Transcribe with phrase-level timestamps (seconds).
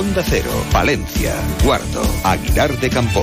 [0.00, 3.22] Onda Cero, Valencia, Cuarto, Aguilar de Campo.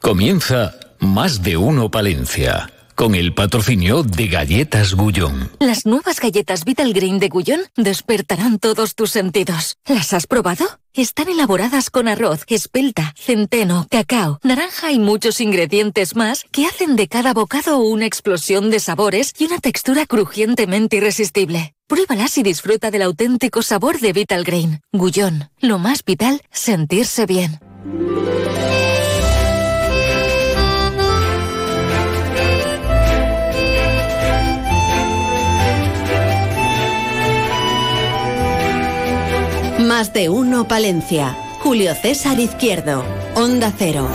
[0.00, 5.50] Comienza Más de Uno Palencia con el patrocinio de Galletas Gullón.
[5.58, 9.76] Las nuevas galletas Vital Green de Gullón despertarán todos tus sentidos.
[9.86, 10.66] ¿Las has probado?
[10.92, 17.08] Están elaboradas con arroz, espelta, centeno, cacao, naranja y muchos ingredientes más que hacen de
[17.08, 21.73] cada bocado una explosión de sabores y una textura crujientemente irresistible.
[21.86, 24.80] Pruébalas y disfruta del auténtico sabor de Vital Green.
[24.92, 27.58] Gullón, lo más vital, sentirse bien.
[39.80, 41.36] Más de uno Palencia.
[41.60, 43.04] Julio César Izquierdo.
[43.34, 44.08] Onda Cero.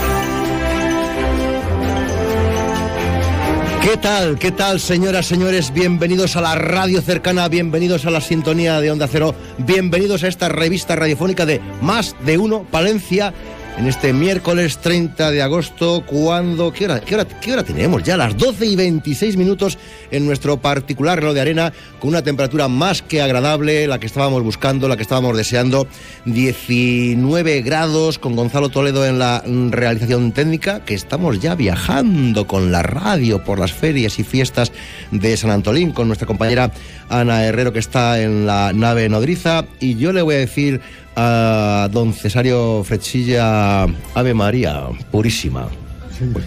[3.81, 4.37] ¿Qué tal?
[4.37, 5.71] ¿Qué tal, señoras, señores?
[5.73, 10.49] Bienvenidos a la radio cercana, bienvenidos a la sintonía de Onda Cero, bienvenidos a esta
[10.49, 13.33] revista radiofónica de Más de Uno Palencia
[13.77, 16.73] en este miércoles 30 de agosto, cuando...
[16.73, 18.03] ¿Qué hora, qué hora, qué hora tenemos?
[18.03, 19.77] Ya las 12 y 26 minutos
[20.11, 24.43] en nuestro particular reloj de arena, con una temperatura más que agradable, la que estábamos
[24.43, 25.87] buscando, la que estábamos deseando.
[26.25, 32.83] 19 grados, con Gonzalo Toledo en la realización técnica, que estamos ya viajando con la
[32.83, 34.71] radio por las ferias y fiestas
[35.11, 36.71] de San Antolín, con nuestra compañera
[37.09, 39.65] Ana Herrero, que está en la nave nodriza.
[39.79, 40.81] Y yo le voy a decir
[41.21, 45.67] a don Cesario Frechilla, Ave María, purísima.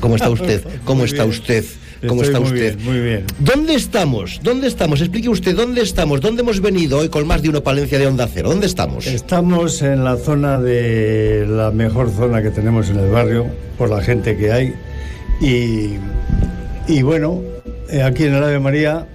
[0.00, 0.62] ¿Cómo está usted?
[0.84, 1.64] ¿Cómo Muy está usted?
[2.08, 2.76] ¿Cómo Estoy está muy usted?
[2.76, 3.24] bien, muy bien.
[3.38, 4.40] ¿Dónde estamos?
[4.42, 5.00] ¿Dónde estamos?
[5.00, 6.20] Explique usted, ¿dónde estamos?
[6.20, 8.48] ¿Dónde hemos venido hoy con más de uno Palencia de Onda Cero?
[8.48, 9.06] ¿Dónde estamos?
[9.06, 13.46] Estamos en la zona de la mejor zona que tenemos en el barrio,
[13.78, 14.74] por la gente que hay.
[15.40, 15.96] Y,
[16.88, 17.40] y bueno,
[17.90, 19.06] eh, aquí en el Ave María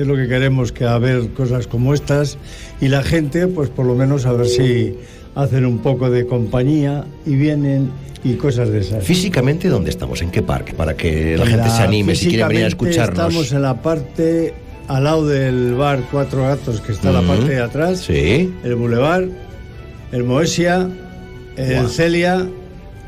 [0.00, 2.38] es lo que queremos, que a ver cosas como estas.
[2.80, 4.94] Y la gente, pues por lo menos a ver si
[5.34, 7.90] hacen un poco de compañía y vienen
[8.24, 9.04] y cosas de esas.
[9.04, 10.22] Físicamente, ¿dónde estamos?
[10.22, 10.72] ¿En qué parque?
[10.72, 13.28] Para que la gente se anime si quiere venir a escucharnos.
[13.28, 14.54] Estamos en la parte
[14.88, 18.00] al lado del bar Cuatro Gatos, que está la parte de atrás.
[18.00, 18.52] Sí.
[18.64, 19.28] El Boulevard,
[20.12, 20.88] el Moesia,
[21.56, 21.88] el Guau.
[21.88, 22.48] Celia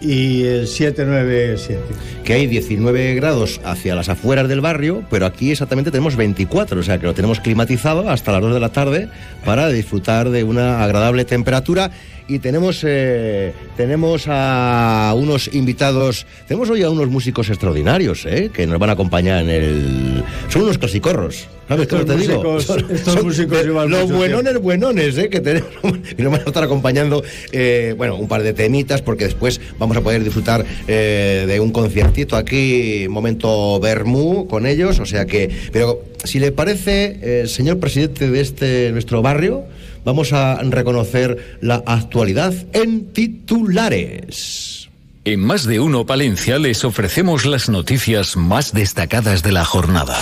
[0.00, 1.80] y el 797.
[2.24, 6.82] que hay 19 grados hacia las afueras del barrio, pero aquí exactamente tenemos 24, o
[6.82, 9.08] sea que lo tenemos climatizado hasta las 2 de la tarde
[9.44, 11.90] para disfrutar de una agradable temperatura.
[12.30, 18.50] Y tenemos, eh, tenemos a unos invitados, tenemos hoy a unos músicos extraordinarios, ¿eh?
[18.54, 20.22] que nos van a acompañar en el...
[20.48, 22.44] Son unos clasicorros, ¿sabes Estos cómo te digo?
[22.44, 25.28] músicos- estos músicos llevan Los mucho buenones, buenones, ¿eh?
[25.28, 25.70] que tenemos.
[26.16, 29.96] Y nos van a estar acompañando, eh, bueno, un par de temitas, porque después vamos
[29.96, 35.00] a poder disfrutar eh, de un conciertito aquí, momento Bermú con ellos.
[35.00, 39.64] O sea que, pero si le parece, eh, señor presidente de este nuestro barrio,
[40.04, 44.88] vamos a reconocer la actualidad en titulares.
[45.24, 50.16] En Más de Uno Palencia les ofrecemos las noticias más destacadas de la jornada.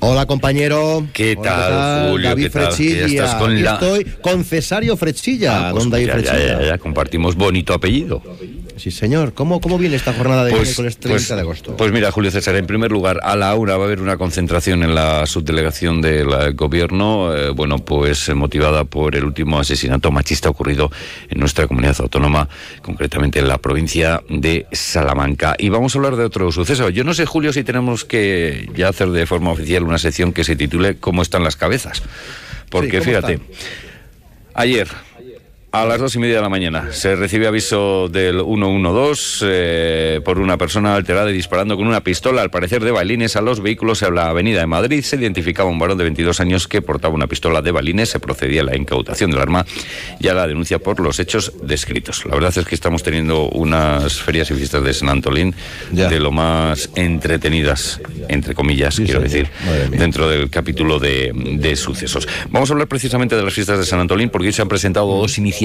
[0.00, 1.06] Hola compañero.
[1.12, 2.28] ¿Qué Hola, tal, Julio?
[2.28, 2.72] David ¿Qué tal?
[2.72, 3.06] Frechilla.
[3.06, 5.68] estás con Aquí la- Estoy con Cesario Frechilla.
[5.68, 6.60] Ah, pues don David ya, ya, Frechilla.
[6.60, 8.22] ya, ya, compartimos bonito apellido.
[8.78, 9.34] Sí, señor.
[9.34, 11.76] ¿Cómo, cómo viene esta jornada de miércoles 30 de agosto?
[11.76, 14.82] pues mira, Julio César, en primer lugar, a la una va a haber una concentración
[14.82, 20.10] en la subdelegación del eh, gobierno, eh, bueno, pues eh, motivada por el último asesinato
[20.10, 20.90] machista ocurrido
[21.28, 22.48] en nuestra comunidad autónoma,
[22.82, 25.56] concretamente en la provincia de Salamanca.
[25.58, 26.88] Y vamos a hablar de otro suceso.
[26.90, 30.44] Yo no sé, Julio, si tenemos que ya hacer de forma oficial una sección que
[30.44, 32.02] se titule ¿Cómo están las cabezas?
[32.70, 33.48] Porque ¿cómo fíjate, están?
[34.54, 34.88] Ayer,
[35.70, 40.38] a las dos y media de la mañana, se recibe aviso del 112 eh, por
[40.38, 44.00] una persona alterada y disparando con una pistola, al parecer de balines, a los vehículos
[44.00, 45.02] en la avenida de Madrid.
[45.02, 48.08] Se identificaba un varón de 22 años que portaba una pistola de balines.
[48.08, 49.66] Se procedía a la incautación del arma
[50.18, 52.24] y a la denuncia por los hechos descritos.
[52.24, 55.54] La verdad es que estamos teniendo unas ferias y fiestas de San Antolín
[55.92, 56.08] Ya.
[56.08, 59.22] de lo más entretenidas, entre comillas, quiero señor.
[59.24, 59.48] decir,
[59.90, 62.26] dentro del capítulo de, de sucesos.
[62.48, 65.06] Vamos a hablar precisamente de las fiestas de San Antolín porque hoy se han presentado
[65.08, 65.57] dos iniciativas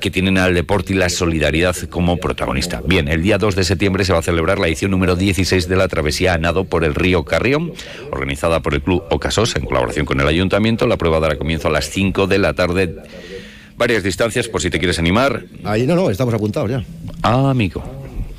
[0.00, 2.82] que tienen al deporte y la solidaridad como protagonista.
[2.86, 5.76] Bien, el día 2 de septiembre se va a celebrar la edición número 16 de
[5.76, 7.72] la travesía a nado por el río Carrión,
[8.10, 10.86] organizada por el Club Ocasos en colaboración con el Ayuntamiento.
[10.86, 12.96] La prueba dará comienzo a las 5 de la tarde.
[13.76, 15.44] Varias distancias por si te quieres animar.
[15.64, 16.84] Ahí no, no, estamos apuntados ya.
[17.22, 17.82] Ah, amigo.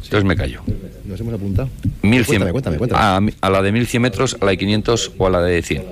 [0.04, 0.62] Entonces me callo.
[1.04, 1.70] Nos hemos apuntado.
[2.02, 2.26] 1100.
[2.26, 3.02] Cuéntame, cuéntame, cuéntame.
[3.42, 5.84] A, a la de 1100 metros, a la de 500 o a la de 100.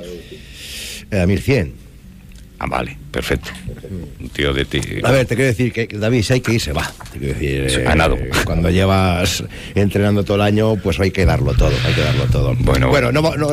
[1.12, 1.74] Eh, a 1100.
[2.60, 3.50] Ah, vale, perfecto.
[4.20, 4.82] Un tío de ti.
[5.04, 6.92] A ver, te quiero decir que David, si hay que irse, va.
[7.14, 8.18] Te quiero decir, eh, a nado.
[8.44, 9.44] cuando llevas
[9.76, 12.56] entrenando todo el año, pues hay que darlo todo, hay que darlo todo.
[12.60, 13.50] Bueno, bueno, no, no-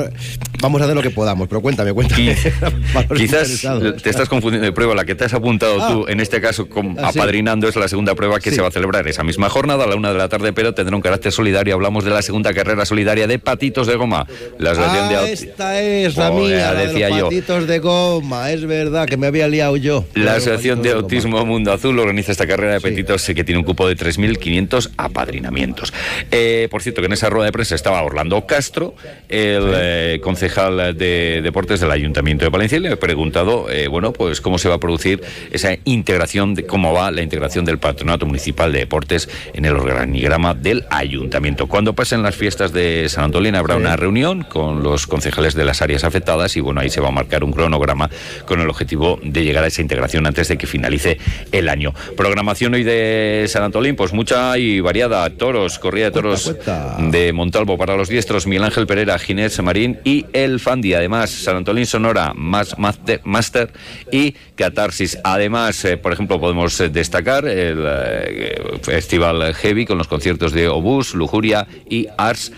[0.62, 2.34] vamos a hacer lo que podamos, pero cuéntame, cuéntame.
[3.16, 3.62] Quizás
[4.02, 4.94] te estás confundiendo de prueba.
[4.94, 5.88] La que te has apuntado Ah.
[5.92, 7.18] tú, en este caso, com- Ah, sí.
[7.18, 8.56] apadrinando, es la segunda prueba que Sí.
[8.56, 10.96] se va a celebrar esa misma jornada a la una de la tarde, pero tendrá
[10.96, 11.74] un carácter solidario.
[11.74, 14.26] Hablamos de la segunda carrera solidaria de patitos de goma.
[14.58, 17.24] La de Ah, aut- esta es la mía, la de decía los yo.
[17.26, 20.04] patitos de goma, es verdad que me había liado yo.
[20.14, 20.90] La Asociación de.
[20.90, 22.86] Autismo Mundo Azul organiza esta carrera de Sí.
[22.88, 25.92] petitos eh, que tiene un cupo de 3.500 apadrinamientos.
[26.30, 28.94] Eh, por cierto, que en esa rueda de prensa estaba Orlando Castro,
[29.28, 34.12] el eh, concejal de Deportes del Ayuntamiento de Palencia, y le he preguntado, eh, bueno,
[34.12, 38.26] pues cómo se va a producir esa integración, de cómo va la integración del Patronato
[38.26, 41.66] Municipal de Deportes en el organigrama del Ayuntamiento.
[41.66, 45.82] Cuando pasen las fiestas de San Antolín habrá una reunión con los concejales de las
[45.82, 48.10] áreas afectadas y bueno, ahí se va a marcar un cronograma
[48.46, 51.18] con el objetivo de llegar a esa integración antes de que finalice
[51.52, 51.94] el año.
[52.16, 55.28] Programación hoy de San Antolín, pues mucha y variada.
[55.30, 56.96] Toros, corrida de toros cuenta.
[56.98, 60.94] de Montalvo para los diestros, Miguel Ángel Pereira, Ginés Marín y El Fandi.
[60.94, 63.70] Además, San Antolín Sonora, más Master, Master
[64.10, 65.18] y Catarsis.
[65.24, 70.68] Además, eh, por ejemplo, podemos eh, destacar el eh, Festival Heavy con los conciertos de
[70.68, 72.52] Obús, Lujuria y Ars.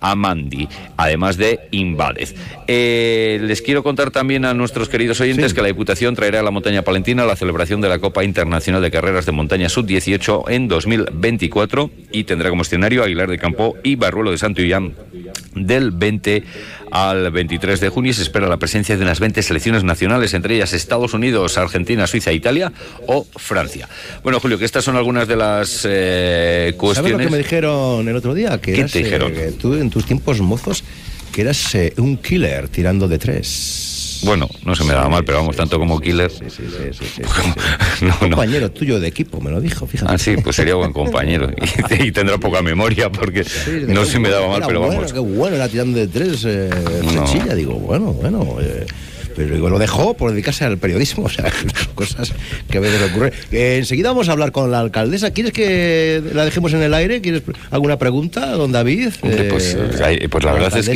[0.00, 2.34] Amandi, además de Invález.
[2.66, 6.50] Eh, les quiero contar también a nuestros queridos oyentes que la Diputación traerá a la
[6.50, 11.90] montaña palentina la celebración de la Copa Internacional de Carreras de Montaña Sub-18 en 2024
[12.12, 14.94] y tendrá como escenario Aguilar de Campo y Barruelo de Santo Illán
[15.54, 16.44] del 20
[16.90, 20.54] al 23 de junio y se espera la presencia de unas 20 selecciones nacionales, entre
[20.56, 22.72] ellas Estados Unidos, Argentina, Suiza, Italia
[23.06, 23.88] o Francia.
[24.22, 27.26] Bueno, Julio, que estas son algunas de las eh, ¿Sabes lo cuestiones.
[27.26, 28.58] que me dijeron el otro día?
[28.60, 29.32] Que ¿Qué eras, te dijeron?
[29.34, 30.84] eh, tú en tus tiempos mozos,
[31.32, 33.92] que eras eh, un killer tirando de tres.
[34.26, 36.30] Bueno, no se me daba mal, pero vamos, tanto como killer.
[36.30, 37.22] Sí, sí, sí,
[38.04, 40.12] No, compañero tuyo de equipo, me lo dijo, fíjate.
[40.12, 41.48] Ah, sí, pues sería buen compañero.
[41.98, 43.44] Y, y tendrá poca memoria porque
[43.88, 45.12] no se me daba mal, pero bueno, vamos.
[45.12, 46.68] Qué bueno, era tirando de tres, eh,
[47.14, 47.54] No.
[47.54, 48.56] Digo, bueno, bueno.
[48.60, 48.84] eh,
[49.36, 51.52] pero digo, lo dejó por dedicarse al periodismo, o sea,
[51.94, 52.32] cosas
[52.70, 53.32] que a veces ocurren.
[53.52, 55.30] Eh, enseguida vamos a hablar con la alcaldesa.
[55.30, 57.20] ¿Quieres que la dejemos en el aire?
[57.20, 59.10] ¿Quieres alguna pregunta, don David?
[59.22, 60.88] Hombre, pues, Eh, pues la verdad es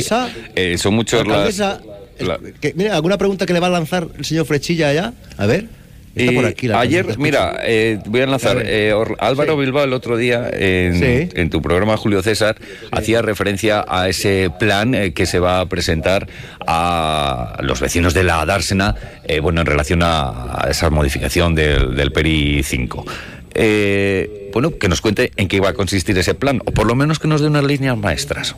[0.55, 1.37] que son muchos las.
[1.37, 1.81] alcaldesa,
[2.23, 5.13] la- que- mira, ¿alguna pregunta que le va a lanzar el señor Frechilla allá?
[5.37, 5.65] A ver.
[6.13, 8.57] Está por aquí la ayer, mira, eh, voy a lanzar.
[8.57, 9.59] A eh, Álvaro Sí.
[9.61, 11.29] Bilbao el otro día en, Sí.
[11.39, 12.57] en tu programa Julio César
[12.91, 16.27] hacía referencia a ese plan eh, que se va a presentar
[16.67, 18.93] a los vecinos de la Dársena,
[19.41, 23.05] bueno, en relación a, a esa modificación del, del PERI 5.
[23.53, 26.95] Eh, bueno, que nos cuente en qué va a consistir ese plan, o por lo
[26.95, 28.53] menos que nos dé unas líneas maestras.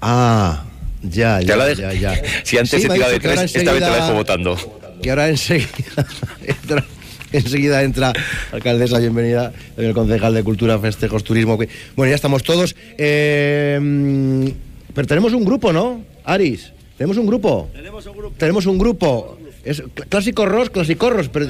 [0.00, 0.64] Ah,
[1.10, 2.00] ya, ya, Ya la ya, dejo.
[2.00, 2.22] ya.
[2.42, 4.56] Si antes Sí, se me ha tira de tres, esta vez te la dejo votando.
[5.02, 5.68] que ahora enseguida
[6.46, 6.84] entra,
[7.32, 8.12] enseguida entra
[8.52, 11.58] alcaldesa, bienvenida, el concejal de Cultura, Festejos, Turismo.
[11.58, 12.74] que- Bueno, ya estamos todos.
[12.98, 14.46] Eh, mm,
[14.94, 16.00] pero tenemos un grupo, ¿no?
[16.24, 17.68] Aris, ¿tenemos un grupo?
[17.74, 18.34] Tenemos un grupo.
[18.38, 19.38] Tenemos un grupo.
[19.64, 21.46] Es cl- clásico Ros, clasicorros, pero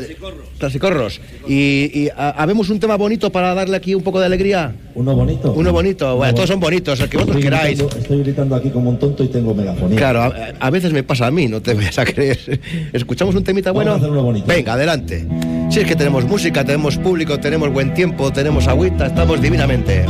[0.59, 1.21] clasicorros.
[1.49, 4.73] Y, y ha- habemos un tema bonito para darle aquí un poco de alegría.
[4.95, 5.53] Uno bonito.
[5.53, 7.79] Uno bonito, bueno, todos son bonitos, el que vosotros Estoy queráis.
[7.79, 9.97] gritando- estoy gritando aquí como un tonto y tengo megafonía.
[9.99, 12.61] Claro, a, a veces me pasa a mí, no te vayas a creer.
[12.93, 13.93] ¿Escuchamos un temita Vamos bueno?
[13.93, 14.47] a hacer uno bonito.
[14.47, 15.27] Venga, adelante.
[15.71, 20.05] Si es que tenemos música, tenemos público, tenemos buen tiempo, tenemos agüita, estamos divinamente.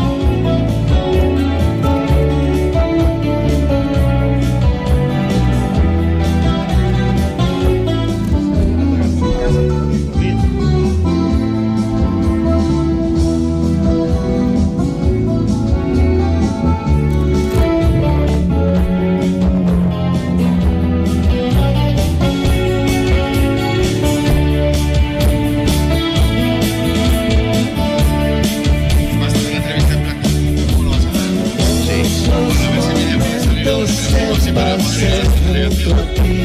[34.94, 36.38] se junto ti.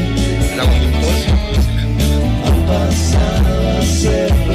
[0.56, 0.92] La unión.
[2.44, 4.49] Han pasado siempre.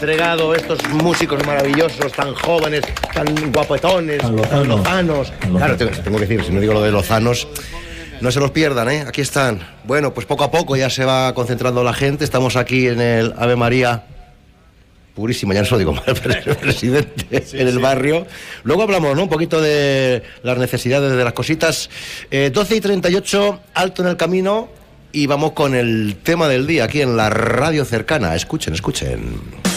[0.00, 2.80] Entregado, estos músicos maravillosos, tan jóvenes,
[3.12, 5.30] tan guapetones, Tan tan lozanos.
[5.40, 7.46] Claro, tengo, tengo que decir, si no digo lo de lozanos,
[8.22, 9.04] no se los pierdan, ¿eh?
[9.06, 9.60] Aquí están.
[9.84, 12.24] Bueno, pues poco a poco ya se va concentrando la gente.
[12.24, 14.04] Estamos aquí en el Ave María
[15.14, 18.26] purísimo, ya no se lo digo mal, pero es el presidente en el barrio.
[18.62, 19.24] Luego hablamos ¿no?
[19.24, 21.90] un poquito de las necesidades de las cositas.
[22.30, 24.70] Eh, 12 y 38, alto en el camino
[25.12, 28.34] y vamos con el tema del día aquí en la radio cercana.
[28.34, 29.69] Escuchen, escuchen.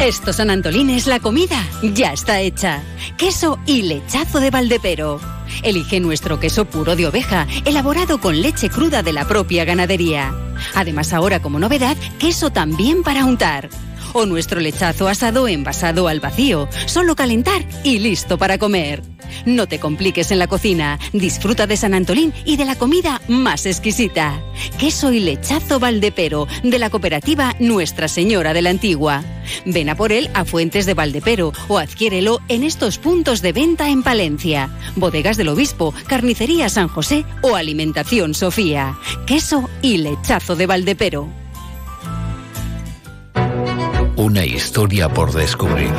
[0.00, 2.82] Estos San Antolines, la comida ya está hecha.
[3.16, 5.20] Queso y lechazo de Valdepero.
[5.64, 10.32] Elige nuestro queso puro de oveja, elaborado con leche cruda de la propia ganadería.
[10.76, 13.70] Además, ahora como novedad, queso también para untar.
[14.12, 19.02] O nuestro lechazo asado envasado al vacío, solo calentar y listo para comer.
[19.44, 23.66] No te compliques en la cocina, disfruta de San Antolín y de la comida más
[23.66, 24.42] exquisita.
[24.78, 29.22] Queso y lechazo Valdepero, de la cooperativa Nuestra Señora de la Antigua.
[29.64, 33.88] Ven a por él a Fuentes de Valdepero o adquiérelo en estos puntos de venta
[33.88, 34.70] en Palencia.
[34.96, 38.98] Bodegas del Obispo, Carnicería San José o Alimentación Sofía.
[39.26, 41.28] Queso y lechazo de Valdepero.
[44.28, 45.90] Una historia por descubrir.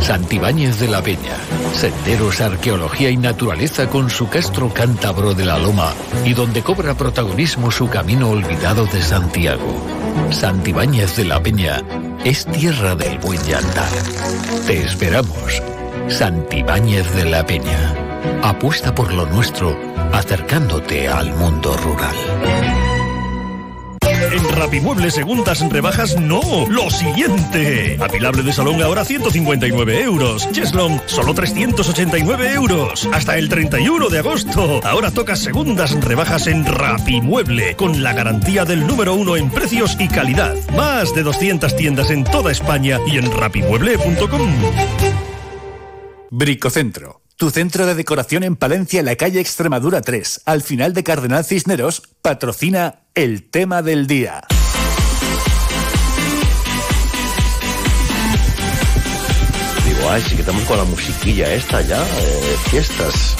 [0.00, 1.34] Santibáñez de la Peña.
[1.74, 5.92] Senderos, arqueología y naturaleza con su castro cántabro de la Loma
[6.24, 9.84] y donde cobra protagonismo su camino olvidado de Santiago.
[10.30, 11.82] Santibáñez de la Peña
[12.24, 13.90] es tierra del buen andar.
[14.64, 15.60] Te esperamos.
[16.06, 17.96] Santibáñez de la Peña.
[18.44, 19.76] Apuesta por lo nuestro,
[20.12, 22.14] acercándote al mundo rural.
[24.30, 27.96] En Rapimueble segundas rebajas no, lo siguiente.
[28.00, 30.48] Apilable de salón ahora 159 euros.
[30.52, 33.08] Cheslom solo 389 euros.
[33.12, 34.80] Hasta el 31 de agosto.
[34.84, 40.08] Ahora toca segundas rebajas en Rapimueble con la garantía del número uno en precios y
[40.08, 40.54] calidad.
[40.76, 44.50] Más de 200 tiendas en toda España y en rapimueble.com.
[46.30, 47.21] Bricocentro.
[47.42, 51.44] Tu centro de decoración en Palencia, en la calle Extremadura 3, al final de Cardenal
[51.44, 54.44] Cisneros, patrocina el tema del día.
[59.84, 63.34] Digo, ay, sí que estamos con la musiquilla esta ya, eh, fiestas.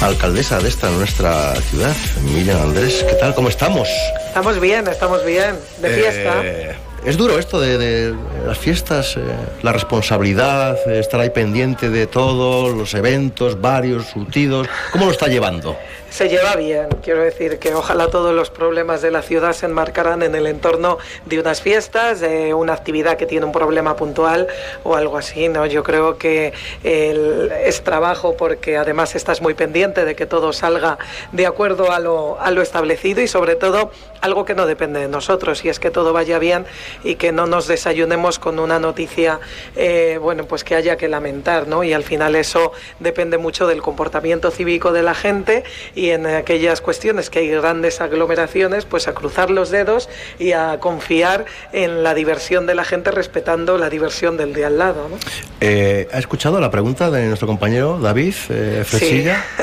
[0.00, 3.34] Alcaldesa de esta nuestra ciudad, Miriam Andrés, ¿qué tal?
[3.34, 3.90] ¿Cómo estamos?
[4.26, 6.40] Estamos bien, estamos bien, de fiesta.
[6.42, 8.14] Eh, es duro esto de,
[8.46, 9.20] las fiestas, eh,
[9.62, 14.68] la responsabilidad, eh, estar ahí pendiente de todos los eventos, varios, surtidos.
[14.92, 15.76] ¿Cómo lo está llevando?
[16.08, 20.22] Se lleva bien, quiero decir que ojalá todos los problemas de la ciudad se enmarcaran
[20.22, 24.46] en el entorno de unas fiestas, de una actividad que tiene un problema puntual
[24.84, 25.66] o algo así, ¿no?
[25.66, 26.52] Yo creo que
[26.84, 30.98] el- es trabajo porque además estás muy pendiente de que todo salga
[31.32, 35.08] de acuerdo a lo, a lo establecido y sobre todo algo que no depende de
[35.08, 36.64] nosotros y es que todo vaya bien
[37.02, 39.40] y que no nos desayunemos con una noticia,
[39.76, 41.84] eh, bueno, pues que haya que lamentar, ¿no?
[41.84, 46.80] Y al final eso depende mucho del comportamiento cívico de la gente y en aquellas
[46.80, 50.08] cuestiones que hay grandes aglomeraciones, pues a cruzar los dedos
[50.38, 54.78] y a confiar en la diversión de la gente respetando la diversión del de al
[54.78, 55.16] lado, ¿no?
[55.60, 59.44] Eh, ¿Ha escuchado la pregunta de nuestro compañero David eh, Frechilla?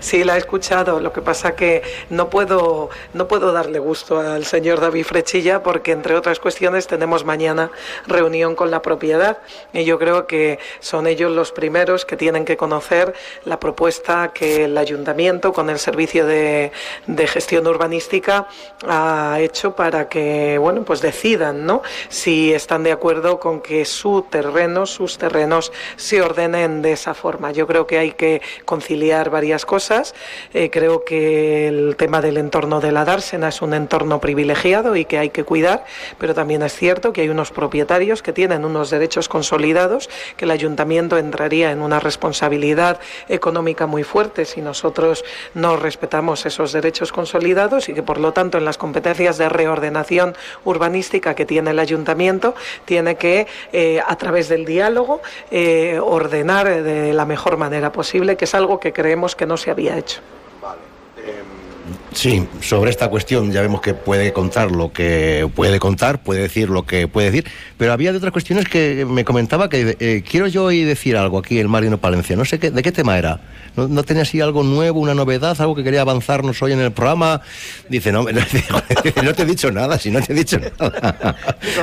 [0.00, 1.00] Sí, la he escuchado.
[1.00, 5.92] Lo que pasa que no puedo, no puedo darle gusto al señor David Frechilla porque,
[5.92, 7.70] entre otras cuestiones, tenemos mañana
[8.06, 9.38] reunión con la propiedad
[9.72, 14.64] y yo creo que son ellos los primeros que tienen que conocer la propuesta que
[14.64, 16.72] el ayuntamiento con el servicio de,
[17.06, 18.48] de gestión urbanística
[18.86, 21.82] ha hecho para que, bueno, pues decidan, ¿no?
[22.08, 27.52] Si están de acuerdo con que su terreno, sus terrenos se ordenen de esa forma.
[27.52, 30.14] Yo creo que hay que conciliar varias cosas.
[30.52, 35.04] Eh, creo que el tema del entorno de la dársena es un entorno privilegiado y
[35.04, 35.84] que hay que cuidar,
[36.18, 40.50] pero también es cierto que hay unos propietarios que tienen unos derechos consolidados, que el
[40.50, 45.24] ayuntamiento entraría en una responsabilidad económica muy fuerte si nosotros
[45.54, 50.36] no respetamos esos derechos consolidados y que por lo tanto en las competencias de reordenación
[50.64, 57.12] urbanística que tiene el ayuntamiento tiene que eh, a través del diálogo eh, ordenar de
[57.12, 60.20] la mejor manera posible, que es algo que creemos que no se había hecho.
[62.12, 66.70] Sí, sobre esta cuestión ya vemos que puede contar lo que puede contar, puede decir
[66.70, 70.46] lo que puede decir, pero había de otras cuestiones que me comentaba que eh, quiero
[70.46, 73.40] yo hoy decir algo aquí en Marino Palencia, no sé qué, de qué tema era,
[73.76, 76.92] no, no tenía así algo nuevo, una novedad, algo que quería avanzarnos hoy en el
[76.92, 77.42] programa,
[77.88, 78.24] dice, no,
[79.22, 81.36] no te he dicho nada, si no te he dicho nada.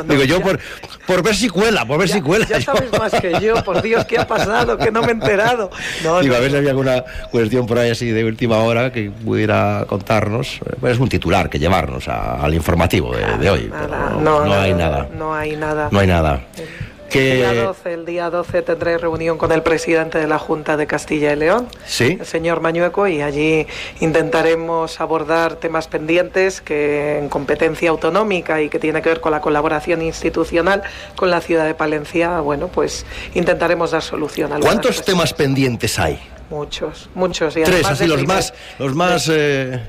[0.08, 0.60] Digo, yo por,
[1.06, 2.46] por ver si cuela, por ver si cuela.
[2.48, 4.78] Ya sabes más que yo, por Dios, ¿qué ha pasado?
[4.78, 5.70] Que no me he enterado.
[6.04, 8.92] No, Digo, no, a ver si había alguna cuestión por ahí así de última hora
[8.92, 13.72] que pudiera contar eh, es un titular que llevarnos al informativo de, hoy.
[14.22, 15.10] no, hay nada.
[15.16, 15.90] No hay nada.
[15.92, 16.42] No hay nada.
[17.14, 20.88] El, día 12, el día 12 tendré reunión con el presidente de la Junta de
[20.88, 21.68] Castilla y León,
[22.00, 23.68] el señor Mañueco, y allí
[24.02, 29.40] intentaremos abordar temas pendientes que en competencia autonómica y que tiene que ver con la
[29.40, 30.84] colaboración institucional
[31.16, 36.20] con la ciudad de Palencia, bueno, pues intentaremos dar solución a ¿Cuántos temas pendientes hay?
[36.50, 37.56] Muchos, muchos.
[37.58, 39.30] Y Tres, así los más, los más...
[39.32, 39.80] Eh,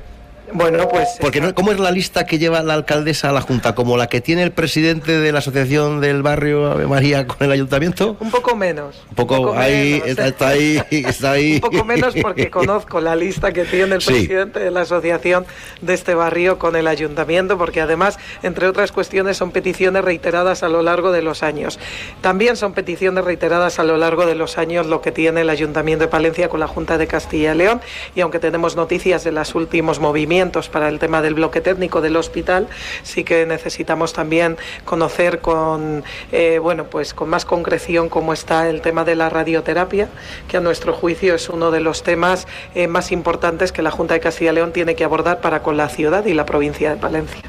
[0.52, 1.08] bueno, pues.
[1.20, 3.74] Porque no, ¿cómo es la lista que lleva la alcaldesa a la Junta?
[3.74, 7.52] ¿Como la que tiene el presidente de la Asociación del Barrio Ave María con el
[7.52, 8.16] ayuntamiento?
[8.20, 9.02] Un poco menos.
[9.10, 11.54] Un poco, ahí, está, ahí, está ahí.
[11.54, 15.46] Un poco menos porque conozco la lista que tiene el presidente de la Asociación
[15.80, 20.68] de este barrio con el ayuntamiento, porque además, entre otras cuestiones, son peticiones reiteradas a
[20.68, 21.78] lo largo de los años.
[22.20, 26.04] También son peticiones reiteradas a lo largo de los años lo que tiene el ayuntamiento
[26.04, 27.80] de Palencia con la Junta de Castilla y León,
[28.14, 30.35] y aunque tenemos noticias de los últimos movimientos,
[30.70, 32.68] para el tema del bloque técnico del hospital,
[33.02, 38.82] sí que necesitamos también conocer con, eh, bueno, pues con más concreción cómo está el
[38.82, 40.08] tema de la radioterapia,
[40.46, 44.12] que a nuestro juicio es uno de los temas eh, más importantes que la Junta
[44.12, 46.96] de Castilla y León tiene que abordar para con la ciudad y la provincia de
[46.96, 47.40] Palencia.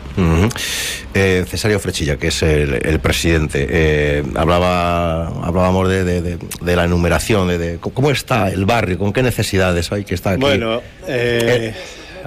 [1.13, 8.49] Eh, Cesario Frechilla, que es el, presidente, hablaba, hablábamos de, la enumeración, de, cómo está
[8.49, 10.41] el barrio, con qué necesidades hay que estar aquí.
[10.41, 10.81] Bueno,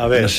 [0.00, 0.30] a ver,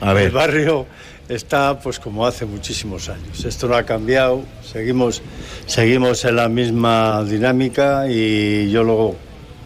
[0.00, 0.24] a ver.
[0.24, 0.86] El barrio
[1.28, 3.44] está pues como hace muchísimos años.
[3.44, 5.22] Esto no ha cambiado, seguimos,
[5.66, 9.16] seguimos en la misma dinámica y yo luego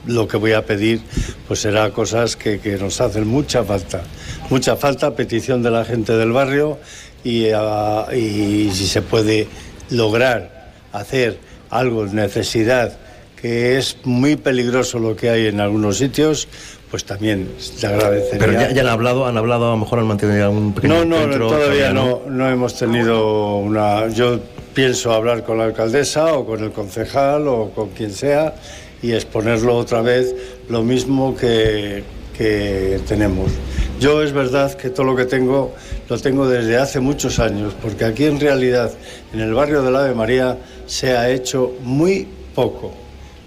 [0.04, 1.00] lo que voy a pedir
[1.48, 4.02] pues será cosas que, nos hacen mucha falta.
[4.50, 6.78] Mucha falta, petición de la gente del barrio
[7.24, 9.48] y, ah, y si se puede
[9.88, 11.38] lograr hacer
[11.70, 12.98] algo, necesidad,
[13.40, 16.48] que es muy peligroso lo que hay en algunos sitios,
[16.90, 17.48] pues también
[17.80, 18.38] te agradecería.
[18.38, 21.48] Pero ya, han hablado, han hablado, a lo mejor han mantenido algún pequeño No, no,
[21.48, 24.08] todavía no, no hemos tenido una...
[24.08, 24.38] Yo
[24.74, 28.54] pienso hablar con la alcaldesa o con el concejal o con quien sea
[29.02, 30.34] y exponerlo otra vez
[30.68, 32.04] lo mismo que,
[32.36, 33.50] que tenemos.
[33.98, 35.74] Yo es verdad que todo lo que tengo
[36.08, 38.92] lo tengo desde hace muchos años, porque aquí en realidad,
[39.32, 42.92] en el barrio de la Ave María, se ha hecho muy poco,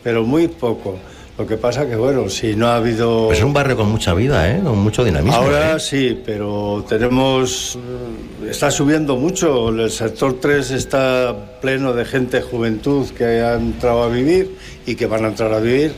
[0.04, 0.98] pero muy poco.
[1.40, 3.32] Lo que pasa que, bueno, si no ha habido...
[3.32, 4.60] es un barrio con mucha vida, ¿eh?
[4.62, 5.38] Con mucho dinamismo.
[5.38, 5.80] Ahora ¿eh?
[5.80, 7.80] sí, pero tenemos...
[8.46, 9.70] Está subiendo mucho.
[9.70, 14.54] El sector 3 está pleno de gente, juventud, que ha entrado a vivir
[14.86, 15.94] y que van a entrar a vivir.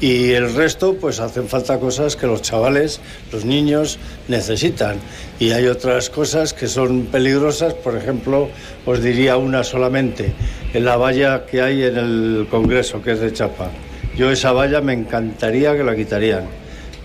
[0.00, 4.96] Y el resto, pues hacen falta cosas que los chavales, los niños, necesitan.
[5.38, 8.48] Y hay otras cosas que son peligrosas, por ejemplo,
[8.86, 10.32] os diría una solamente,
[10.72, 13.70] en la valla que hay en el Congreso, que es de Chapa
[14.18, 16.44] yo esa valla me encantaría que la quitarían,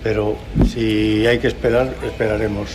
[0.01, 0.35] pero
[0.67, 2.69] si hay que esperar, esperaremos.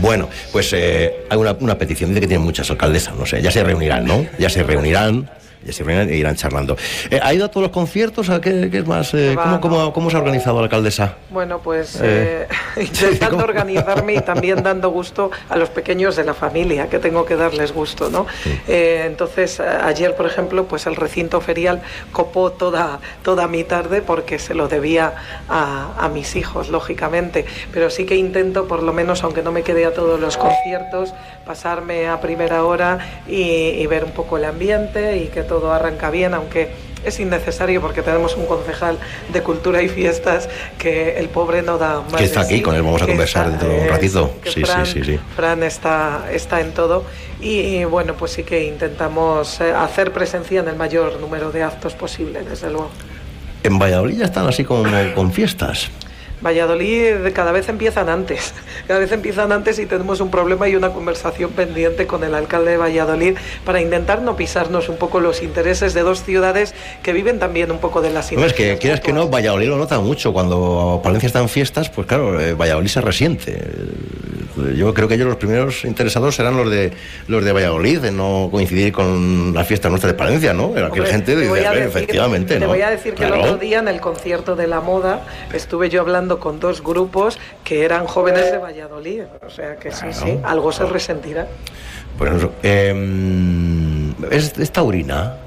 [0.00, 3.50] Bueno, pues eh, hay una, una petición, dice que tienen muchas alcaldesas, no sé, ya
[3.50, 4.26] se reunirán, ¿no?
[4.38, 5.30] Ya se reunirán
[5.72, 6.76] se e irán charlando.
[7.10, 8.30] Eh, ¿Ha ido a todos los conciertos?
[8.30, 9.14] ¿A qué, es más?
[9.14, 11.16] Eh, ¿cómo, cómo, se ha organizado la alcaldesa?
[11.30, 12.46] Bueno, pues eh,
[12.76, 17.36] intentando organizarme y también dando gusto a los pequeños de la familia, que tengo que
[17.36, 18.26] darles gusto, ¿no?
[18.66, 24.54] entonces, ayer, por ejemplo, pues el recinto ferial copó toda, toda mi tarde porque se
[24.54, 25.14] lo debía
[25.48, 27.44] a, a mis hijos, lógicamente.
[27.72, 31.14] Pero sí que intento, por lo menos, aunque no me quede a todos los conciertos,
[31.46, 35.72] pasarme a primera hora y, y ver un poco el ambiente y que todo todo
[35.72, 36.70] arranca bien, aunque
[37.04, 38.98] es innecesario porque tenemos un concejal
[39.32, 42.16] de cultura y fiestas que el pobre no da más.
[42.16, 44.30] Que está aquí, con él vamos a conversar dentro de un ratito.
[44.44, 47.04] Sí, Fran, sí, sí, Fran está, está en todo
[47.40, 51.94] y, bueno, pues sí que intentamos eh, hacer presencia en el mayor número de actos
[51.94, 52.90] posible, desde luego.
[53.62, 55.90] En Valladolid ya están así como con fiestas.
[56.44, 58.54] Valladolid cada vez empiezan antes,
[58.86, 62.72] cada vez empiezan antes y tenemos un problema y una conversación pendiente con el alcalde
[62.72, 67.38] de Valladolid para intentar no pisarnos un poco los intereses de dos ciudades que viven
[67.38, 70.32] también un poco de las No, es que quieras que no, Valladolid lo nota mucho.
[70.32, 73.62] Cuando Palencia está en fiestas, pues claro, eh, Valladolid se resiente.
[74.76, 76.92] Yo creo que ellos los primeros interesados serán los de
[77.26, 80.74] los de Valladolid, en no coincidir con la fiesta nuestra de Palencia, ¿no?
[80.76, 81.46] Aquella gente de,
[81.84, 85.22] efectivamente, Te voy a decir que el otro día en el concierto de la moda
[85.52, 89.22] estuve yo hablando con dos grupos que eran jóvenes de Valladolid.
[89.46, 91.46] O sea que sí, sí, algo se resentirá.
[92.18, 95.38] Pues em, ¿es, ¿es taurina?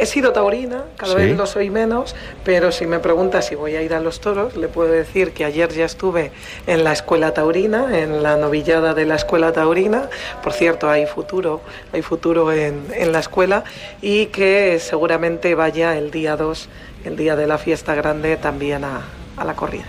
[0.00, 3.82] He sido taurina, cada vez lo soy menos, pero si me pregunta si voy a
[3.82, 6.32] ir a los toros, le puedo decir que ayer ya estuve
[6.66, 10.08] en la escuela taurina, en la novillada de la escuela taurina.
[10.42, 11.60] Por cierto, hay futuro,
[11.92, 13.62] hay futuro en, en la escuela
[14.02, 16.68] y que seguramente vaya el día 2,
[17.04, 19.02] el día de la fiesta grande, también a,
[19.40, 19.84] a la corrida.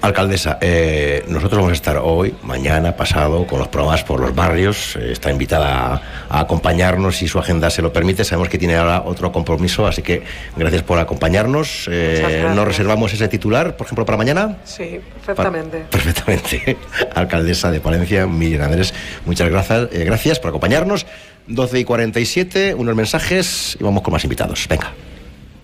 [0.00, 4.96] Alcaldesa, eh, nosotros vamos a estar hoy, mañana, pasado, con los programas por los barrios.
[4.96, 8.24] Eh, está invitada a, a acompañarnos si su agenda se lo permite.
[8.24, 10.22] Sabemos que tiene ahora otro compromiso, así que
[10.56, 11.88] gracias por acompañarnos.
[11.90, 12.46] Eh.
[12.54, 14.58] ¿Nos reservamos ese titular, por ejemplo, para mañana?
[14.64, 15.86] Sí, perfectamente.
[15.90, 16.76] Perfectamente.
[17.14, 18.94] Alcaldesa de Palencia, Miriam Andrés,
[19.26, 21.04] muchas gracias, eh, gracias por acompañarnos.
[21.46, 24.66] 12 y 47, unos mensajes y vamos con más invitados.
[24.68, 24.92] Venga.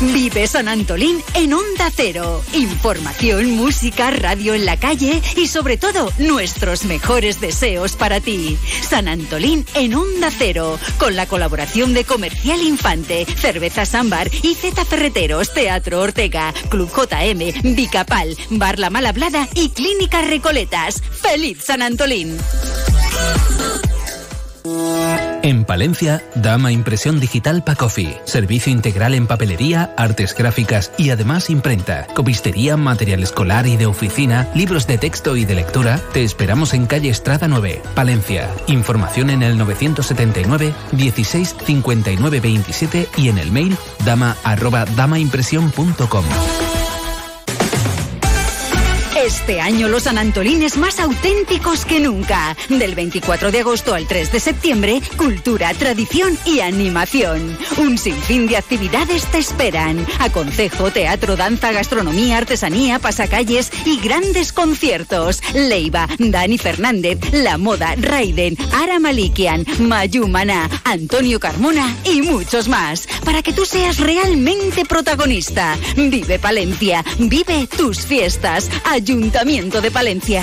[0.00, 2.42] Vive San Antolín en Onda Cero.
[2.54, 8.58] Información, música, radio en la calle y sobre todo nuestros mejores deseos para ti.
[8.80, 10.78] San Antolín en Onda Cero.
[10.98, 17.74] Con la colaboración de Comercial Infante, Cerveza Ámbar y Z Ferreteros, Teatro Ortega, Club JM,
[17.74, 21.02] Bicapal, Bar La Malhablada y Clínica Recoletas.
[21.10, 22.38] ¡Feliz San Antolín!
[25.42, 28.14] En Palencia, Dama Impresión Digital Pacofi.
[28.24, 32.06] Servicio integral en papelería, artes gráficas y además imprenta.
[32.14, 35.98] Copistería, material escolar y de oficina, libros de texto y de lectura.
[36.12, 38.50] Te esperamos en calle Estrada 9, Palencia.
[38.66, 44.36] Información en el 979 16 59 27 y en el mail dama
[44.94, 46.24] damaimpresión.com.
[49.30, 52.56] Este año los sanantolines más auténticos que nunca.
[52.68, 57.56] Del 24 de agosto al 3 de septiembre, cultura, tradición y animación.
[57.78, 60.04] Un sinfín de actividades te esperan.
[60.18, 65.40] Aconsejo, teatro, danza, gastronomía, artesanía, pasacalles y grandes conciertos.
[65.54, 73.06] Leiva, Dani Fernández, La Moda, Raiden, Ara Malikian, Mayu Maná, Antonio Carmona y muchos más.
[73.24, 75.78] Para que tú seas realmente protagonista.
[75.94, 78.68] Vive Palencia, vive tus fiestas.
[79.20, 80.42] Ayuntamiento de Palencia.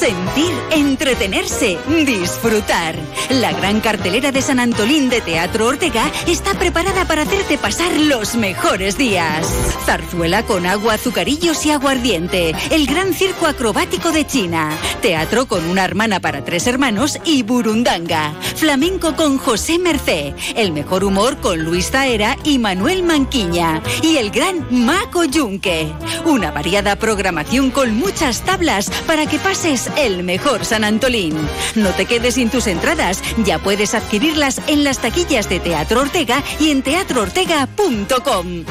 [0.00, 2.94] Sentir, entretenerse, disfrutar.
[3.28, 8.34] La gran cartelera de San Antolín de Teatro Ortega está preparada para hacerte pasar los
[8.34, 9.46] mejores días.
[9.84, 12.54] Zarzuela con agua, azucarillos y aguardiente.
[12.70, 14.70] El gran circo acrobático de China.
[15.02, 18.32] Teatro con una hermana para tres hermanos y burundanga.
[18.56, 20.34] Flamenco con José Mercé.
[20.56, 23.82] El mejor humor con Luis Zaera y Manuel Manquiña.
[24.00, 25.92] Y el gran Maco Yunque.
[26.24, 31.36] Una variada programación con muchas tablas para que pases el mejor San Antolín.
[31.74, 36.42] No te quedes sin tus entradas, ya puedes adquirirlas en las taquillas de Teatro Ortega
[36.58, 38.64] y en teatroortega.com.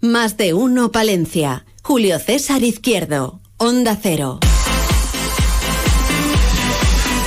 [0.00, 1.64] Más de uno Palencia.
[1.82, 3.40] Julio César Izquierdo.
[3.56, 4.38] Onda Cero.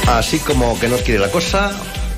[0.08, 1.72] Así como que nos quiere la cosa,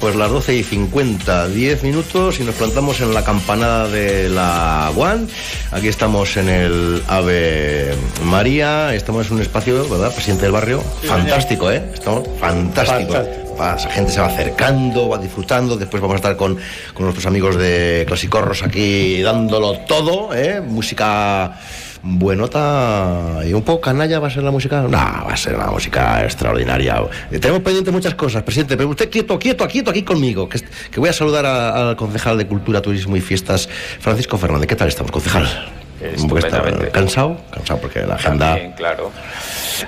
[0.03, 4.91] pues las 12 y 50, 10 minutos y nos plantamos en la campanada de la
[4.97, 5.27] One.
[5.71, 10.13] Aquí estamos en el Ave María, estamos en un espacio, ¿verdad?
[10.13, 11.81] Presidente del barrio, fantástico, ¿eh?
[11.93, 13.13] Estamos fantástico.
[13.57, 15.77] Va, esa gente se va acercando, va disfrutando.
[15.77, 16.57] Después vamos a estar con,
[16.93, 20.59] con nuestros amigos de Clasicorros aquí dándolo todo, ¿eh?
[20.59, 21.57] Música
[22.03, 24.81] buenota y un poco canalla va a ser la música.
[24.81, 27.01] No, va a ser una música extraordinaria.
[27.31, 30.59] Eh, Tenemos pendiente muchas cosas, presidente, pero usted quieto, quieto, quieto aquí conmigo, que,
[30.97, 34.67] voy a saludar al concejal de Cultura, Turismo y Fiestas, Francisco Fernández.
[34.67, 35.82] ¿Qué tal estamos, concejal?
[36.13, 36.89] Estupendamente.
[36.89, 37.37] ¿Cansado?
[37.51, 38.57] Cansado porque la agenda...
[38.75, 39.11] Claro.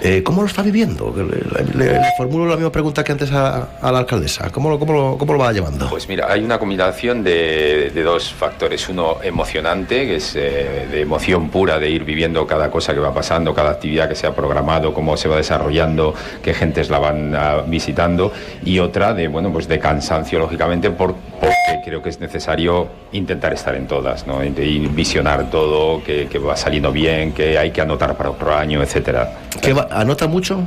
[0.01, 1.13] Eh, ¿Cómo lo está viviendo?
[1.15, 4.49] Le, le- le formulo la misma pregunta que antes a, a la alcaldesa.
[4.49, 5.87] ¿Cómo lo, cómo, lo, ¿Cómo lo va llevando?
[5.89, 8.89] Pues mira, hay una combinación de, de dos factores.
[8.89, 13.13] Uno emocionante, que es eh, de emoción pura de ir viviendo cada cosa que va
[13.13, 17.35] pasando, cada actividad que se ha programado, cómo se va desarrollando, qué gentes la van
[17.35, 18.33] ah, visitando.
[18.65, 23.53] Y otra de, bueno, pues de cansancio, lógicamente, por, porque creo que es necesario intentar
[23.53, 24.43] estar en todas, ¿no?
[24.43, 24.49] Y
[24.87, 29.31] visionar todo, que, que va saliendo bien, que hay que anotar para otro año, etcétera.
[29.61, 30.59] ¿Qué va- ¿Anota mucho?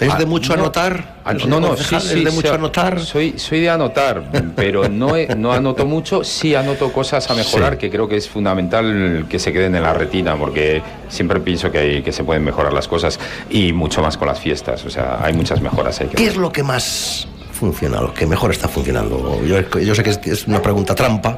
[0.00, 0.62] ¿Es de Ah, mucho no.
[0.62, 1.16] anotar?
[1.24, 3.00] Ah, No, no, sí, sí, ¿Es de mucho anotar?
[3.00, 7.72] Soy, soy de anotar, pero no, he- no anoto mucho, sí anoto cosas a mejorar
[7.72, 7.78] Sí.
[7.80, 11.78] que creo que es fundamental que se queden en la retina, porque siempre pienso que,
[11.78, 13.18] hay- que se pueden mejorar las cosas
[13.50, 16.00] y mucho más con las fiestas, o sea, hay muchas mejoras.
[16.00, 17.26] Hay que ¿Qué es lo que más
[17.58, 19.40] funciona, lo que mejor está funcionando?
[19.44, 21.30] Yo, yo sé que es, es una pregunta trampa.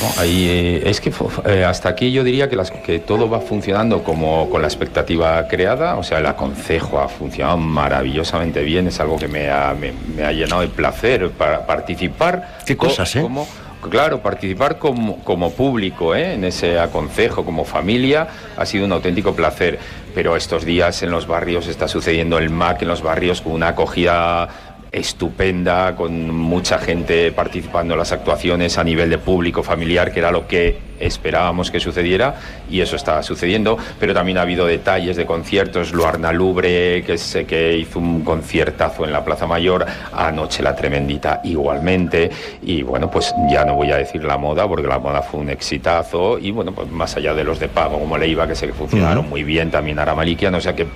[0.00, 1.12] No, ahí, eh, es que
[1.46, 5.46] eh, hasta aquí yo diría que, las, que todo va funcionando como con la expectativa
[5.48, 9.92] creada, o sea, el aconsejo ha funcionado maravillosamente bien, es algo que me ha, me,
[10.16, 12.58] me ha llenado de placer para participar.
[12.66, 13.20] ¿Qué Co- cosas, eh?
[13.22, 13.46] como-
[13.90, 16.34] claro, participar como, como público ¿eh?
[16.34, 19.78] en ese aconcejo, como familia, ha sido un auténtico placer.
[20.14, 23.68] Pero estos días en los barrios está sucediendo el MAC en los barrios con una
[23.68, 24.46] acogida
[24.92, 30.30] estupenda, con mucha gente participando en las actuaciones a nivel de público familiar, que era
[30.30, 32.34] lo que esperábamos que sucediera,
[32.70, 33.78] y eso está sucediendo.
[33.98, 39.04] Pero también ha habido detalles de conciertos, Luarna Lubre, que sé que hizo un conciertazo
[39.04, 42.30] en la Plaza Mayor, anoche la Tremendita igualmente,
[42.62, 45.48] y bueno, pues ya no voy a decir la moda, porque la moda fue un
[45.48, 48.74] exitazo, y bueno, pues más allá de los de pago como Leiva, que sé que
[48.74, 50.86] funcionaron muy bien, también Aramalikian, o sea que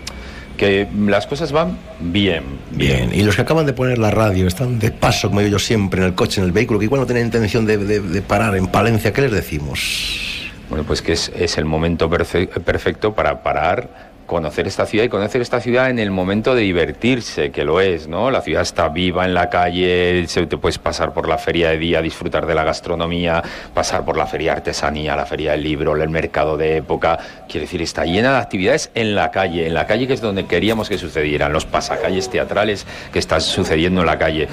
[0.57, 2.43] que las cosas van bien,
[2.73, 3.15] bien.
[3.15, 6.01] Y los que acaban de poner la radio están de paso, como digo yo siempre,
[6.01, 8.57] en el coche, en el vehículo, que igual no tienen intención de, de- de parar
[8.57, 10.43] en Palencia, ¿qué les decimos?
[10.69, 15.09] Bueno, pues que es, es el momento perfe- perfecto para parar, conocer esta ciudad y
[15.09, 18.31] conocer esta ciudad en el momento de divertirse, que lo es, ¿no?
[18.31, 21.79] La ciudad está viva en la calle, se- te puedes pasar por la feria de
[21.79, 25.95] día, disfrutar de la gastronomía, pasar por la feria de artesanía, la feria del libro,
[25.95, 27.19] el mercado de época.
[27.49, 30.47] Quiere decir, está llena de actividades en la calle, en la calle que es donde
[30.47, 34.49] queríamos que sucedieran, los pasacalles teatrales que están sucediendo en la calle.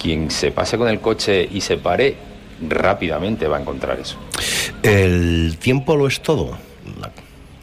[0.00, 2.16] Quien se pase con el coche y se pare,
[2.66, 4.16] rápidamente va a encontrar eso.
[4.82, 6.56] El tiempo lo es todo.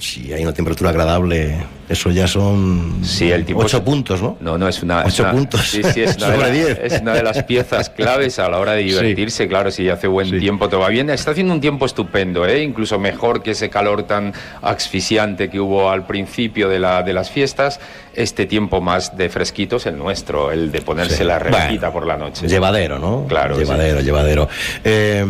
[0.05, 1.55] Si hay una temperatura agradable,
[1.89, 4.37] eso ya son Sí, el tiempo ocho es- puntos, ¿no?
[4.39, 5.03] No, no, es una...
[5.03, 5.61] Ocho una- puntos.
[5.67, 6.79] Sí, sí, es una, de la- diez.
[6.83, 9.47] es una de las piezas claves a la hora de divertirse.
[9.47, 11.09] Claro, si hace buen tiempo, todo va bien.
[11.09, 12.61] Está haciendo un tiempo estupendo, ¿eh?
[12.61, 17.31] incluso mejor que ese calor tan asfixiante que hubo al principio de, la, de las
[17.31, 17.79] fiestas.
[18.13, 22.05] Este tiempo más de fresquito es el nuestro, el de ponerse la Bueno, rejita por
[22.05, 22.47] la noche.
[22.47, 23.25] Llevadero, ¿no?
[23.27, 24.47] Claro, Llevadero, llevadero.
[24.83, 25.25] Eh,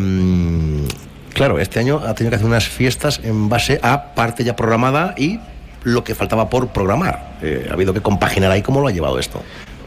[1.35, 5.13] claro, este año ha tenido que hacer unas fiestas en base a parte ya programada
[5.17, 5.39] y
[5.83, 7.35] lo que faltaba por programar.
[7.43, 9.41] Eh, ha habido que compaginar ahí cómo lo ha llevado esto.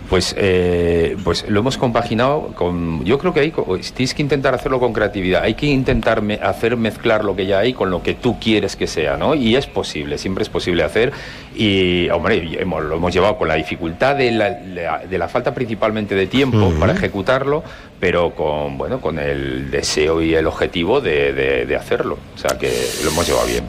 [0.08, 3.04] Pues, eh, pues lo hemos compaginado con.
[3.04, 3.52] Yo creo que hay,
[3.94, 5.42] tienes que intentar hacerlo con creatividad.
[5.42, 8.74] Hay que intentar me- hacer mezclar lo que ya hay con lo que tú quieres
[8.74, 9.34] que sea, ¿no?
[9.34, 11.12] Y es posible, siempre es posible hacer.
[11.54, 16.14] Y, hombre, hemos- lo hemos llevado con la dificultad de la, de la falta principalmente
[16.14, 17.62] de tiempo para ejecutarlo,
[18.00, 22.18] pero con, bueno, con el deseo y el objetivo de, de- de hacerlo.
[22.34, 22.70] O sea que
[23.04, 23.64] lo hemos llevado bien.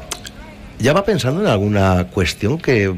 [0.80, 2.94] ¿Ya va pensando en alguna cuestión que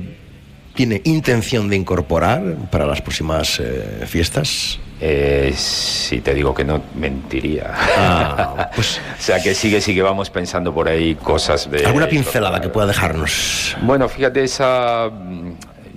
[0.75, 4.79] tiene intención de incorporar para las próximas eh, fiestas?
[5.03, 7.73] Eh, si te digo que no, mentiría.
[7.73, 8.81] Ah, o
[9.21, 11.85] sea que sigue, sí que vamos pensando por ahí cosas de...
[11.87, 13.75] ¿Alguna pincelada que pueda dejarnos?
[13.81, 15.09] Bueno, fíjate, esa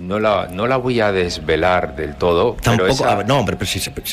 [0.05, 2.53] no la, no la voy a desvelar del todo.
[2.55, 3.69] pero Tampoco, esa- a ver, no, hombre, pero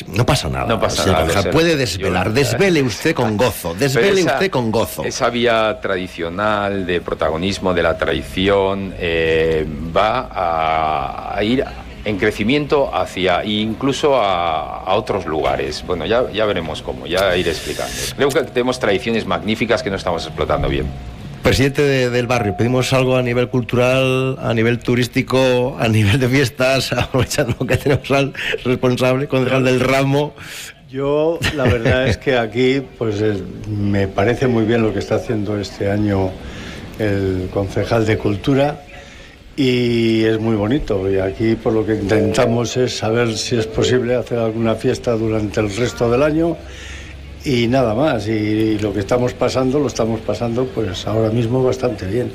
[0.07, 0.65] no pasa nada.
[0.65, 5.03] No pasa nada, puede desvelar, Yo- desvele usted con gozo, desvele esa- usted con gozo.
[5.05, 11.63] Esa vía tradicional de protagonismo de la traición eh, va a, a ir
[12.05, 15.83] en crecimiento hacia incluso a, a otros lugares.
[15.87, 17.93] Bueno, ya, ya veremos cómo, ya iré explicando.
[18.15, 20.85] Creo que tenemos tradiciones magníficas que no estamos explotando bien.
[21.43, 26.29] Presidente de- del barrio, pedimos algo a nivel cultural, a nivel turístico, a nivel de
[26.29, 30.33] fiestas, aprovechando que tenemos al responsable, concejal del ramo.
[30.89, 35.15] Yo, la verdad es que aquí, pues es- me parece muy bien lo que está
[35.15, 36.31] haciendo este año
[36.99, 38.81] el concejal de Cultura
[39.57, 41.09] y es muy bonito.
[41.11, 45.59] Y aquí, por lo que intentamos es saber si es posible hacer alguna fiesta durante
[45.59, 46.55] el resto del año
[47.45, 48.27] y nada más.
[48.27, 52.31] Y, lo que estamos pasando, lo estamos pasando, pues ahora mismo bastante bien.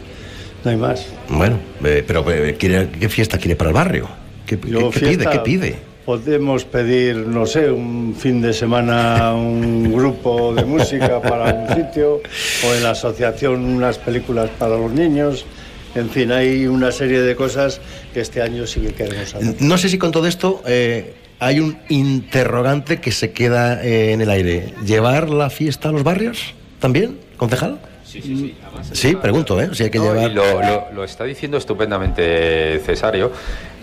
[0.64, 1.06] No hay más.
[1.28, 4.08] Bueno, eh, pero eh, ¿quiere- ¿qué fiesta quiere para el barrio?
[4.46, 5.26] ¿Qué, qué- Yo qué pide?
[5.30, 5.74] ¿Qué pide?
[6.04, 12.22] Podemos pedir, no sé, un fin de semana un grupo de música para un sitio
[12.66, 15.44] o en la asociación unas películas para los niños.
[15.94, 17.80] En fin, hay una serie de cosas
[18.14, 19.54] que este año sí que queremos hacer.
[19.60, 24.20] No sé si con todo esto eh, hay un interrogante que se queda eh, en
[24.20, 24.74] el aire.
[24.84, 27.78] ¿Llevar la fiesta a los barrios también, concejal?
[28.04, 28.54] Sí, sí, sí.
[28.92, 29.68] Sí, pregunto, ¿eh?
[29.74, 30.30] Si hay que No, llevar...
[30.30, 33.30] y lo, lo- lo está diciendo estupendamente Cesario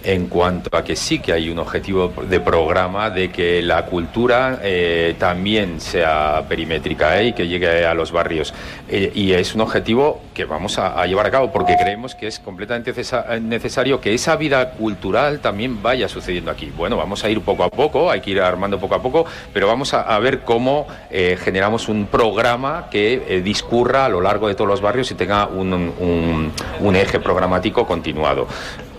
[0.05, 4.59] en cuanto a que sí que hay un objetivo de programa de que la cultura
[4.61, 8.53] eh, también sea perimétrica eh, y que llegue a los barrios.
[8.87, 12.39] Eh, y es un objetivo que vamos a, llevar a cabo porque creemos que es
[12.39, 16.71] completamente cesa- necesario que esa vida cultural también vaya sucediendo aquí.
[16.75, 19.67] Bueno, vamos a ir poco a poco, hay que ir armando poco a poco, pero
[19.67, 24.81] vamos a, ver cómo generamos un programa que discurra a lo largo de todos los
[24.81, 28.47] barrios y tenga un eje programático continuado.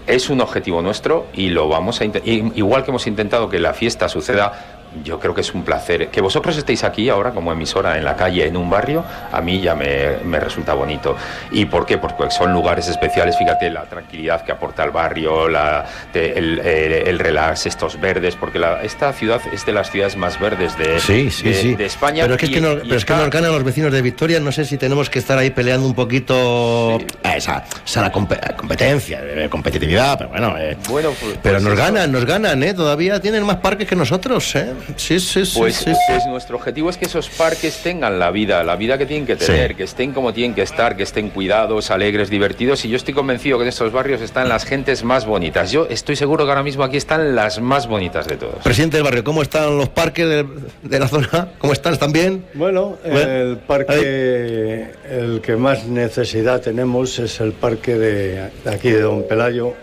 [0.06, 4.08] Es un objetivo nuestro y lo vamos a igual que hemos intentado que la fiesta
[4.08, 6.08] suceda yo creo que es un placer.
[6.08, 9.60] Que vosotros estéis aquí ahora como emisora en la calle, en un barrio, a mí
[9.60, 11.16] ya me, me resulta bonito.
[11.50, 11.98] ¿Y por qué?
[11.98, 17.18] Porque son lugares especiales, fíjate la tranquilidad que aporta el barrio, la, el, el- el
[17.18, 21.30] relax, estos verdes, porque la- esta ciudad es de las ciudades más verdes de, Sí,
[21.30, 21.74] sí, de- sí.
[21.74, 22.22] de España.
[22.22, 23.92] Pero es que, es y- que, nos, y pero es que nos ganan los vecinos
[23.92, 24.40] de Victoria.
[24.40, 28.56] No sé si tenemos que estar ahí peleando un poquito a esa, esa la compe-
[28.56, 30.54] competencia, eh, competitividad, pero bueno.
[30.58, 31.82] eh, Bueno, pues- pero pues nos eso.
[31.82, 32.74] ganan, nos ganan, ¿eh?
[32.74, 34.72] Todavía tienen más parques que nosotros, ¿eh?
[34.96, 35.58] Sí, sí, sí.
[35.58, 36.00] Pues, sí, sí.
[36.08, 39.36] pues nuestro objetivo es que esos parques tengan la vida, la vida que tienen que
[39.36, 42.84] tener, que estén como tienen que estar, que estén cuidados, alegres, divertidos.
[42.84, 45.70] Y yo estoy convencido que en estos barrios están las gentes más bonitas.
[45.70, 48.62] Yo estoy seguro que ahora mismo aquí están las más bonitas de todos.
[48.62, 50.46] Presidente del barrio, ¿cómo están los parques de,
[50.82, 51.48] de la zona?
[51.58, 51.92] ¿Cómo están?
[51.92, 52.44] ¿Están bien?
[52.54, 59.00] Bueno, el parque, el que más necesidad tenemos es el parque de, de aquí de
[59.00, 59.74] Don Pelayo,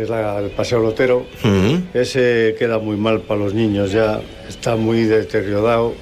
[0.00, 1.26] que es la- el Paseo Lotero.
[1.92, 5.92] Ese queda muy mal para los niños ya, está muy deteriorado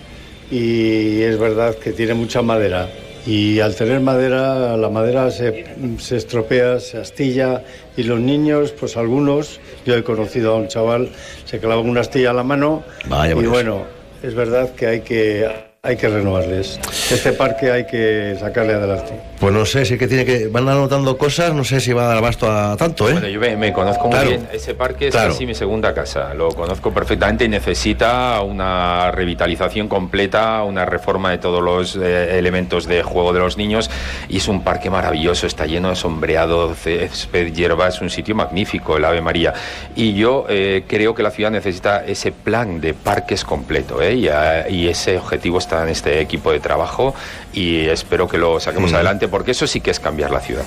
[0.53, 2.89] y es verdad que tiene mucha madera.
[3.27, 5.65] Y al tener madera, la madera se,
[5.99, 7.65] se estropea, se astilla
[7.97, 11.09] y los niños, pues algunos, yo he conocido a un chaval,
[11.45, 13.51] se clavó una astilla a la mano Vaya, y Dios.
[13.51, 13.83] bueno,
[14.23, 16.79] es verdad que hay que hay que renovarles.
[17.11, 19.13] Este parque hay que sacarle adelante.
[19.41, 20.49] Pues no sé, si es que tiene que.
[20.49, 23.13] Van anotando cosas, no sé si va a dar abasto a tanto, ¿eh?
[23.13, 24.29] Bueno, yo me, me conozco muy Claro.
[24.29, 24.49] bien.
[24.53, 25.31] Ese parque es Claro.
[25.31, 26.35] casi mi segunda casa.
[26.35, 32.87] Lo conozco perfectamente y necesita una revitalización completa, una reforma de todos los eh, elementos
[32.87, 33.91] de juego de los niños.
[34.29, 38.97] Y es un parque maravilloso, está lleno de sombreado, césped, hierba, es un sitio magnífico,
[38.97, 39.55] el Ave María.
[39.95, 44.03] Y yo eh, creo que la ciudad necesita ese plan de parques completo.
[44.03, 44.15] ¿eh?
[44.15, 47.15] Y, ah, y ese objetivo está en este equipo de trabajo
[47.53, 48.95] y espero que lo saquemos Mm.
[48.97, 50.65] adelante porque eso sí que es cambiar la ciudad.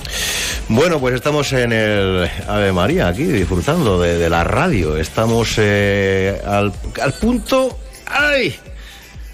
[0.67, 4.97] Bueno, pues estamos en el Ave María, aquí disfrutando de, de la radio.
[4.97, 6.71] Estamos eh, al,
[7.01, 7.77] al punto.
[8.05, 8.55] ¡Ay!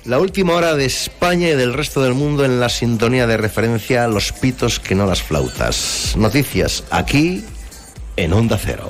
[0.06, 4.08] La última hora de España y del resto del mundo en la sintonía de referencia
[4.08, 6.14] los pitos que no las flautas.
[6.16, 7.44] Noticias aquí
[8.16, 8.90] en Onda Cero.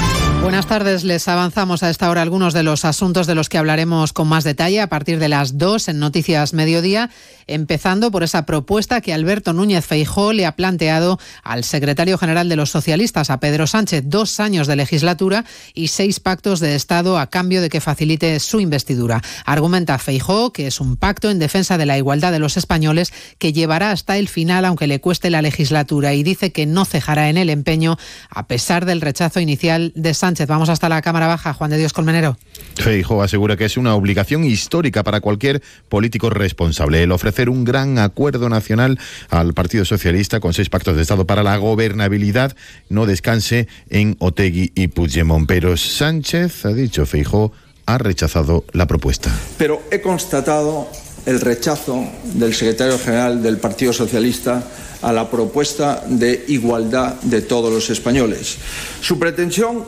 [0.41, 4.11] Buenas tardes, les avanzamos a esta hora algunos de los asuntos de los que hablaremos
[4.11, 7.11] con más detalle a partir de las 2 en Noticias Mediodía,
[7.45, 12.55] empezando por esa propuesta que Alberto Núñez Feijó le ha planteado al secretario general de
[12.55, 17.29] los socialistas, a Pedro Sánchez, dos años de legislatura y seis pactos de Estado a
[17.29, 19.21] cambio de que facilite su investidura.
[19.45, 23.53] Argumenta Feijó que es un pacto en defensa de la igualdad de los españoles que
[23.53, 27.37] llevará hasta el final aunque le cueste la legislatura y dice que no cejará en
[27.37, 27.97] el empeño
[28.31, 30.30] a pesar del rechazo inicial de Sánchez.
[30.47, 32.37] Vamos hasta la Cámara Baja, Juan de Dios Colmenero.
[32.75, 37.99] Feijóo asegura que es una obligación histórica para cualquier político responsable el ofrecer un gran
[37.99, 42.55] acuerdo nacional al Partido Socialista con seis pactos de Estado para la gobernabilidad
[42.89, 45.47] no descanse en Otegui y Puigdemont.
[45.47, 47.51] Pero Sánchez, ha dicho Feijóo,
[47.85, 49.31] ha rechazado la propuesta.
[49.57, 50.87] Pero he constatado
[51.25, 52.03] el rechazo
[52.33, 54.63] del secretario general del Partido Socialista
[55.01, 58.57] a la propuesta de igualdad de todos los españoles.
[59.01, 59.83] Su pretensión,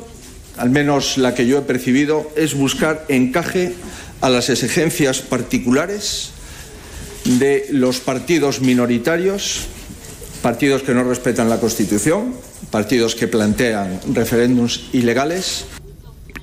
[0.57, 3.73] al menos la que yo he percibido, es buscar encaje
[4.21, 6.31] a las exigencias particulares
[7.25, 9.61] de los partidos minoritarios,
[10.41, 12.35] partidos que no respetan la Constitución,
[12.71, 15.65] partidos que plantean referéndums ilegales.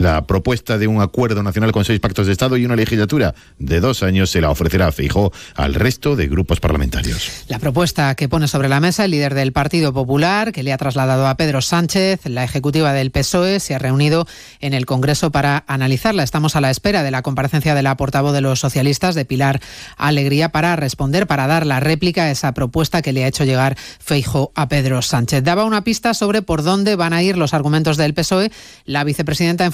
[0.01, 3.80] La propuesta de un acuerdo nacional con seis pactos de Estado y una legislatura de
[3.80, 7.44] dos años se la ofrecerá Feijóo al resto de grupos parlamentarios.
[7.48, 10.78] La propuesta que pone sobre la mesa el líder del Partido Popular, que le ha
[10.78, 14.26] trasladado a Pedro Sánchez, la ejecutiva del PSOE, se ha reunido
[14.61, 16.22] en el Congreso para analizarla.
[16.22, 19.61] Estamos a la espera de la comparecencia de la portavoz de los socialistas, de Pilar
[19.98, 23.76] Alegría, para responder, para dar la réplica a esa propuesta que le ha hecho llegar
[23.98, 25.44] Feijo a Pedro Sánchez.
[25.44, 28.51] Daba una pista sobre por dónde van a ir los argumentos del PSOE
[28.86, 29.72] la vicepresidenta en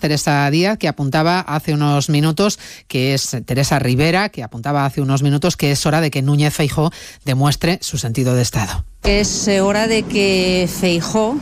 [0.00, 5.22] Teresa Díaz, que apuntaba hace unos minutos, que es Teresa Rivera, que apuntaba hace unos
[5.22, 6.90] minutos que es hora de que Núñez Feijó
[7.24, 8.84] demuestre su sentido de Estado.
[9.04, 11.36] Es eh, hora de que Feijó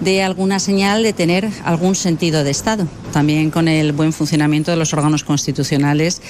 [0.00, 4.76] dé alguna señal de tener algún sentido de Estado, también con el buen funcionamiento de
[4.76, 6.20] los órganos constitucionales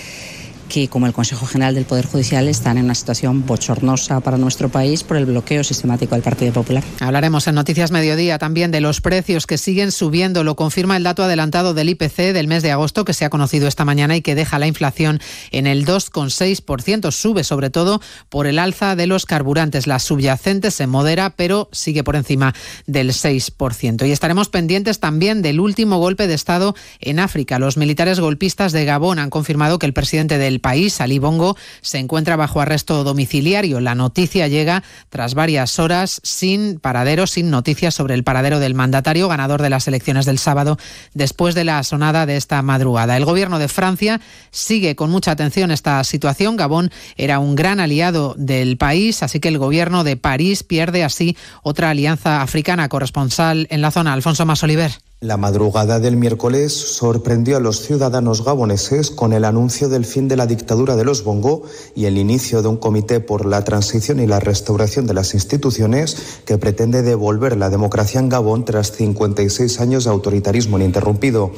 [0.68, 4.68] que, como el Consejo General del Poder Judicial, están en una situación bochornosa para nuestro
[4.68, 6.84] país por el bloqueo sistemático del Partido Popular.
[7.00, 10.44] Hablaremos en Noticias Mediodía también de los precios que siguen subiendo.
[10.44, 13.66] Lo confirma el dato adelantado del IPC del mes de agosto que se ha conocido
[13.66, 17.10] esta mañana y que deja la inflación en el 2,6%.
[17.10, 19.86] Sube sobre todo por el alza de los carburantes.
[19.86, 22.54] La subyacente se modera, pero sigue por encima
[22.86, 24.06] del 6%.
[24.06, 27.58] Y estaremos pendientes también del último golpe de Estado en África.
[27.58, 31.98] Los militares golpistas de Gabón han confirmado que el presidente del país, Ali Bongo, se
[31.98, 33.80] encuentra bajo arresto domiciliario.
[33.80, 39.28] La noticia llega tras varias horas sin paradero, sin noticias sobre el paradero del mandatario
[39.28, 40.78] ganador de las elecciones del sábado
[41.14, 43.16] después de la sonada de esta madrugada.
[43.16, 46.56] El gobierno de Francia sigue con mucha atención esta situación.
[46.56, 51.36] Gabón era un gran aliado del país, así que el gobierno de París pierde así
[51.62, 54.12] otra alianza africana corresponsal en la zona.
[54.12, 55.07] Alfonso Masoliver.
[55.20, 60.36] La madrugada del miércoles sorprendió a los ciudadanos gaboneses con el anuncio del fin de
[60.36, 61.64] la dictadura de los Bongo
[61.96, 66.40] y el inicio de un comité por la transición y la restauración de las instituciones
[66.44, 71.50] que pretende devolver la democracia en Gabón tras 56 años de autoritarismo ininterrumpido.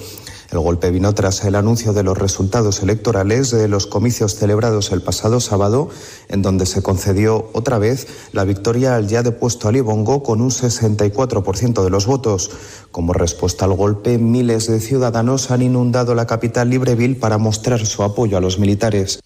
[0.50, 5.00] El golpe vino tras el anuncio de los resultados electorales de los comicios celebrados el
[5.00, 5.90] pasado sábado,
[6.28, 10.50] en donde se concedió otra vez la victoria al ya depuesto Ali Bongo con un
[10.50, 12.50] 64% de los votos.
[12.90, 18.02] Como respuesta al golpe, miles de ciudadanos han inundado la capital Libreville para mostrar su
[18.02, 19.20] apoyo a los militares.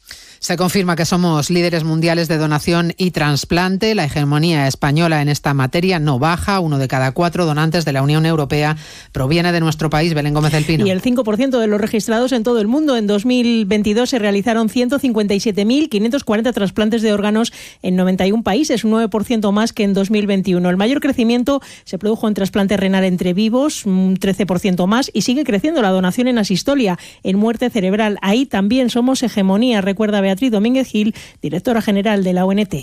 [0.44, 3.94] Se confirma que somos líderes mundiales de donación y trasplante.
[3.94, 6.60] La hegemonía española en esta materia no baja.
[6.60, 8.76] Uno de cada cuatro donantes de la Unión Europea
[9.12, 10.86] proviene de nuestro país, Belén Gómez del Pino.
[10.86, 12.98] Y el 5% de los registrados en todo el mundo.
[12.98, 19.84] En 2022 se realizaron 157.540 trasplantes de órganos en 91 países, un 9% más que
[19.84, 20.68] en 2021.
[20.68, 25.42] El mayor crecimiento se produjo en trasplante renal entre vivos, un 13% más, y sigue
[25.42, 28.18] creciendo la donación en asistolia, en muerte cerebral.
[28.20, 32.74] Ahí también somos hegemonía, recuerda Beatriz Beatriz Domínguez Gil, directora general de la ONT.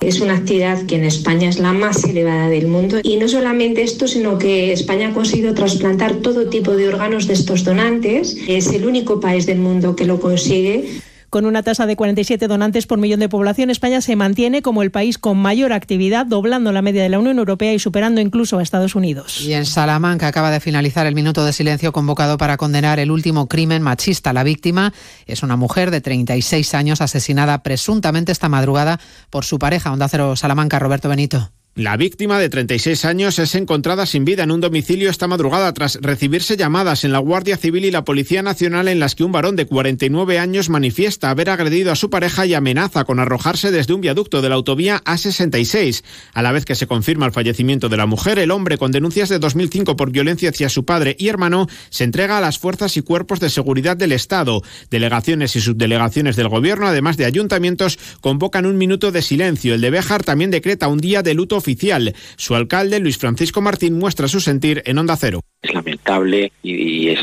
[0.00, 3.82] Es una actividad que en España es la más elevada del mundo y no solamente
[3.82, 8.36] esto, sino que España ha conseguido trasplantar todo tipo de órganos de estos donantes.
[8.46, 11.00] Es el único país del mundo que lo consigue.
[11.30, 14.90] Con una tasa de 47 donantes por millón de población, España se mantiene como el
[14.90, 18.64] país con mayor actividad, doblando la media de la Unión Europea y superando incluso a
[18.64, 19.40] Estados Unidos.
[19.40, 23.46] Y en Salamanca acaba de finalizar el minuto de silencio convocado para condenar el último
[23.46, 24.32] crimen machista.
[24.32, 24.92] La víctima
[25.26, 28.98] es una mujer de 36 años asesinada presuntamente esta madrugada
[29.30, 31.52] por su pareja, Onda Cero Salamanca, Roberto Benito.
[31.76, 36.00] La víctima de 36 años es encontrada sin vida en un domicilio esta madrugada tras
[36.02, 39.54] recibirse llamadas en la Guardia Civil y la Policía Nacional en las que un varón
[39.54, 44.00] de 49 años manifiesta haber agredido a su pareja y amenaza con arrojarse desde un
[44.00, 46.02] viaducto de la autovía A66.
[46.34, 49.28] A la vez que se confirma el fallecimiento de la mujer, el hombre con denuncias
[49.28, 53.02] de 2005 por violencia hacia su padre y hermano se entrega a las fuerzas y
[53.02, 54.60] cuerpos de seguridad del Estado.
[54.90, 59.74] Delegaciones y subdelegaciones del Gobierno, además de ayuntamientos, convocan un minuto de silencio.
[59.74, 62.14] El de Béjar también decreta un día de luto oficial.
[62.36, 65.42] Su alcalde, Luis Francisco Martín, muestra su sentir en Onda Cero.
[65.62, 67.20] Es lamentable y es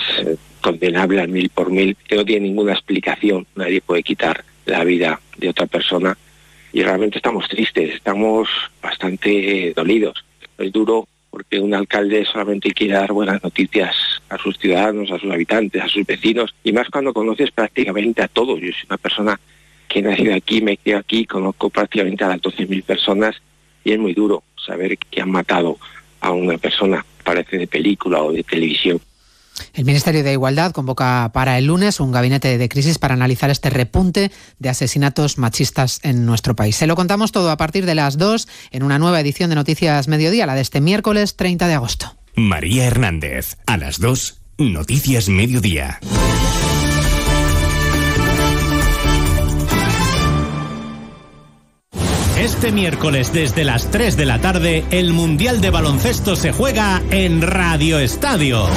[0.62, 3.46] condenable al mil por mil, que no tiene ninguna explicación.
[3.56, 6.18] Nadie puede quitar la vida de otra persona
[6.74, 8.48] y realmente estamos tristes, estamos
[8.82, 10.24] bastante dolidos.
[10.58, 13.96] Es duro porque un alcalde solamente quiere dar buenas noticias
[14.30, 18.28] a sus ciudadanos, a sus habitantes, a sus vecinos, y más cuando conoces prácticamente a
[18.28, 18.60] todos.
[18.60, 19.40] Yo soy una persona
[19.88, 23.36] que he nacido aquí, me quedo aquí, conozco prácticamente a las 12.000 personas
[23.88, 25.78] y es muy duro saber que han matado
[26.20, 29.00] a una persona, parece de película o de televisión.
[29.74, 33.70] El Ministerio de Igualdad convoca para el lunes un gabinete de crisis para analizar este
[33.70, 34.30] repunte
[34.60, 36.76] de asesinatos machistas en nuestro país.
[36.76, 40.10] Se lo contamos todo a partir de las 2 en una nueva edición de Noticias
[40.10, 42.14] Mediodía, la de este miércoles 30 de agosto.
[42.36, 46.00] María Hernández, a las 2, Noticias Mediodía.
[52.40, 57.42] Este miércoles desde las 3 de la tarde, el Mundial de Baloncesto se juega en
[57.42, 58.68] Radio Estadio.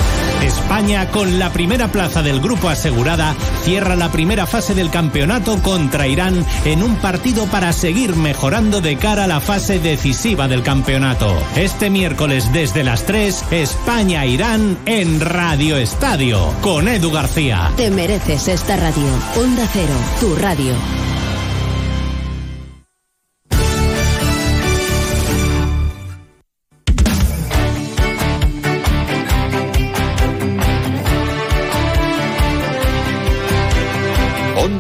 [0.43, 6.07] España, con la primera plaza del grupo asegurada, cierra la primera fase del campeonato contra
[6.07, 11.37] Irán en un partido para seguir mejorando de cara a la fase decisiva del campeonato.
[11.55, 17.71] Este miércoles desde las 3, España-Irán en Radio Estadio, con Edu García.
[17.77, 19.07] Te mereces esta radio.
[19.37, 21.00] Onda Cero, tu radio.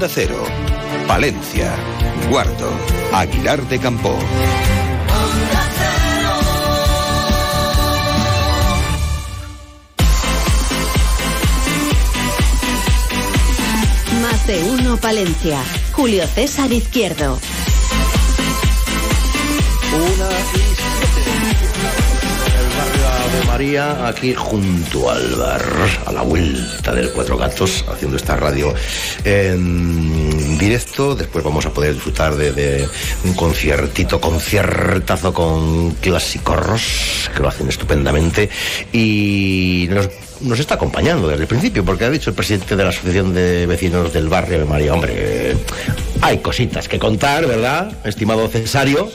[0.00, 0.42] Onda Cero,
[1.06, 1.74] Palencia,
[2.30, 2.70] Guardo,
[3.12, 4.16] Aguilar de Campo.
[14.22, 15.58] Más de uno Palencia.
[15.92, 17.38] Julio César Izquierdo.
[19.92, 20.69] Una
[23.32, 25.64] de María, aquí junto al bar,
[26.06, 28.74] a la vuelta del Cuatro Gatos, haciendo esta radio
[29.24, 31.14] en directo.
[31.14, 32.88] Después vamos a poder disfrutar de, de
[33.24, 38.48] un conciertito, conciertazo con clásicos, que lo hacen estupendamente.
[38.92, 40.08] Y nos
[40.40, 43.66] nos está acompañando desde el principio, porque ha dicho el presidente de la Asociación de
[43.66, 45.56] Vecinos del Barrio de María, hombre,
[46.22, 47.92] hay cositas que contar, ¿verdad?
[48.04, 49.10] Estimado Cesario,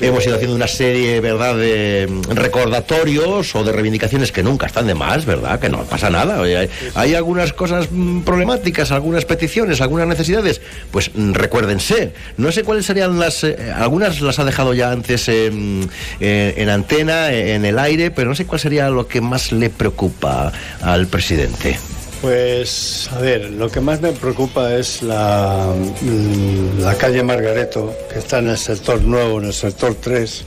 [0.00, 4.94] hemos ido haciendo una serie, ¿verdad?, de recordatorios o de reivindicaciones que nunca están de
[4.94, 5.58] más, ¿verdad?
[5.60, 6.40] Que no pasa nada.
[6.40, 12.12] Oye, hay, algunas cosas mm, problemáticas, algunas peticiones, algunas necesidades, pues mm, recuérdense.
[12.36, 15.88] No sé cuáles serían las, eh, algunas las ha dejado ya antes en,
[16.20, 19.70] eh, en antena, en el aire, pero no sé cuál sería lo que más le
[19.70, 20.52] preocupa
[20.82, 21.78] al presidente.
[22.24, 28.18] Pues, a ver, lo que más me preocupa es la, mm, la calle Margareto, que
[28.18, 30.44] está en el sector nuevo, en el sector 3.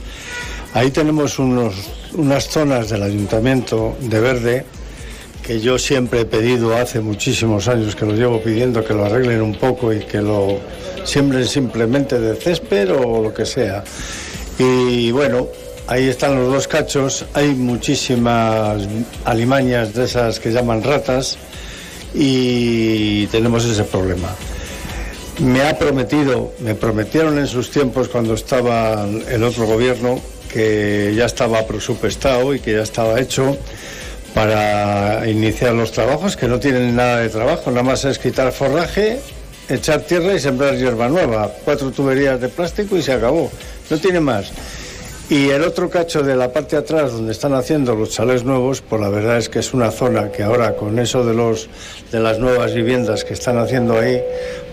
[0.74, 1.74] Ahí tenemos unos,
[2.14, 4.64] unas zonas del ayuntamiento de verde
[5.42, 9.40] que yo siempre he pedido hace muchísimos años, que lo llevo pidiendo que lo arreglen
[9.40, 10.58] un poco y que lo
[11.04, 13.82] siembren simplemente de césped o lo que sea.
[14.58, 15.46] Y bueno,
[15.86, 18.86] ahí están los dos cachos, hay muchísimas
[19.24, 21.38] alimañas de esas que llaman ratas
[22.12, 24.28] y tenemos ese problema.
[25.38, 30.20] Me ha prometido, me prometieron en sus tiempos cuando estaba el otro gobierno
[30.52, 33.56] que ya estaba presupuestado y que ya estaba hecho
[34.34, 39.20] para iniciar los trabajos, que no tienen nada de trabajo, nada más es quitar forraje,
[39.68, 43.50] echar tierra y sembrar hierba nueva, cuatro tuberías de plástico y se acabó,
[43.90, 44.52] no tiene más.
[45.30, 48.80] Y el otro cacho de la parte de atrás donde están haciendo los chalés nuevos,
[48.80, 51.68] pues la verdad es que es una zona que ahora con eso de los
[52.10, 54.22] de las nuevas viviendas que están haciendo ahí,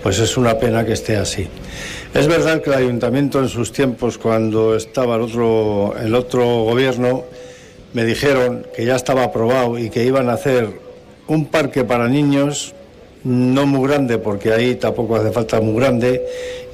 [0.01, 1.49] pues es una pena que esté así.
[2.16, 7.24] Es verdad que el ayuntamiento en sus tiempos cuando estaba el otro gobierno
[7.93, 10.70] me dijeron que ya estaba aprobado y que iban a hacer
[11.28, 12.74] un parque para niños
[13.26, 16.26] no muy grande porque ahí tampoco hace falta muy grande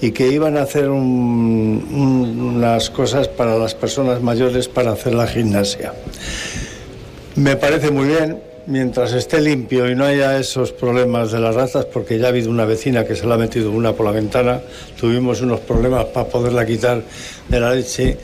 [0.02, 5.14] y que iban a hacer un- un- unas cosas para las personas mayores para hacer
[5.16, 5.94] la gimnasia.
[7.36, 11.86] Me parece muy bien mientras esté limpio y no haya esos problemas de las ratas
[11.86, 14.62] porque ya ha habido una vecina que se la ha metido una por la ventana,
[14.99, 17.01] tuvimos unos problemas para poderla quitar
[17.47, 18.18] de la leche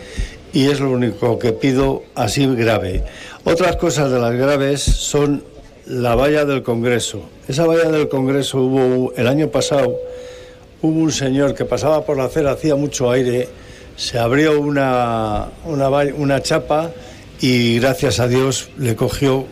[0.53, 3.03] y es lo único que pido así grave.
[3.43, 5.43] Otras cosas de las graves son
[5.85, 7.21] la valla del Congreso.
[7.47, 9.95] Esa valla del Congreso hubo el año pasado,
[10.81, 13.47] hubo un señor que pasaba por la acera, hacía mucho aire,
[13.95, 16.91] se abrió una, una chapa
[17.39, 19.45] y gracias a Dios le cogió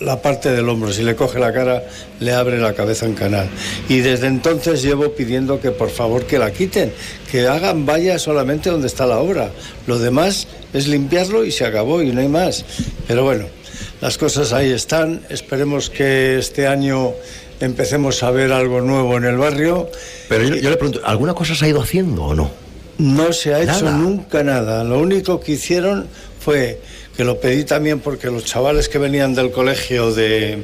[0.00, 0.92] la parte del hombro.
[0.92, 1.84] Si le coge la cara,
[2.20, 3.48] le abre la cabeza en canal.
[3.88, 6.92] Y desde entonces llevo pidiendo que por favor que la quiten,
[7.30, 9.50] que hagan valla solamente donde está la obra.
[9.86, 12.64] Lo demás es limpiarlo y se acabó y no hay más.
[13.06, 13.46] Pero bueno,
[14.00, 15.22] las cosas ahí están.
[15.28, 17.12] Esperemos que este año
[17.60, 19.88] empecemos a ver algo nuevo en el barrio.
[20.28, 22.50] Pero yo, yo le pregunto, ¿alguna cosa se ha ido haciendo o no?
[22.98, 24.82] No se ha hecho nunca nada.
[24.82, 26.08] Lo único que hicieron
[26.40, 26.80] fue
[27.18, 30.62] que lo pedí también porque los chavales que venían del colegio de,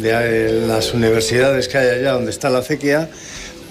[0.00, 3.08] de, eh, las universidades que hay allá donde está la acequia,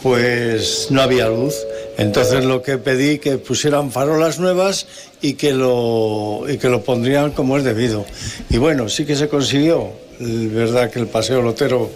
[0.01, 1.53] pues no había luz.
[1.97, 4.87] Entonces lo que pedí que pusieran farolas nuevas
[5.21, 8.05] y que lo y que lo pondrían como es debido.
[8.49, 9.91] Y bueno, sí que se consiguió.
[10.23, 11.89] Verdad que el paseo lotero,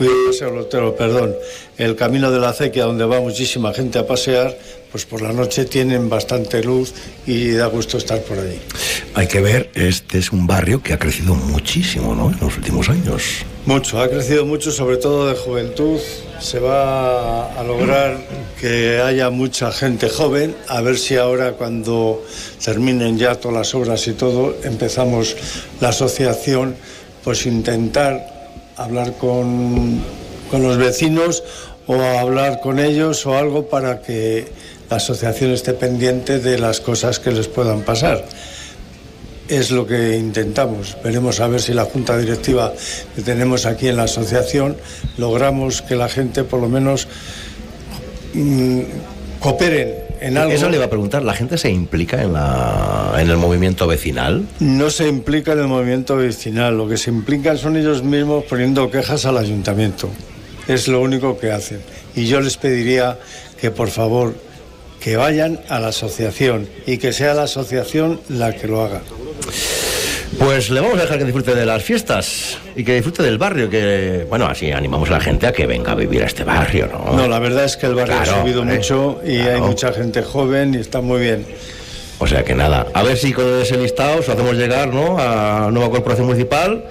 [0.00, 1.34] el paseo lotero, perdón,
[1.76, 4.56] el camino de la acequia donde va muchísima gente a pasear,
[4.90, 6.94] pues por la noche tienen bastante luz
[7.26, 8.60] y da gusto estar por allí.
[9.14, 12.30] Hay que ver, este es un barrio que ha crecido muchísimo, ¿no?
[12.30, 13.44] En los últimos años.
[13.66, 15.98] Mucho, ha crecido mucho, sobre todo de juventud.
[16.40, 18.18] Se va a lograr
[18.60, 22.22] que haya mucha gente joven, a ver si ahora cuando
[22.62, 25.36] terminen ya todas las obras y todo, empezamos
[25.80, 26.76] la asociación,
[27.24, 30.00] pues intentar hablar con,
[30.50, 31.42] con los vecinos
[31.86, 34.46] o hablar con ellos o algo para que
[34.90, 38.24] la asociación esté pendiente de las cosas que les puedan pasar.
[39.48, 40.96] Es lo que intentamos.
[41.02, 42.72] Veremos a ver si la junta directiva
[43.14, 44.76] que tenemos aquí en la asociación
[45.18, 47.08] logramos que la gente por lo menos
[48.32, 48.80] mm,
[49.40, 50.52] cooperen en algo.
[50.52, 54.46] Eso le iba a preguntar, ¿la gente se implica en, la, en el movimiento vecinal?
[54.60, 58.90] No se implica en el movimiento vecinal, lo que se implican son ellos mismos poniendo
[58.90, 60.08] quejas al ayuntamiento.
[60.66, 61.80] Es lo único que hacen.
[62.16, 63.18] Y yo les pediría
[63.60, 64.34] que por favor
[65.00, 69.02] que vayan a la asociación y que sea la asociación la que lo haga.
[70.38, 73.70] Pues le vamos a dejar que disfrute de las fiestas y que disfrute del barrio,
[73.70, 76.88] que, bueno, así animamos a la gente a que venga a vivir a este barrio,
[76.88, 77.16] ¿no?
[77.16, 79.92] No, la verdad es que el barrio Claro, ha subido hombre, mucho y hay mucha
[79.92, 81.46] gente joven y está muy bien.
[82.18, 85.18] O sea que nada, a ver si con ese listado os hacemos llegar, ¿no?
[85.18, 86.84] A nueva corporación municipal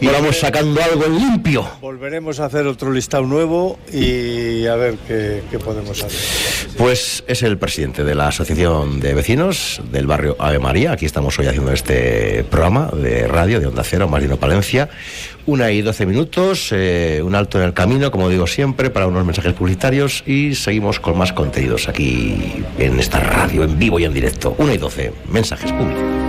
[0.00, 1.66] y vamos sacando algo en limpio.
[1.80, 6.70] Volveremos a hacer otro listado nuevo y a ver qué, qué podemos hacer.
[6.76, 10.92] Pues es el presidente de la Asociación de Vecinos del barrio Ave María.
[10.92, 14.88] Aquí estamos hoy haciendo este programa de radio de Onda Cero, Marino Palencia.
[15.46, 19.24] Una y doce minutos, eh, un alto en el camino, como digo siempre, para unos
[19.24, 24.12] mensajes publicitarios y seguimos con más contenidos aquí en esta radio, en vivo y en
[24.12, 24.54] directo.
[24.58, 26.19] Una y doce, mensajes públicos.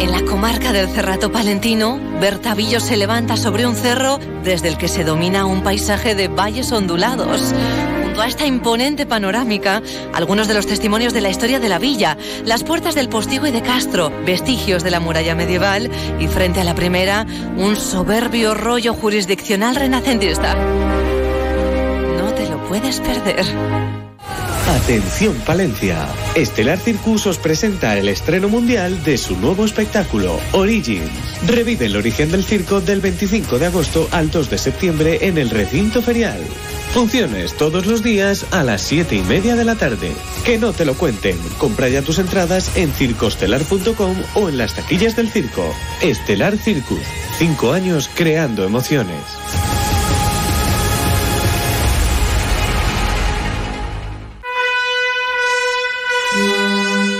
[0.00, 4.86] En la comarca del Cerrato Palentino, Bertavillo se levanta sobre un cerro desde el que
[4.86, 7.52] se domina un paisaje de valles ondulados.
[8.04, 9.82] Junto a esta imponente panorámica,
[10.14, 13.50] algunos de los testimonios de la historia de la villa, las puertas del postigo y
[13.50, 15.90] de Castro, vestigios de la muralla medieval
[16.20, 17.26] y frente a la primera,
[17.56, 20.54] un soberbio rollo jurisdiccional renacentista.
[20.54, 23.97] No te lo puedes perder.
[24.68, 26.06] Atención Palencia.
[26.34, 31.10] Estelar Circus os presenta el estreno mundial de su nuevo espectáculo, Origins.
[31.46, 35.48] Revive el origen del circo del 25 de agosto al 2 de septiembre en el
[35.48, 36.38] recinto ferial.
[36.92, 40.12] Funciones todos los días a las 7 y media de la tarde.
[40.44, 41.38] Que no te lo cuenten.
[41.56, 45.64] Compra ya tus entradas en circostelar.com o en las taquillas del circo.
[46.02, 47.00] Estelar Circus.
[47.38, 49.22] Cinco años creando emociones.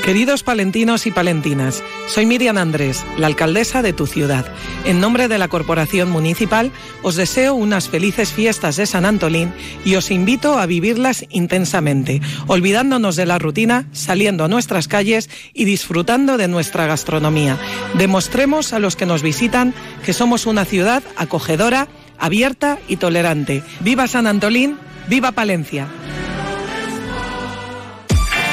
[0.08, 4.46] Queridos palentinos y palentinas, soy Miriam Andrés, la alcaldesa de tu ciudad.
[4.86, 9.52] En nombre de la Corporación Municipal, os deseo unas felices fiestas de San Antolín
[9.84, 15.66] y os invito a vivirlas intensamente, olvidándonos de la rutina, saliendo a nuestras calles y
[15.66, 17.58] disfrutando de nuestra gastronomía.
[17.92, 19.74] Demostremos a los que nos visitan
[20.06, 21.86] que somos una ciudad acogedora,
[22.18, 23.62] abierta y tolerante.
[23.80, 24.78] ¡Viva San Antolín!
[25.06, 25.86] ¡Viva Palencia!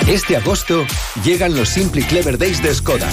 [0.08, 0.86] Este agosto
[1.24, 3.10] llegan los Simply Clever Days de Skoda.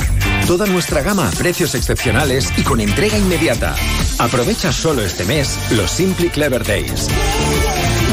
[0.47, 3.74] Toda nuestra gama a precios excepcionales y con entrega inmediata.
[4.18, 7.09] Aprovecha solo este mes los Simply Clever Days.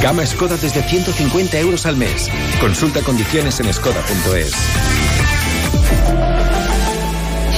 [0.01, 2.29] Gama Skoda desde 150 euros al mes.
[2.61, 4.53] Consulta condiciones en skoda.es.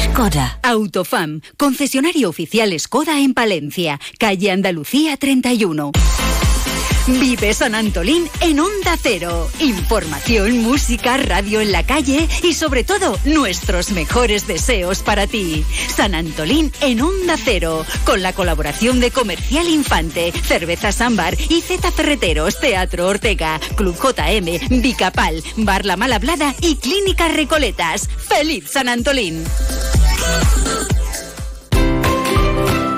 [0.05, 0.59] Skoda.
[0.63, 5.91] Autofam, concesionario oficial Skoda en Palencia, calle Andalucía 31.
[7.07, 9.49] Vive San Antolín en Onda Cero.
[9.59, 15.65] Información, música, radio en la calle y sobre todo nuestros mejores deseos para ti.
[15.95, 21.91] San Antolín en Onda Cero, con la colaboración de Comercial Infante, Cerveza Sambar y Z
[21.91, 28.07] Ferreteros, Teatro Ortega, Club JM, Vicapal, Bar La Malhablada y Clínica Recoletas.
[28.15, 29.43] ¡Feliz San Antolín!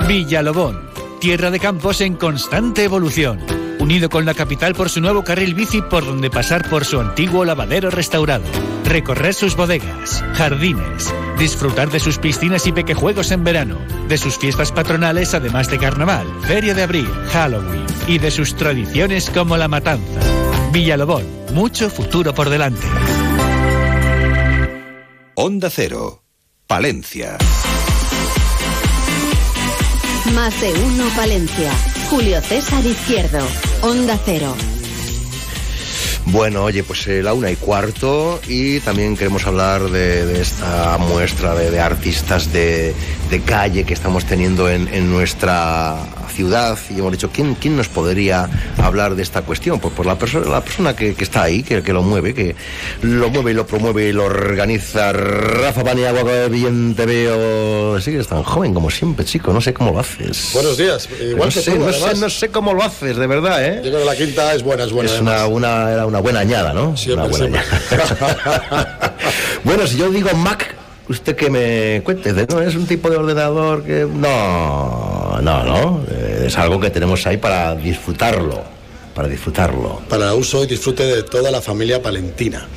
[0.07, 0.89] Villalobón,
[1.21, 3.62] tierra de campos en constante evolución.
[3.83, 7.43] Unido con la capital por su nuevo carril bici por donde pasar por su antiguo
[7.43, 8.45] lavadero restaurado.
[8.85, 13.77] Recorrer sus bodegas, jardines, disfrutar de sus piscinas y pequejuegos en verano,
[14.07, 19.29] de sus fiestas patronales además de carnaval, feria de abril, Halloween y de sus tradiciones
[19.29, 20.21] como la matanza.
[20.71, 22.87] Villalobón, mucho futuro por delante.
[25.35, 26.23] Onda Cero,
[26.67, 27.37] Palencia.
[30.33, 31.73] Más de uno Palencia.
[32.09, 33.72] Julio César Izquierdo.
[33.83, 34.55] Onda Cero.
[36.27, 41.53] Bueno, oye, pues eh, la una y cuarto y también queremos hablar de, esta muestra
[41.53, 42.95] de, artistas de,
[43.45, 45.97] calle que estamos teniendo en, en nuestra
[46.33, 49.79] ciudad y hemos dicho, ¿quién, quién nos podría hablar de esta cuestión?
[49.79, 52.55] Pues por la, persona la persona que, que está ahí, que, que lo mueve, que
[53.01, 55.13] lo mueve y lo promueve y lo organiza.
[55.13, 57.99] Rafa Paniagua, que bien te veo.
[58.01, 60.49] Sigues tan joven como siempre, chico, no sé cómo lo haces.
[60.53, 62.19] Buenos días, igual no que sé, tú, no sé, además.
[62.19, 63.81] no sé cómo lo haces, de verdad, ¿eh?
[63.83, 65.11] Yo creo que la quinta es buena, es buena.
[65.11, 66.97] Es una, una, era una buena añada, ¿no?
[66.97, 69.15] Siempre, una buena añada.
[69.63, 70.75] bueno, si yo digo Mac,
[71.09, 72.61] usted que me cuente, ¿no?
[72.61, 74.07] Es un tipo de ordenador que...
[74.11, 76.05] No, no, no.
[76.45, 78.63] Es algo que tenemos ahí para disfrutarlo,
[79.15, 80.01] para disfrutarlo.
[80.09, 82.67] Para uso y disfrute de toda la familia palentina.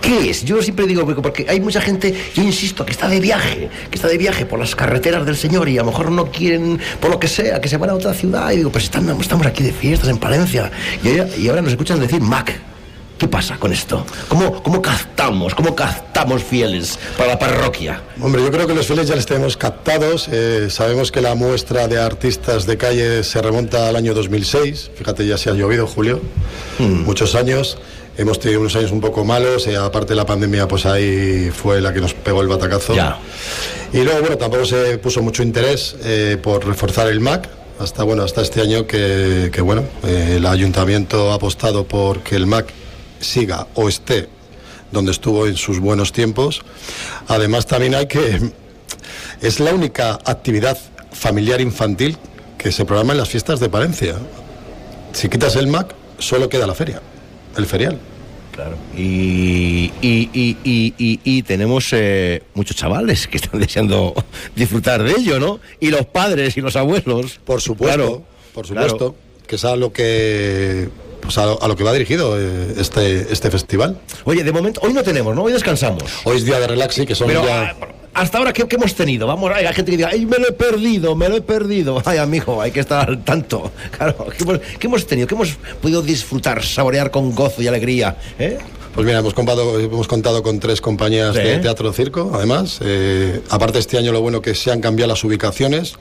[0.00, 0.44] ¿Qué es?
[0.44, 4.08] Yo siempre digo, porque- hay mucha gente, yo insisto, que está de viaje, que está
[4.08, 7.18] de viaje por las carreteras del Señor y a lo mejor no quieren, por lo
[7.18, 8.50] que sea, que se van a otra ciudad.
[8.52, 10.70] Y digo, pues están- estamos aquí de fiestas en Palencia.
[11.02, 12.52] Y, y ahora nos escuchan decir Mac.
[13.18, 14.04] ¿Qué pasa con esto?
[14.28, 15.54] ¿Cómo, ¿Cómo captamos?
[15.54, 18.02] ¿Cómo captamos fieles para la parroquia?
[18.20, 20.28] Hombre, yo creo que los fieles ya les tenemos captados.
[20.30, 24.90] Eh, sabemos que la muestra de artistas de calle se remonta al año 2006.
[24.94, 26.20] Fíjate, ya se ha llovido, Julio.
[26.78, 27.04] Hmm.
[27.04, 27.78] Muchos años.
[28.18, 31.82] Hemos tenido unos años un poco malos, eh, aparte de la pandemia, pues ahí fue
[31.82, 32.94] la que nos pegó el batacazo.
[33.92, 37.46] Y luego, bueno, tampoco se puso mucho interés eh, por reforzar el MAC,
[37.78, 42.36] hasta bueno hasta este año que, que, bueno eh, el ayuntamiento ha apostado por que
[42.36, 42.72] el MAC
[43.20, 44.28] siga o esté
[44.92, 46.62] donde estuvo en sus buenos tiempos
[47.28, 48.40] además también hay que
[49.42, 50.78] es la única actividad
[51.12, 52.16] familiar infantil
[52.58, 54.16] que se programa en las fiestas de Palencia
[55.12, 57.00] si quitas el MAC solo queda la feria
[57.56, 57.98] el ferial
[58.56, 58.78] Claro.
[58.96, 64.14] Y, y, y, y, tenemos eh, muchos chavales que están deseando
[64.54, 65.60] disfrutar de ello, ¿no?
[65.78, 67.38] Y los padres y los abuelos.
[67.44, 69.14] Por supuesto, Claro, por supuesto,
[69.46, 70.88] que es a lo que
[71.26, 73.98] pues a, lo, a lo que va dirigido eh, este, este festival.
[74.24, 75.42] Oye, de momento, hoy no tenemos, ¿no?
[75.42, 76.04] Hoy descansamos.
[76.24, 77.74] Hoy es día de relax y que son Pero, ya...
[77.80, 79.26] ah, hasta ahora, ¿qué, qué hemos tenido?
[79.26, 82.00] Vamos, hay gente que diga, ¡ay, me lo he perdido, me lo he perdido!
[82.06, 83.70] Ay, amigo, hay que estar al tanto.
[83.96, 85.26] Claro, ¿qué hemos, qué hemos tenido?
[85.28, 85.50] ¿Qué hemos
[85.82, 88.16] podido disfrutar, saborear con gozo y alegría?
[88.38, 88.56] ¿eh?
[88.94, 91.42] Pues mira, hemos contado, hemos contado con tres compañías Sí.
[91.42, 92.78] de teatro circo, además.
[92.82, 95.96] Eh, aparte este año lo bueno que se han cambiado las ubicaciones,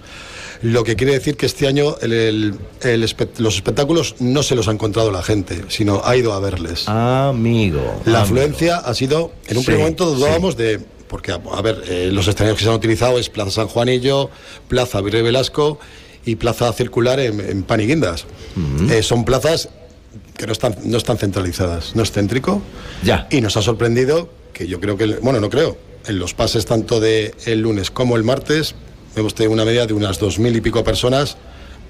[0.72, 4.56] lo que quiere decir que este año el- el- el espe- los espectáculos no se
[4.56, 6.88] los ha encontrado la gente, sino ha ido a verles.
[6.88, 7.80] Amigo.
[8.06, 8.40] La amigo.
[8.42, 12.10] afluencia ha sido, en un Sí, primer momento dudábamos de, porque a, a ver, eh,
[12.12, 14.30] los escenarios que se han utilizado es Plaza San Juanillo,
[14.68, 15.80] Plaza Virrey Velasco
[16.26, 18.26] y Plaza Circular en, en Paniguindas.
[18.90, 19.70] Eh, son plazas
[20.36, 22.62] que no están, no están centralizadas, no es céntrico.
[23.04, 23.28] Ya.
[23.30, 27.00] Y nos ha sorprendido que yo creo que, bueno, no creo, en los pases tanto
[27.00, 28.74] de el lunes como el martes
[29.16, 31.38] hemos tenido una media de unas dos mil y pico personas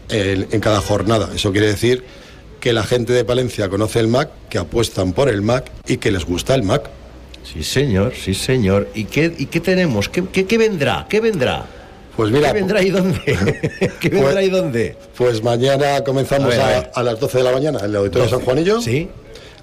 [0.09, 1.29] en, en cada jornada.
[1.35, 2.03] Eso quiere decir
[2.59, 6.11] que la gente de Palencia conoce el MAC, que apuestan por el MAC y que
[6.11, 6.89] les gusta el MAC.
[7.43, 8.89] Sí, señor, sí, señor.
[8.95, 10.09] ¿Y qué, y qué tenemos?
[10.09, 11.05] ¿Qué, qué, qué vendrá?
[11.09, 11.65] ¿Qué vendrá?
[12.17, 13.19] Pues mira, ¿Qué vendrá y dónde?
[13.99, 14.97] ¿Qué vendrá Pues- y dónde?
[15.17, 16.91] Pues mañana comenzamos A ver, a, a ver.
[16.95, 18.35] a las 12 de la mañana en el Auditorio 12.
[18.35, 18.81] San Juanillo.
[18.81, 19.09] Sí.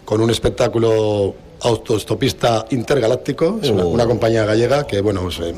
[0.05, 3.59] Con un espectáculo autostopista intergaláctico.
[3.63, 3.89] Es una, Oh.
[3.89, 5.55] una compañía gallega que, bueno, es eh,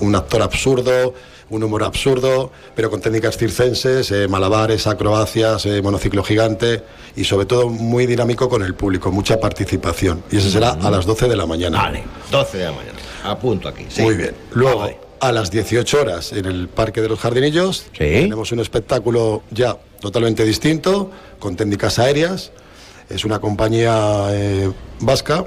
[0.00, 1.14] un actor absurdo,
[1.50, 6.82] un humor absurdo, pero con técnicas circenses, eh, malabares, acrobacias, eh, monociclo gigante
[7.16, 10.22] y sobre todo muy dinámico con el público, mucha participación.
[10.30, 11.78] Y ese será a las 12 de la mañana.
[11.82, 12.98] Vale, 12 de la mañana.
[13.24, 13.86] Apunto aquí.
[13.88, 14.02] sí.
[14.02, 14.34] Muy bien.
[14.52, 14.98] Luego, Vale.
[15.20, 20.44] a las 18 horas, en el Parque de los Jardinillos, tenemos un espectáculo ya totalmente
[20.44, 22.52] distinto, con técnicas aéreas.
[23.08, 24.70] Es una compañía eh,
[25.00, 25.46] vasca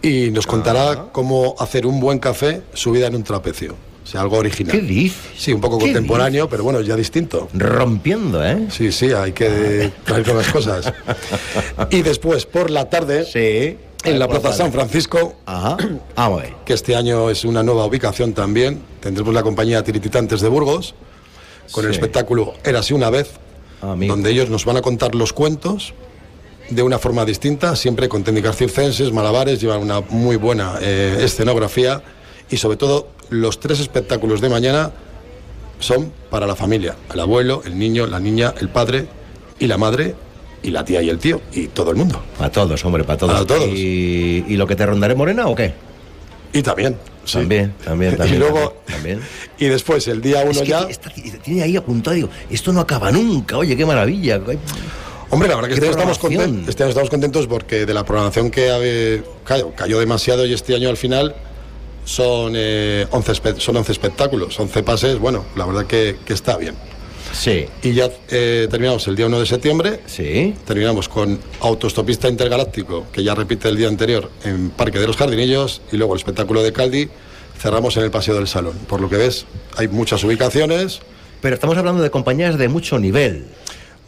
[0.00, 3.76] y nos contará cómo hacer un buen café subida en un trapecio.
[4.02, 4.72] O sea, algo original.
[4.72, 5.20] ¿Qué dices?
[5.36, 7.48] Sí, un poco ¿Qué contemporáneo, pero bueno, ya distinto.
[7.54, 8.66] Rompiendo, ¿eh?
[8.70, 10.92] Sí, sí, hay que traer nuevas cosas.
[11.90, 13.26] Y después, por la tarde,
[14.04, 14.52] en la Plaza.
[14.52, 15.76] San Francisco, Ajá.
[16.16, 16.54] Vamos a ver.
[16.64, 18.82] que este año es una nueva ubicación también.
[19.00, 20.94] Tendremos la compañía Tirititantes de Burgos,
[21.70, 23.30] con el espectáculo Érase una vez,
[23.80, 25.94] donde ellos nos van a contar los cuentos
[26.70, 32.02] de una forma distinta, siempre con técnicas circenses, malabares, llevan una muy buena eh, escenografía
[32.50, 34.90] y sobre todo los tres espectáculos de mañana
[35.80, 39.06] son para la familia, el abuelo, el niño, la niña, el padre
[39.58, 40.14] y la madre
[40.62, 42.22] y la tía y el tío y todo el mundo.
[42.38, 43.32] Para todos, hombre, para todos.
[43.34, 43.68] Para todos.
[43.68, 45.72] ¿Y, y lo que te rondaré morena o qué?
[46.52, 46.96] Y también.
[47.24, 47.38] sí.
[47.38, 48.36] También, también, también.
[48.36, 49.20] y luego, también.
[49.58, 50.82] y después el día uno Es que ya...
[50.82, 51.10] está-
[51.42, 54.40] tiene ahí apuntado, digo, esto no acaba nunca, oye, qué maravilla.
[55.30, 56.50] Hombre, la verdad que este año, estamos programación.
[56.50, 60.52] contentos, este año estamos contentos porque de la programación que eh, cayó, cayó demasiado y
[60.52, 61.34] este año al final
[62.04, 66.56] son, eh, 11, espe- son 11 espectáculos, 11 pases, bueno, la verdad que, que está
[66.56, 66.74] bien.
[67.32, 67.66] Sí.
[67.82, 70.00] Y ya eh, terminamos el día 1 de septiembre.
[70.06, 70.54] Sí.
[70.66, 75.80] Terminamos con Autostopista Intergaláctico, que ya repite el día anterior en Parque de los Jardinillos,
[75.90, 77.08] y luego el espectáculo de Caldi.
[77.58, 78.74] Cerramos en el Paseo del Salón.
[78.86, 79.46] Por lo que ves,
[79.76, 81.00] hay muchas ubicaciones.
[81.40, 83.46] Pero estamos hablando de compañías de mucho nivel.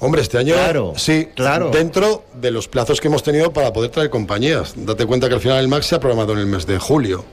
[0.01, 1.71] Hombre, este año Claro, sí, claro.
[1.71, 4.75] dentro de los plazos que hemos tenido para poder traer compañías.
[4.77, 7.25] Date cuenta que al final el Max se ha programado en el mes de julio.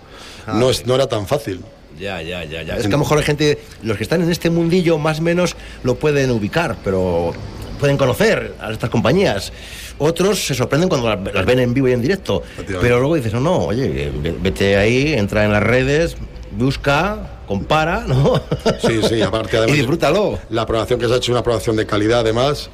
[0.47, 1.61] No, es, no era tan fácil.
[1.99, 2.75] Ya, ya, ya, ya.
[2.75, 5.21] Es que a lo mejor hay gente, los que están en este mundillo más o
[5.21, 7.33] menos lo pueden ubicar, pero
[7.79, 9.51] pueden conocer a estas compañías.
[9.97, 12.41] Otros se sorprenden cuando las las ven en vivo y en directo.
[12.81, 16.15] Pero luego dices, no, no, oye, ve- vete ahí, entra en las redes,
[16.57, 18.41] busca, compara, ¿no?
[18.81, 19.75] Sí, sí, aparte además.
[19.75, 20.39] Y disfrútalo.
[20.49, 22.69] La programación que se ha hecho es una programación de calidad además,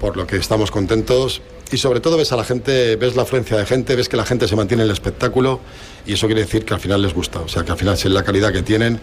[0.00, 1.42] por lo que estamos contentos.
[1.72, 4.24] Y sobre todo ves a la gente, ves la afluencia de gente, ves que la
[4.24, 5.60] gente se mantiene en el espectáculo
[6.06, 7.40] y eso quiere decir que al final les gusta.
[7.40, 9.00] O sea, que al final es la calidad que tienen.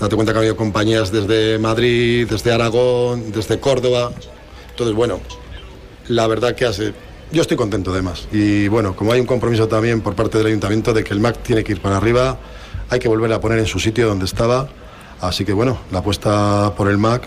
[0.00, 4.12] Date cuenta que ha habido compañías desde Madrid, desde Aragón, desde Córdoba.
[4.70, 5.20] Entonces, bueno,
[6.08, 6.92] la verdad que hace...
[7.30, 8.26] Yo estoy contento además.
[8.30, 11.42] Y bueno, como hay un compromiso también por parte del ayuntamiento de que el MAC
[11.42, 12.38] tiene que ir para arriba,
[12.90, 14.68] hay que volver a poner en su sitio donde estaba.
[15.20, 17.22] Así que bueno, la apuesta por el MAC,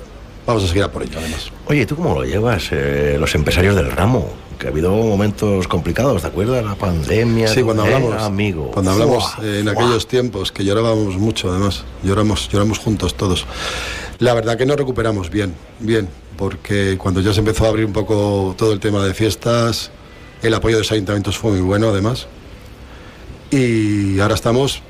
[0.45, 1.49] vamos a seguir a por ello además.
[1.65, 2.67] Oye, ¿tú cómo lo llevas?
[2.71, 6.63] Eh, los empresarios del ramo, que ha habido momentos complicados, ¿te acuerdas?
[6.63, 7.47] La pandemia.
[7.47, 7.93] Sí, cuando ¿eh?
[7.93, 8.71] hablamos, amigo.
[8.71, 13.45] Cuando hablamos eh, en aquellos tiempos, que llorábamos mucho además, lloramos, lloramos juntos todos.
[14.19, 17.93] La verdad que nos recuperamos bien, bien, porque cuando ya se empezó a abrir un
[17.93, 19.91] poco todo el tema de fiestas,
[20.41, 22.27] el apoyo de los ayuntamientos fue muy bueno además.
[23.51, 24.81] Y ahora estamos,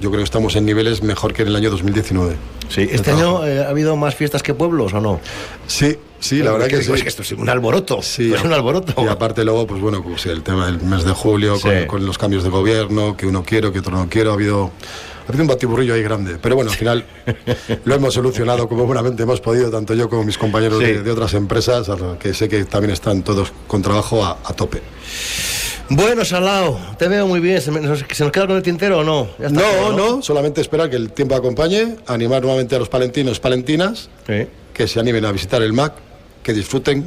[0.00, 2.36] yo creo que estamos en niveles mejor que en el año 2019.
[2.68, 5.20] Sí, ¿este año eh, ha habido más fiestas que pueblos o no?
[5.66, 6.92] Sí, sí, la verdad que sí.
[6.92, 8.00] Es que esto es un alboroto.
[8.02, 8.94] Sí, es un alboroto.
[9.04, 11.86] Y aparte luego, pues bueno, pues el tema del mes de julio, con, Sí.
[11.86, 14.70] con los cambios de gobierno, que uno quiero, que otro no quiero, ha habido,
[15.26, 16.36] ha habido un batiburrillo ahí grande.
[16.40, 17.04] Pero bueno, al final
[17.84, 20.84] lo hemos solucionado como buenamente hemos podido, tanto yo como mis compañeros Sí.
[20.86, 24.82] de, de otras empresas, que sé que también están todos con trabajo a, a tope.
[25.90, 27.60] Bueno, Salao, te veo muy bien.
[27.60, 29.28] ¿Se, nos- se nos queda con el tintero o no?
[29.38, 32.88] Ya está No, todo, no, solamente esperar que el tiempo acompañe, animar nuevamente a los
[32.88, 34.08] palentinos, palentinas,
[34.72, 35.92] que se animen a visitar el MAC,
[36.44, 37.04] que disfruten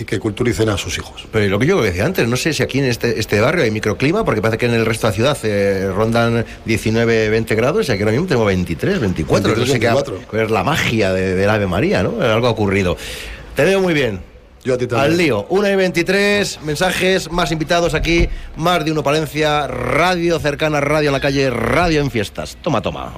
[0.00, 1.26] y que culturicen a sus hijos.
[1.32, 3.70] Pero lo que yo decía antes, no sé si aquí en este, este barrio hay
[3.72, 7.88] microclima, porque parece que en el resto de la ciudad eh, rondan 19, 20 grados
[7.88, 9.42] y aquí ahora mismo tengo 23, 24.
[9.54, 10.28] 23, no sé qué ha- 24.
[10.30, 12.20] cuál es la magia de- del Ave María, ¿no?
[12.20, 12.96] Algo ha ocurrido.
[13.56, 14.20] Te veo muy bien.
[14.64, 15.12] Yo a ti también.
[15.12, 15.46] Al lío.
[15.48, 21.12] 1 y 23, mensajes, más invitados aquí, más de uno Palencia, radio cercana, radio en
[21.12, 22.56] la calle, radio en fiestas.
[22.62, 23.14] Toma, toma.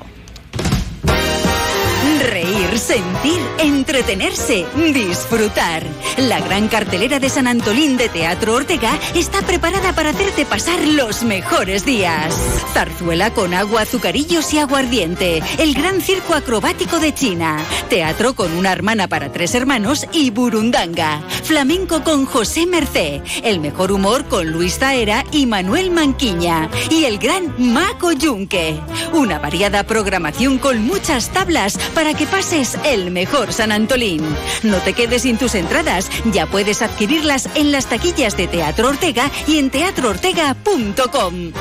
[2.81, 4.65] Sentir, entretenerse,
[4.95, 5.85] disfrutar.
[6.17, 11.23] La gran cartelera de San Antolín de Teatro Ortega está preparada para hacerte pasar los
[11.23, 12.35] mejores días.
[12.73, 15.43] Zarzuela con agua, azucarillos y aguardiente.
[15.59, 17.59] El gran circo acrobático de China.
[17.91, 21.21] Teatro con una hermana para tres hermanos y burundanga.
[21.45, 23.21] Flamenco con José Mercé.
[23.45, 26.71] El mejor humor con Luis Zaera y Manuel Manquiña.
[26.89, 28.81] Y el gran Maco Yunque.
[29.13, 34.23] Una variada programación con muchas tablas para que pases el mejor San Antolín.
[34.63, 39.31] No te quedes sin tus entradas, ya puedes adquirirlas en las taquillas de Teatro Ortega
[39.47, 41.53] y en teatroortega.com.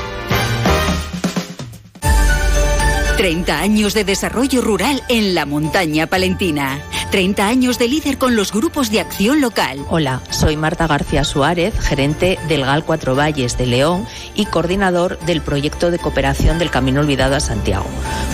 [3.20, 6.80] 30 años de desarrollo rural en la montaña palentina.
[7.10, 9.84] 30 años de líder con los grupos de acción local.
[9.90, 15.42] Hola, soy Marta García Suárez, gerente del GAL Cuatro Valles de León y coordinador del
[15.42, 17.84] proyecto de cooperación del Camino Olvidado a Santiago.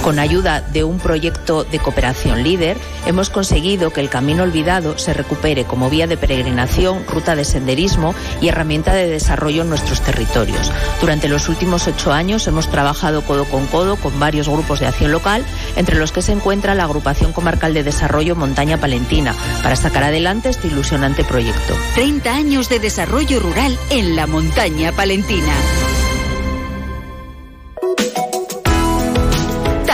[0.04, 2.76] Con ayuda de un proyecto de cooperación líder,
[3.06, 8.14] hemos conseguido que el Camino Olvidado se recupere como vía de peregrinación, ruta de senderismo
[8.42, 10.70] y herramienta de desarrollo en nuestros territorios.
[11.00, 15.12] Durante los últimos ocho años hemos trabajado codo con codo con varios grupos de acción
[15.12, 15.44] local,
[15.76, 20.48] entre los que se encuentra la Agrupación Comarcal de Desarrollo Montaña Palentina, para sacar adelante
[20.48, 21.74] este ilusionante proyecto.
[21.94, 25.52] 30 años de desarrollo rural en la montaña palentina.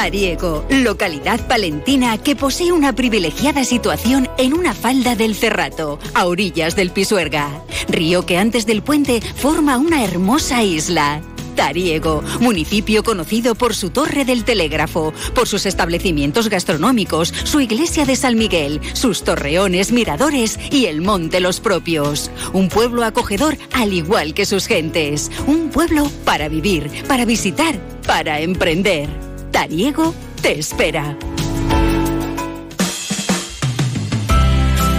[0.03, 6.75] Tariego, localidad palentina que posee una privilegiada situación en una falda del Cerrato, a orillas
[6.75, 7.63] del Pisuerga.
[7.87, 11.23] Río que antes del puente forma una hermosa isla.
[11.55, 18.17] Tariego, municipio conocido por su torre del telégrafo, por sus establecimientos gastronómicos, su iglesia de
[18.17, 22.31] San Miguel, sus torreones, miradores y el monte los propios.
[22.53, 25.31] Un pueblo acogedor al igual que sus gentes.
[25.47, 29.09] Un pueblo para vivir, para visitar, para emprender.
[29.51, 31.17] Tariego te espera.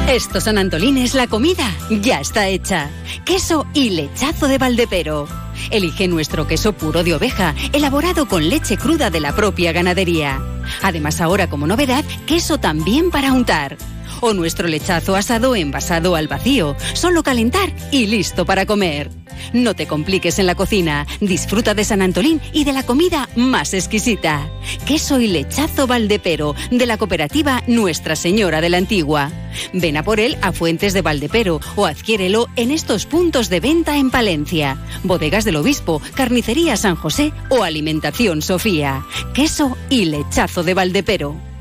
[0.07, 2.89] Esto San Antolín es la comida, ya está hecha.
[3.25, 5.42] Queso y lechazo de Valdepero.
[5.69, 10.41] Elige nuestro queso puro de oveja, elaborado con leche cruda de la propia ganadería.
[10.81, 13.77] Además ahora como novedad, queso también para untar.
[14.25, 19.09] O nuestro lechazo asado envasado al vacío, solo calentar y listo para comer.
[19.51, 23.73] No te compliques en la cocina, disfruta de San Antolín y de la comida más
[23.73, 24.49] exquisita.
[24.85, 29.29] Queso y lechazo Valdepero, de la cooperativa Nuestra Señora de la Antigua.
[29.73, 33.97] Ven a por él a Fuentes de Valdepero o adquiérelo en estos puntos de venta
[33.97, 34.77] en Palencia.
[35.03, 39.05] Bodegas del Obispo, Carnicería San José o Alimentación Sofía.
[39.33, 41.52] Queso y lechazo de Valdepero.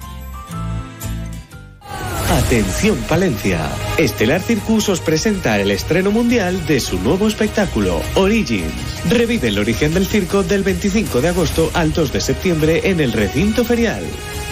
[2.33, 3.71] Atención Palencia.
[3.99, 8.73] Estelar Circus os presenta el estreno mundial de su nuevo espectáculo, Origins.
[9.11, 13.13] Revive el origen del circo del 25 de agosto al 2 de septiembre en el
[13.13, 14.03] recinto ferial.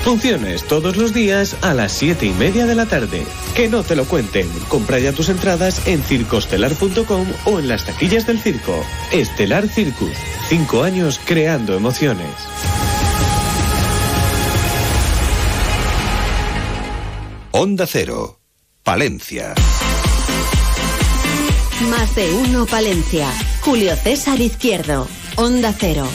[0.04, 3.24] Funciones todos los días a las 7 y media de la tarde.
[3.54, 4.46] Que no te lo cuenten.
[4.68, 8.78] Compra ya tus entradas en circostelar.com o en las taquillas del circo.
[9.10, 10.12] Estelar Circus.
[10.50, 12.28] Cinco años creando emociones.
[17.53, 18.38] Onda Cero,
[18.84, 19.55] Palencia.
[21.90, 23.28] Más de uno Palencia.
[23.62, 25.09] Julio César Izquierdo.
[25.36, 26.07] Onda Cero.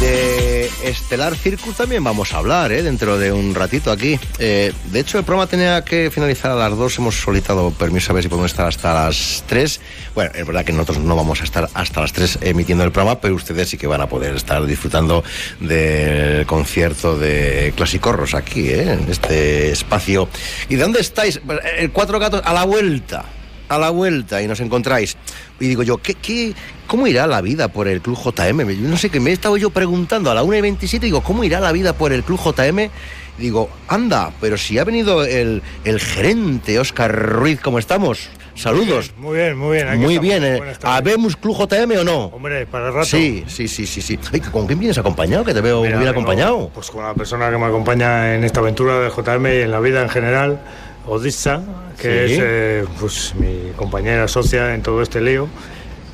[0.00, 2.84] De Estelar Circus también vamos a hablar, ¿eh?
[2.84, 4.18] dentro de un ratito aquí.
[4.38, 6.96] Eh, de hecho, el programa tenía que finalizar a las dos.
[6.98, 9.80] Hemos solicitado permiso a ver si podemos estar hasta las tres.
[10.14, 13.20] Bueno, es verdad que nosotros no vamos a estar hasta las tres emitiendo el programa,
[13.20, 15.24] pero ustedes sí que van a poder estar disfrutando
[15.58, 18.92] del concierto de Clasicorros aquí, ¿eh?
[18.92, 20.28] en este espacio.
[20.68, 21.40] ¿Y de dónde estáis?
[21.76, 23.24] El Cuatro Gatos a la vuelta
[23.68, 25.16] a la vuelta y nos encontráis.
[25.60, 26.54] Y digo yo, ¿qué, qué,
[26.86, 28.88] ¿cómo irá la vida por el Club JM?
[28.88, 31.44] No sé, que me he estado yo preguntando a la 1 y 27, digo, ¿cómo
[31.44, 32.90] irá la vida por el Club JM?
[33.38, 38.28] digo, anda, pero si ha venido el, el gerente Oscar Ruiz, ¿cómo estamos?
[38.54, 39.12] Saludos.
[39.16, 40.00] Muy bien, muy bien.
[40.00, 40.42] muy bien.
[40.42, 40.60] Eh.
[40.82, 42.24] ¿Habemos Club JM o no?
[42.24, 43.06] Hombre, para el rato.
[43.06, 44.02] Sí, sí, sí, sí.
[44.02, 44.18] sí.
[44.50, 45.44] ¿Con quién vienes acompañado?
[45.44, 46.68] Que te veo muy bien acompañado.
[46.74, 49.78] pues con la persona que me acompaña en esta aventura de JM y en la
[49.78, 50.60] vida en general,
[51.08, 51.62] Odissa,
[52.00, 55.48] que es eh, pues, mi compañera socia en todo este lío.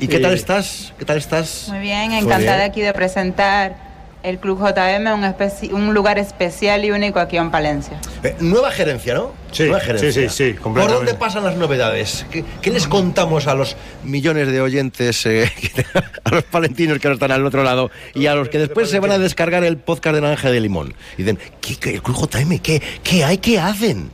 [0.01, 0.93] ¿Y qué tal estás?
[0.99, 1.67] ¿Qué tal estás?
[1.69, 3.85] Muy bien, encantada aquí de presentar
[4.23, 8.01] el Club JM, un, un, lugar especial y único aquí en Palencia.
[8.23, 9.35] Eh, nueva gerencia, ¿no?
[9.53, 10.13] Sí, nueva gerencia.
[10.13, 12.25] sí, sí, sí ¿Por dónde pasan las novedades?
[12.31, 15.53] ¿Qué, les contamos a los millones de oyentes, eh,
[16.25, 18.99] a los palentinos que no están al otro lado y a los que después se
[18.99, 20.95] van a descargar el podcast de Naranja de Limón?
[21.19, 22.59] Y dicen, ¿qué, qué el Club JM?
[22.61, 23.37] ¿Qué, ¿Qué hay?
[23.37, 24.11] ¿Qué hacen?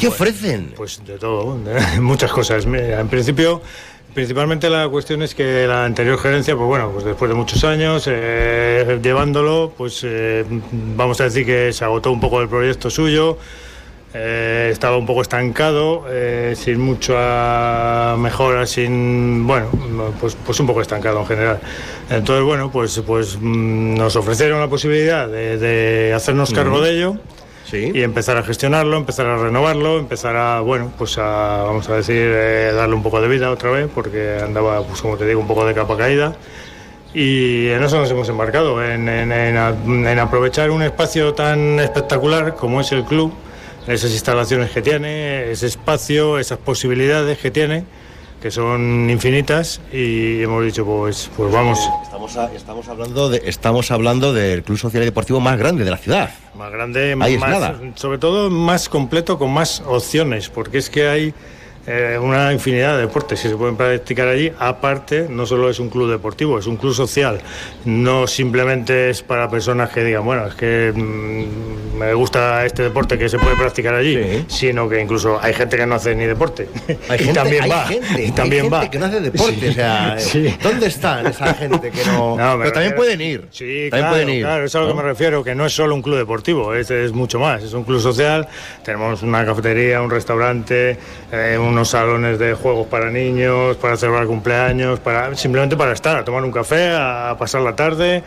[0.00, 0.72] ¿Qué ofrecen?
[0.76, 1.58] Pues de todo,
[2.00, 2.64] muchas cosas.
[2.64, 3.60] En principio,
[4.14, 8.04] principalmente la cuestión es que la anterior gerencia, pues bueno, pues después de muchos años
[8.06, 10.46] eh, llevándolo, pues eh,
[10.96, 13.36] vamos a decir que se agotó un poco el proyecto suyo.
[14.14, 16.06] Eh, estaba un poco estancado,
[16.54, 19.68] sin mucha mejora, sin bueno,
[20.18, 21.60] pues, pues un poco estancado en general.
[22.08, 27.18] Entonces bueno, pues pues mm, nos ofrecieron la posibilidad de, hacernos cargo de ello
[27.72, 32.16] y empezar a gestionarlo, empezar a renovarlo, empezar a, bueno, pues a, vamos a decir,
[32.16, 35.46] eh, darle un poco de vida otra vez, porque andaba, pues como te digo, un
[35.46, 36.34] poco de capa caída.
[37.12, 42.92] Y en eso nos hemos embarcado, en, en, aprovechar un espacio tan espectacular como es
[42.92, 43.32] el club,
[43.86, 47.84] esas instalaciones que tiene, ese espacio, esas posibilidades que tiene
[48.40, 51.78] que son infinitas y hemos dicho pues pues vamos.
[52.02, 55.98] Estamos, estamos hablando de estamos hablando del club social y deportivo más grande de la
[55.98, 56.30] ciudad.
[56.54, 57.30] Más grande más,
[57.94, 61.34] sobre todo más completo con más opciones porque es que hay
[61.86, 64.52] eh, una infinidad de deportes que se pueden practicar allí.
[64.58, 67.40] Aparte, no solo es un club deportivo, es un club social.
[67.84, 73.18] No simplemente es para personas que digan, bueno, es que mm, me gusta este deporte
[73.18, 76.68] que se puede practicar allí, sino que incluso hay gente que no hace ni deporte.
[77.08, 77.86] Hay gente, también va.
[77.86, 78.90] Gente, también va.
[78.90, 79.68] que no hace deporte.
[79.70, 80.16] O sea,
[80.62, 82.36] ¿dónde están esa gente que no.?
[82.58, 83.48] Pero también pueden ir.
[83.50, 85.94] Sí, claro, pueden ir, claro, es a lo que me refiero, que no es solo
[85.94, 87.62] un club deportivo, es, es mucho más.
[87.62, 88.48] Es un club social.
[88.84, 90.98] Tenemos una cafetería, un restaurante,
[91.32, 96.24] eh, unos salones de juegos para niños, para celebrar cumpleaños, para simplemente para estar, a
[96.26, 98.22] tomar un café, a pasar la tarde.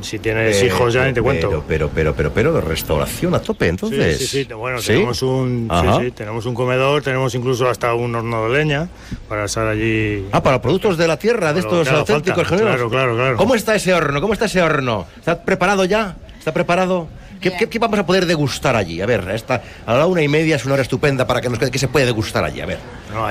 [0.00, 1.64] si tienes hijos ya ni te cuento.
[1.66, 4.16] Pero, pero, pero, pero, de restauración a tope, entonces.
[4.16, 4.52] Sí, sí, sí.
[4.54, 5.68] Bueno, tenemos un,
[6.00, 8.88] sí, tenemos un comedor, tenemos incluso hasta un horno de leña
[9.28, 10.28] para estar allí.
[10.30, 13.36] Ah, para productos de la tierra, de estos auténticos Claro, claro, claro.
[13.38, 14.20] ¿Cómo está ese horno?
[14.20, 15.06] ¿Cómo está ese horno?
[15.18, 16.14] ¿Está preparado ya?
[16.38, 17.08] ¿Está preparado?
[17.42, 19.00] ¿Qué, vamos a poder degustar allí?
[19.00, 21.58] A ver, esta, a la una y media es una hora estupenda para que nos
[21.58, 21.70] quede.
[21.70, 22.60] ¿Qué se puede degustar allí?
[22.60, 22.78] A ver,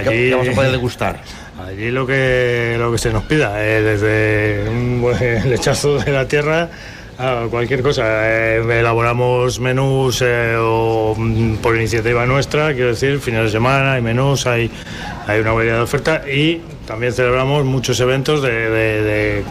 [0.04, 1.20] ¿qué, vamos a poder degustar?
[1.66, 5.06] Allí lo que, lo que se nos pida, eh, desde un
[5.50, 6.70] lechazo de la tierra
[7.18, 8.04] a cualquier cosa.
[8.30, 14.02] Eh, elaboramos menús eh, o, mm, por iniciativa nuestra, quiero decir, fines de semana hay
[14.02, 14.72] menús, hay,
[15.28, 16.62] hay una variedad de oferta y
[16.92, 19.44] también celebramos muchos eventos de, de,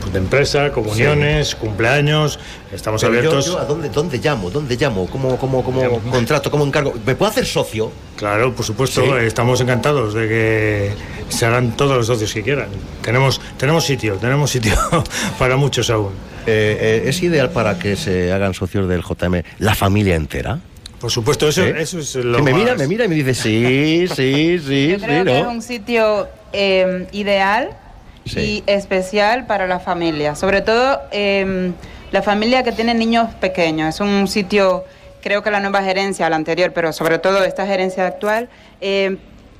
[0.00, 2.38] pues empresa, comuniones, cumpleaños.
[2.72, 3.54] Estamos abiertos.
[3.54, 4.48] ¿a dónde, dónde llamo?
[4.48, 5.06] ¿Dónde llamo?
[5.10, 6.50] ¿Cómo, cómo, cómo contrato?
[6.50, 6.94] ¿Cómo encargo?
[7.04, 7.92] ¿Me puedo hacer socio?
[8.16, 9.18] Claro, por supuesto.
[9.18, 10.92] Estamos encantados de que
[11.28, 12.68] se hagan todos los socios que quieran.
[13.02, 14.74] Tenemos, tenemos sitio, tenemos sitio
[15.38, 16.12] para muchos aún.
[16.46, 20.60] Eh, eh, ¿Es ideal para que se hagan socios del JM la familia entera?
[20.98, 21.74] Por supuesto, eso, ¿Eh?
[21.78, 25.24] eso es lo me mira, me mira y me dice, sí, sí, sí, Yo creo
[25.24, 27.70] que es un sitio eh, ideal
[28.24, 30.34] y especial para la familia.
[30.34, 31.72] Sobre todo eh,
[32.12, 33.94] la familia que tiene niños pequeños.
[33.94, 34.84] Es un sitio,
[35.22, 38.48] creo que la nueva gerencia, la anterior, pero sobre todo esta gerencia actual,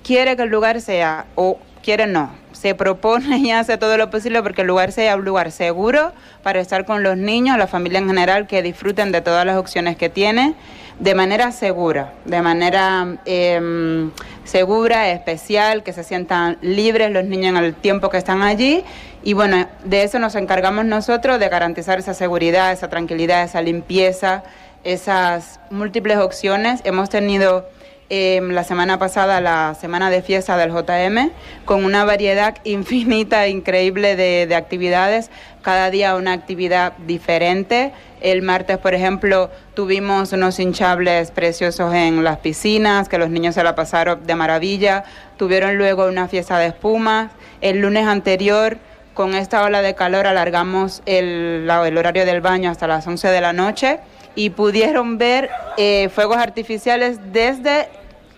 [0.03, 4.43] quiere que el lugar sea, o quiere no, se propone y hace todo lo posible
[4.43, 6.13] porque el lugar sea un lugar seguro
[6.43, 9.97] para estar con los niños, la familia en general, que disfruten de todas las opciones
[9.97, 10.55] que tiene
[11.01, 14.11] de manera segura, de manera em,
[14.45, 18.85] segura, especial, que se sientan libres los niños en el tiempo que están allí.
[19.23, 24.45] Y bueno, de eso nos encargamos nosotros, de garantizar esa seguridad, esa tranquilidad, esa limpieza,
[24.85, 26.83] esas múltiples opciones.
[26.85, 27.67] Hemos tenido
[28.11, 31.31] eh, la semana pasada la semana de fiesta del JM
[31.65, 35.31] con una variedad infinita, increíble de, de actividades,
[35.63, 37.93] cada día una actividad diferente.
[38.21, 43.63] El martes, por ejemplo, tuvimos unos hinchables preciosos en las piscinas, que los niños se
[43.63, 45.05] la pasaron de maravilla.
[45.37, 47.31] Tuvieron luego una fiesta de espuma.
[47.61, 48.79] El lunes anterior,
[49.15, 53.53] con esta ola de calor, alargamos el, horario del baño hasta las 11 de la
[53.53, 54.01] noche
[54.35, 57.89] y pudieron ver eh, fuegos artificiales desde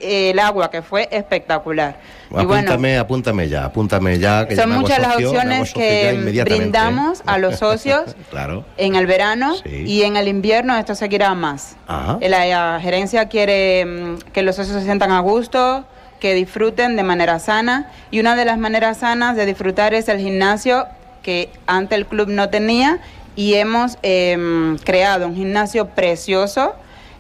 [0.03, 1.97] el agua, que fue espectacular.
[2.31, 4.47] Y bueno, Apúntame, apúntame ya, apúntame ya.
[4.49, 6.45] Que ya son hago muchas las socio, opciones ya que ¿eh?
[6.45, 8.65] brindamos a los socios Claro.
[8.77, 9.85] en el verano Sí.
[9.87, 11.77] y en el invierno esto seguirá más.
[11.87, 12.19] Ajá.
[12.23, 15.85] La, gerencia quiere mm, que los socios se sientan a gusto,
[16.21, 20.19] que disfruten de manera sana y una de las maneras sanas de disfrutar es el
[20.19, 20.87] gimnasio
[21.23, 22.99] que antes el club no tenía
[23.37, 26.75] y hemos em, creado un gimnasio precioso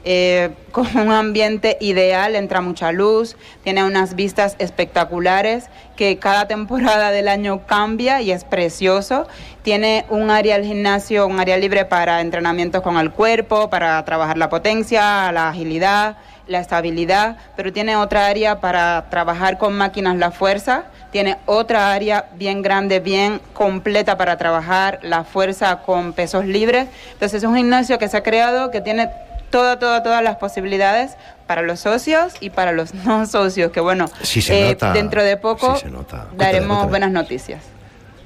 [0.04, 7.10] eh, con un ambiente ideal, entra mucha luz, tiene unas vistas espectaculares que cada temporada
[7.10, 9.26] del año cambia y es precioso.
[9.62, 14.38] Tiene un área del gimnasio, un área libre para entrenamientos con el cuerpo, para trabajar
[14.38, 20.30] la potencia, la agilidad, la estabilidad, pero tiene otra área para trabajar con máquinas la
[20.30, 26.88] fuerza, tiene otra área bien grande, bien completa para trabajar la fuerza con pesos libres.
[27.12, 29.10] Entonces es un gimnasio que se ha creado que tiene
[29.52, 31.12] toda, toda, todas las posibilidades
[31.46, 35.22] para los socios y para los no socios, que bueno, Sí se eh, nota, dentro
[35.22, 36.26] de poco sí se nota.
[36.36, 36.90] daremos cuéntame.
[36.90, 37.60] buenas noticias.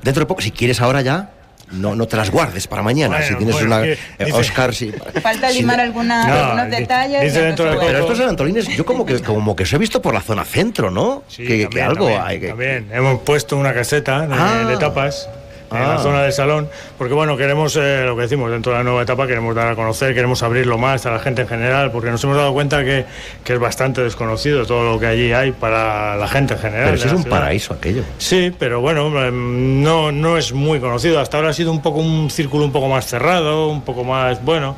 [0.02, 1.30] Dentro de poco, si quieres ahora ya,
[1.72, 3.16] no, no te las guardes para mañana.
[3.16, 3.82] Bueno, si tienes bueno, una.
[3.82, 4.92] que- eh, dice- Oscar, sí.
[5.22, 7.22] Falta Sí, limar alguna- No, algunos di- detalles.
[7.22, 9.78] dice y dentro de entonces, Pero estos Antolines, yo como que, como que os he
[9.78, 11.24] visto por la zona centro, ¿no?
[11.36, 12.48] que, que también, algo también, hay que.
[12.48, 12.88] también.
[12.92, 14.64] Hemos puesto una caseta de, Ah.
[14.68, 15.28] de tapas
[15.78, 15.94] en Ah.
[15.94, 16.68] la zona del salón,
[16.98, 19.74] porque bueno, queremos, eh, lo que decimos, dentro de la nueva etapa queremos dar a
[19.74, 23.04] conocer, queremos abrirlo más a la gente en general, porque nos hemos dado cuenta que,
[23.44, 26.84] que es bastante desconocido todo lo que allí hay para la gente en general.
[26.86, 27.38] Pero de si es un ciudad.
[27.38, 28.02] paraíso aquello.
[28.18, 31.20] Sí, pero bueno, em, no, no es muy conocido.
[31.20, 34.42] Hasta ahora ha sido un poco un círculo un poco más cerrado, un poco más
[34.44, 34.76] bueno.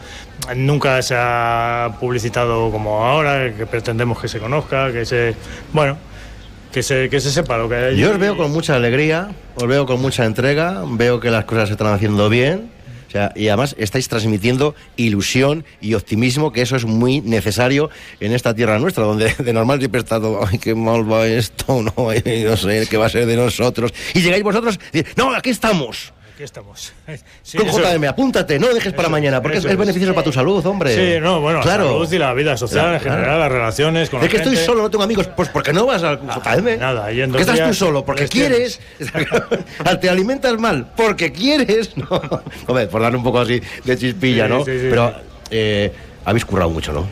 [0.55, 5.35] Nunca se ha publicitado como ahora, que pretendemos que se conozca, que se,
[5.72, 5.98] bueno,
[6.73, 7.97] que se, que se sepa lo que hay.
[7.97, 11.69] Yo os veo con mucha alegría, os veo con mucha entrega, veo que las cosas
[11.69, 12.70] se están haciendo bien.
[13.09, 17.89] O sea, y además estáis transmitiendo ilusión y optimismo, que eso es muy necesario
[18.20, 21.82] en esta tierra nuestra, donde de normal siempre está todo, ay, qué mal va esto,
[21.97, 23.95] no, ay, no sé qué va a ser de nosotros.
[24.12, 26.12] Y llegáis vosotros y decís, no, aquí estamos.
[26.39, 26.93] Aquí estamos.
[27.43, 30.65] Sí, eso- JM, apúntate, no dejes para eso- mañana, porque es, beneficioso para tu salud,
[30.66, 30.94] hombre.
[30.94, 31.82] Sí, no, bueno, claro.
[31.86, 33.39] la salud y la vida social Claro, en general, claro.
[33.40, 35.27] las relaciones con Es la que estoy solo, no tengo amigos.
[35.35, 36.78] Pues porque no vas al JM.
[36.78, 38.05] Nada, y en ¿Por dos qué estás tú solo?
[38.05, 38.78] Porque quieres.
[40.01, 40.93] te alimentas mal.
[40.97, 41.90] Porque quieres.
[41.97, 42.06] No.
[42.69, 44.65] Hombre, por darle un poco así de chispilla, Sí, ¿no?
[44.65, 45.12] sí, sí, Pero
[45.51, 45.93] eh,
[46.24, 47.05] habéis currado mucho, ¿no?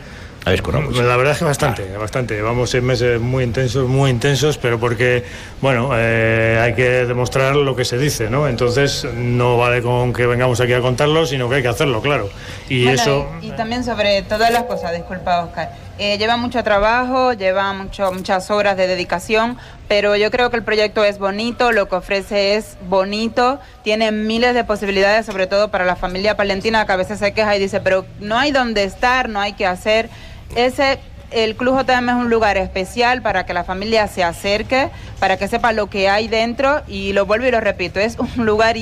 [0.47, 1.03] Habéis currado mucho.
[1.03, 2.35] La verdad es que bastante, bastante.
[2.35, 5.23] Llevamos seis meses muy intensos, muy intensos, pero porque,
[5.61, 8.47] bueno, eh, hay que demostrar lo que se dice, ¿no?
[8.47, 12.29] Entonces no vale con que vengamos aquí a contarlo, sino que hay que hacerlo, claro.
[12.69, 13.27] Y Bueno, eso...
[13.41, 15.69] y, y también sobre todas las cosas, disculpa Oscar,
[15.99, 19.57] Eh, lleva mucho trabajo, lleva mucho, muchas horas de dedicación,
[19.87, 24.53] pero yo creo que el proyecto es bonito, lo que ofrece es bonito, tiene miles
[24.53, 27.79] de posibilidades, sobre todo para la familia palentina que a veces se queja y dice,
[27.81, 30.09] pero no hay dónde estar, no hay que hacer.
[30.55, 30.99] Ese
[31.31, 35.47] el Club JM es un lugar especial para que la familia se acerque, para que
[35.47, 38.77] sepa lo que hay dentro y lo vuelvo y lo repito, es un lugar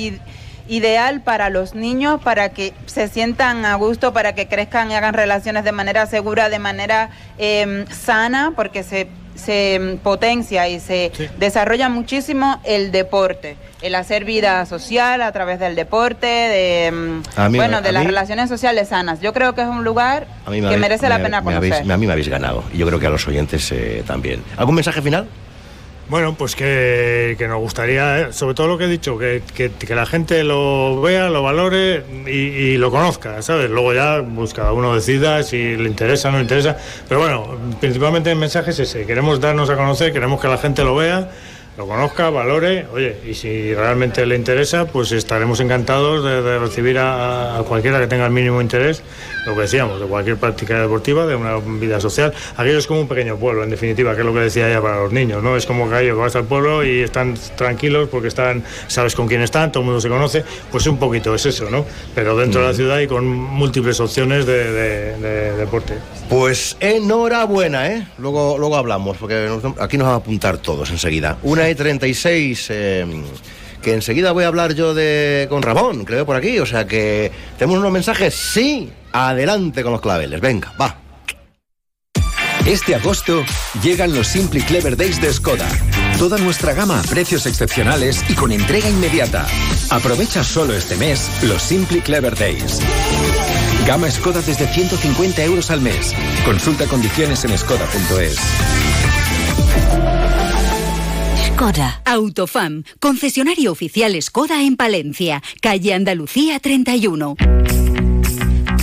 [0.68, 5.14] ideal para los niños, para que se sientan a gusto, para que crezcan y hagan
[5.14, 11.88] relaciones de manera segura, de manera em, sana, porque se, se potencia y se desarrolla
[11.88, 17.78] muchísimo el deporte, el hacer vida social a través del deporte, de, A mí- bueno,
[17.78, 19.20] a de las mí- relaciones sociales sanas.
[19.20, 21.92] Yo creo que es un lugar que habéis- merece la me- pena me habéis- conocer.
[21.92, 22.64] a mí me habéis ganado.
[22.72, 24.42] Y yo creo que a los oyentes eh, también.
[24.56, 25.26] ¿Algún mensaje final?
[26.08, 30.06] Bueno, pues que, nos gustaría, eh, sobre todo lo que he dicho, que, que- la
[30.06, 33.68] gente lo vea, lo valore y, y lo conozca, ¿sabes?
[33.70, 36.76] Luego ya pues cada uno decida si le interesa o no le interesa.
[37.08, 40.84] Pero bueno, principalmente el mensaje es ese, queremos darnos a conocer, queremos que la gente
[40.84, 41.28] lo vea,
[41.76, 46.98] lo conozca, valore, oye, y si realmente le interesa, pues estaremos encantados de, de recibir
[46.98, 49.02] a, a cualquiera que tenga el mínimo interés,
[49.46, 52.34] lo que decíamos, de cualquier práctica deportiva, de una vida social.
[52.56, 54.96] Aquello es como un pequeño pueblo, en definitiva, que es lo que decía ella para
[55.00, 55.56] los niños, ¿no?
[55.56, 59.42] Es como que ellos vas al pueblo y están tranquilos porque están, sabes con quién
[59.42, 61.86] están, todo el mundo se conoce, pues un poquito es eso, ¿no?
[62.14, 65.94] Pero dentro de la ciudad y con múltiples opciones de, de- de deporte.
[66.28, 68.06] Pues enhorabuena, ¿eh?
[68.18, 69.48] Luego, luego hablamos, porque
[69.78, 71.38] aquí nos vamos a apuntar todos enseguida.
[71.42, 73.06] Una y 36, eh,
[73.86, 76.58] que enseguida voy a hablar yo de con Ramón, creo por aquí.
[76.58, 78.90] O sea que tenemos unos mensajes, sí.
[79.12, 80.98] Adelante con los claveles, venga, va.
[82.66, 83.44] Este agosto
[83.84, 85.68] llegan los Simply Clever Days de Skoda.
[86.18, 89.46] Toda nuestra gama a precios excepcionales y con entrega inmediata.
[89.90, 92.80] Aprovecha solo este mes los Simply Clever Days.
[93.86, 96.12] Gama Skoda desde 150 euros al mes.
[96.44, 98.36] Consulta condiciones en skoda.es.
[101.56, 102.02] Skoda.
[102.04, 102.82] Autofam.
[103.00, 105.42] Concesionario oficial Skoda en Palencia.
[105.62, 107.34] Calle Andalucía 31.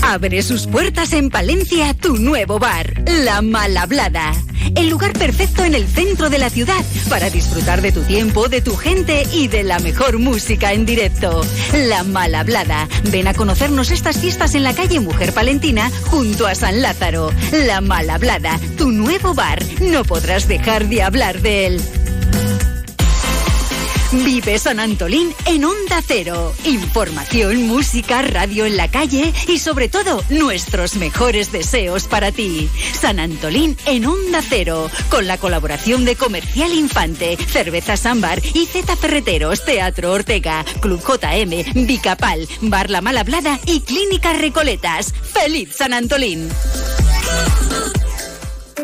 [0.01, 4.33] Abre sus puertas en Palencia tu nuevo bar, La Malhablada.
[4.75, 8.61] El lugar perfecto en el centro de la ciudad para disfrutar de tu tiempo, de
[8.61, 11.45] tu gente y de la mejor música en directo.
[11.73, 12.87] La Malhablada.
[13.11, 17.29] Ven a conocernos estas fiestas en la calle Mujer Palentina junto a San Lázaro.
[17.67, 19.63] La Malhablada, tu nuevo bar.
[19.79, 21.81] No podrás dejar de hablar de él.
[24.25, 26.53] Vive San Antolín en Onda Cero.
[26.65, 32.69] Información, música, radio en la calle y sobre todo nuestros mejores deseos para ti.
[32.99, 34.89] San Antolín en Onda Cero.
[35.09, 41.85] Con la colaboración de Comercial Infante, Cerveza Sambar y Z Ferreteros, Teatro Ortega, Club JM,
[41.87, 45.11] Vicapal, Bar La Malhablada y Clínica Recoletas.
[45.33, 46.49] ¡Feliz San Antolín!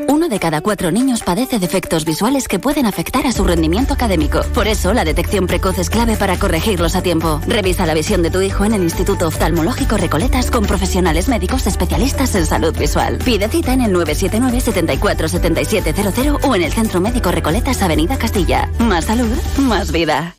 [0.10, 4.42] Uno de cada cuatro niños padece defectos visuales que pueden afectar a su rendimiento académico.
[4.56, 7.40] Por eso, la detección precoz es clave para corregirlos a tiempo.
[7.46, 12.34] Revisa la visión de tu hijo en el Instituto Oftalmológico Recoletas con profesionales médicos especialistas
[12.34, 13.20] en salud visual.
[13.24, 18.68] Pide cita en el 979 74 7700 o en el Centro Médico Recoletas Avenida Castilla.
[18.80, 20.36] Más salud, más vida.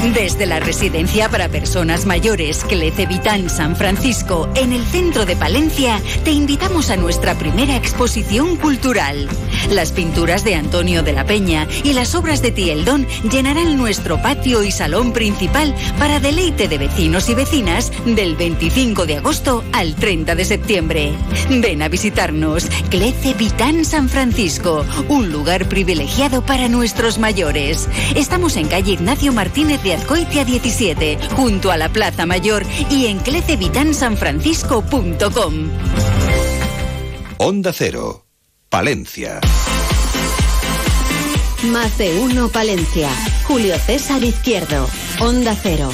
[0.00, 6.00] Desde la residencia para personas mayores Clece Vitán San Francisco, en el centro de Palencia,
[6.24, 9.28] te invitamos a nuestra primera exposición cultural.
[9.70, 14.62] Las pinturas de Antonio de la Peña y las obras de Tieldón llenarán nuestro patio
[14.62, 20.34] y salón principal para deleite de vecinos y vecinas del 25 de agosto al 30
[20.34, 21.12] de septiembre.
[21.50, 27.86] Ven a visitarnos Clece Vitán San Francisco, un lugar privilegiado para nuestros mayores.
[28.16, 33.18] Estamos en calle Ignacio Martínez de Azcoitia 17, junto a la Plaza Mayor y en
[33.18, 35.70] clecevitansanfrancisco.com.
[37.38, 38.26] Onda Cero,
[38.68, 39.40] Palencia.
[41.64, 43.08] Más de uno Palencia.
[43.46, 44.88] Julio César Izquierdo.
[45.20, 45.90] Onda Cero.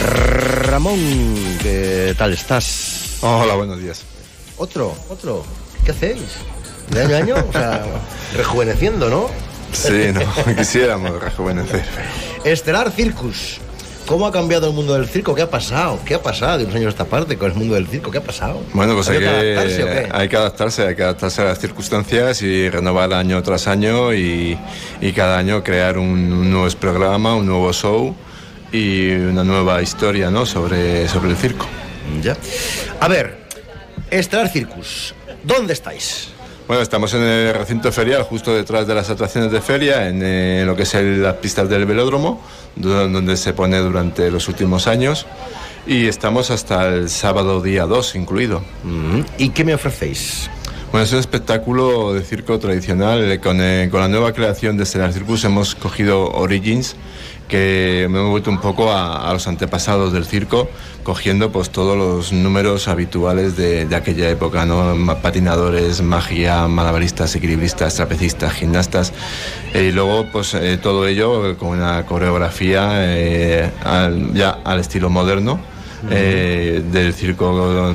[0.00, 0.98] Ramón,
[1.62, 3.18] ¿qué tal estás?
[3.20, 4.02] Hola, buenos días.
[4.56, 5.44] Otro, otro.
[5.84, 6.22] ¿Qué hacéis?
[6.90, 7.34] ¿De año a año?
[7.48, 7.84] O sea,
[8.36, 9.28] rejuveneciendo, ¿no?
[9.72, 11.84] Sí, no, quisiéramos rejuvenecer.
[12.44, 13.60] Estelar Circus.
[14.06, 15.34] ¿Cómo ha cambiado el mundo del circo?
[15.34, 15.98] ¿Qué ha pasado?
[16.06, 18.10] ¿Qué ha pasado de unos años a esta parte con el mundo del circo?
[18.10, 18.62] ¿Qué ha pasado?
[18.72, 20.08] Bueno, pues hay ¿Había que, adaptarse o qué?
[20.10, 24.58] hay que adaptarse, hay que adaptarse a las circunstancias y renovar año tras año y,
[25.02, 28.16] y cada año crear un, un nuevo programa, un nuevo show
[28.72, 30.46] y una nueva historia ¿no?
[30.46, 31.66] sobre, sobre el circo.
[32.22, 32.34] Ya.
[33.00, 33.46] A ver,
[34.10, 35.14] Estelar Circus,
[35.44, 36.28] ¿dónde estáis?
[36.68, 40.64] Bueno, estamos en el recinto ferial, justo detrás de las atracciones de feria, en eh,
[40.66, 42.42] lo que es el- las pistas del velódromo,
[42.76, 45.24] donde se pone durante los últimos años.
[45.86, 48.62] Y estamos hasta el sábado día 2 incluido.
[49.38, 50.50] ¿Y qué me ofrecéis?
[50.92, 53.30] Bueno, es un espectáculo de circo tradicional.
[53.32, 56.96] eh, Con, eh, con la nueva creación de Stellar Circus hemos cogido Origins,
[57.48, 60.68] que me hemos vuelto un poco a, a los antepasados del circo,
[61.02, 64.94] cogiendo pues todos los números habituales de, de aquella época, ¿no?
[65.22, 69.12] Patinadores, magia, malabaristas, equilibristas, trapecistas, gimnastas.
[69.74, 75.08] eh, y luego pues eh, todo ello con una coreografía eh, al- ya al estilo
[75.10, 75.58] moderno
[76.10, 77.94] eh, del circo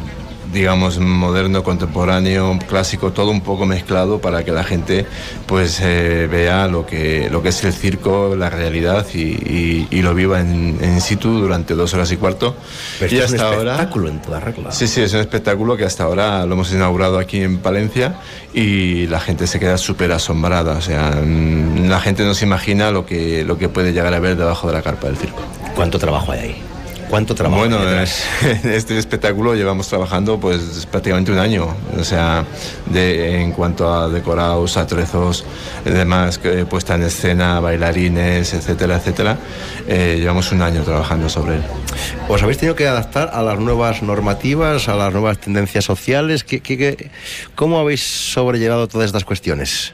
[0.54, 5.06] digamos moderno, contemporáneo, clásico, todo un poco mezclado para que la gente
[5.48, 10.02] pues eh, vea lo que lo que es el circo, la realidad y, y- y
[10.02, 12.56] lo viva en, en situ durante dos horas y cuarto.
[13.00, 14.72] Pero y esto es un hasta ahora espectáculo en toda regla.
[14.72, 18.16] Sí, sí, es un espectáculo que hasta ahora lo hemos inaugurado aquí en Palencia
[18.54, 20.78] y la gente se queda súper asombrada.
[20.78, 24.20] O sea, mm, la gente no se imagina lo que, lo que puede llegar a
[24.20, 25.42] ver debajo de la carpa del circo.
[25.76, 26.62] ¿Cuánto trabajo hay ahí?
[27.14, 28.00] ¿Cuánto trabajo Bueno, en
[28.72, 31.68] este espectáculo llevamos trabajando pues prácticamente un año.
[31.96, 32.44] O sea,
[32.88, 35.46] de, en cuanto a decorados, atrezos,
[35.86, 39.38] demás, que, puesta en escena, bailarines, etcétera, etcétera.
[39.88, 41.62] eh, llevamos un año trabajando sobre él.
[42.30, 46.44] ¿Os habéis tenido que adaptar a las nuevas normativas, a las nuevas tendencias sociales?
[46.44, 47.12] ¿Qué, qué- qué-
[47.54, 49.94] cómo habéis sobrellevado todas estas cuestiones?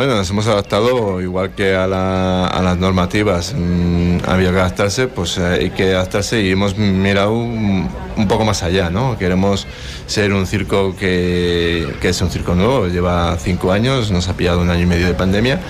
[0.00, 3.54] Bueno, nos hemos adaptado igual que a, las normativas.
[3.54, 7.86] Mm, había que adaptarse, pues eh, hay que adaptarse y hemos mirado un,
[8.26, 9.18] poco más allá, ¿no?
[9.18, 9.66] Queremos
[10.06, 14.62] ser un circo que, que, es un circo nuevo, lleva cinco años, nos ha pillado
[14.62, 15.60] un año y medio de pandemia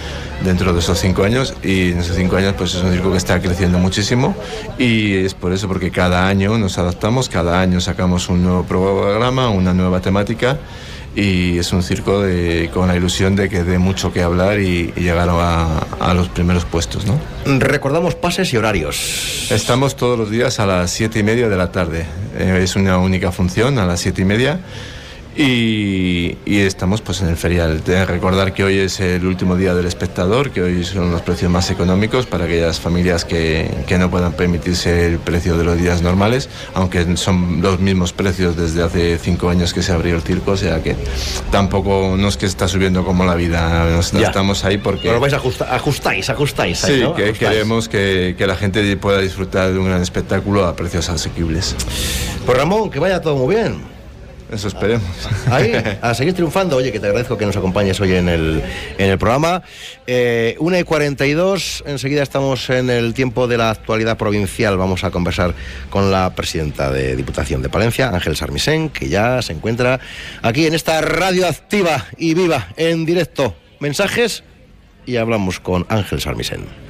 [0.45, 3.19] dentro de esos cinco años y en esos cinco años pues es un circo que
[3.19, 4.37] está creciendo muchísimo
[4.79, 9.49] y es por eso porque cada año nos adaptamos, cada año sacamos un nuevo programa,
[9.49, 10.57] una nueva temática
[11.15, 12.23] y es un circo
[12.73, 17.05] con la ilusión de que dé mucho que hablar y, llegar a, los primeros puestos.
[17.07, 17.21] ¿no?
[17.59, 19.49] Recordamos pases y horarios.
[19.51, 22.07] Estamos todos los días a las siete y media de la tarde.
[22.39, 24.61] Eh, es una única función a las siete y media.
[25.37, 27.83] Y, estamos pues en el ferial.
[27.85, 31.51] De recordar que hoy es el último día del espectador, que hoy son los precios
[31.51, 36.03] más económicos para aquellas familias que, que, no puedan permitirse el precio de los días
[36.03, 40.53] normales, aunque son los mismos precios desde hace cinco años que se abrió el circo,
[40.53, 40.97] o sea que
[41.51, 45.09] tampoco no es que está subiendo como la vida, estamos ahí porque...
[45.09, 46.79] Pero vais a ajustáis, ajustáis.
[46.79, 51.09] sí, que queremos que, que la gente pueda disfrutar de un gran espectáculo a precios
[51.09, 51.77] asequibles.
[52.45, 54.00] Pues Ramón, que vaya todo muy bien.
[54.51, 55.03] Eso esperemos.
[55.51, 56.77] Ahí, a seguir triunfando.
[56.77, 58.63] Oye, que te agradezco que nos acompañes hoy en el,
[58.99, 59.63] en el programa.
[60.07, 64.77] Eh, 1 y 42, enseguida estamos en el tiempo de la actualidad provincial.
[64.77, 65.55] Vamos a conversar
[65.89, 70.01] con la presidenta de Diputación de Palencia, Ángel Sarmisen, que ya se encuentra
[70.43, 73.55] aquí en esta radio activa y viva, en directo.
[73.79, 74.43] Mensajes
[75.07, 76.90] y hablamos con Ángel Sarmisen.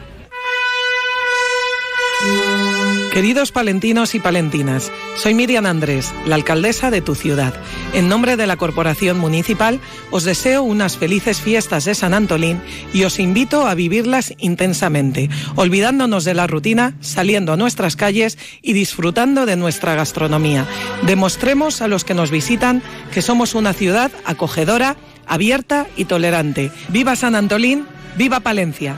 [3.13, 7.53] Queridos palentinos y palentinas, soy Miriam Andrés, la alcaldesa de tu ciudad.
[7.93, 9.81] En nombre de la Corporación Municipal,
[10.13, 12.61] os deseo unas felices fiestas de San Antolín
[12.93, 18.75] y os invito a vivirlas intensamente, olvidándonos de la rutina, saliendo a nuestras calles y
[18.75, 20.69] disfrutando de nuestra gastronomía.
[21.03, 22.81] Demostremos a los que nos visitan
[23.13, 24.97] que somos una ciudad acogedora,
[25.27, 26.71] abierta y tolerante.
[26.91, 27.87] ¡Viva San Antolín!
[28.17, 28.95] ¡Viva Palencia!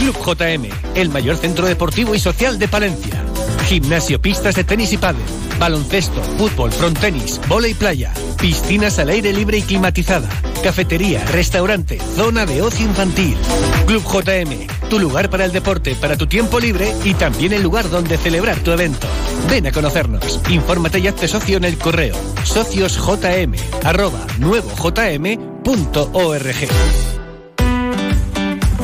[0.00, 0.64] Club JM,
[0.94, 3.22] el mayor centro deportivo y social de Palencia.
[3.68, 5.20] Gimnasio, pistas de tenis y pádel,
[5.58, 8.10] baloncesto, fútbol, frontenis, y playa,
[8.40, 10.26] piscinas al aire libre y climatizada,
[10.64, 13.36] cafetería, restaurante, zona de ocio infantil.
[13.86, 17.90] Club JM, tu lugar para el deporte, para tu tiempo libre y también el lugar
[17.90, 19.06] donde celebrar tu evento.
[19.50, 20.40] Ven a conocernos.
[20.48, 23.54] Infórmate y hazte socio en el correo sociosjm
[23.84, 25.20] arroba nuevojm.org.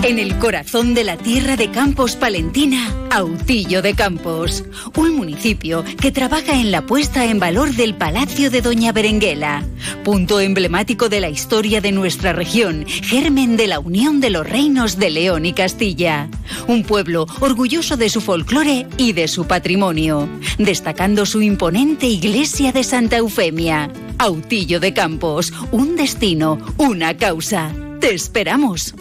[0.06, 4.62] En el corazón de la tierra de Campos Palentina, Autillo de Campos,
[4.94, 9.64] un municipio que trabaja en la puesta en valor del Palacio de Doña Berenguela,
[10.04, 14.96] punto emblemático de la historia de nuestra región, germen de la unión de los reinos
[14.96, 16.28] de León y Castilla.
[16.68, 22.84] Un pueblo orgulloso de su folclore y de su patrimonio, destacando su imponente iglesia de
[22.84, 23.90] Santa Eufemia.
[24.18, 27.72] Autillo de Campos, un destino, una causa.
[27.98, 28.94] Te esperamos.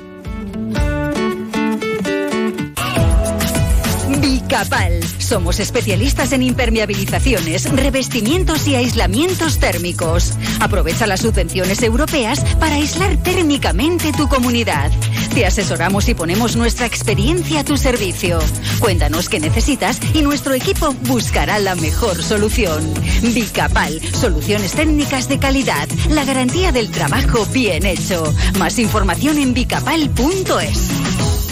[4.55, 5.03] Bicapal.
[5.17, 10.31] Somos especialistas en impermeabilizaciones, revestimientos y aislamientos térmicos.
[10.61, 14.91] Aprovecha las subvenciones europeas para aislar térmicamente tu comunidad.
[15.33, 18.39] Te asesoramos y ponemos nuestra experiencia a tu servicio.
[18.79, 22.93] Cuéntanos qué necesitas y nuestro equipo buscará la mejor solución.
[23.33, 28.33] Bicapal, soluciones técnicas de calidad, la garantía del trabajo bien hecho.
[28.57, 31.44] Más información en bicapal.es.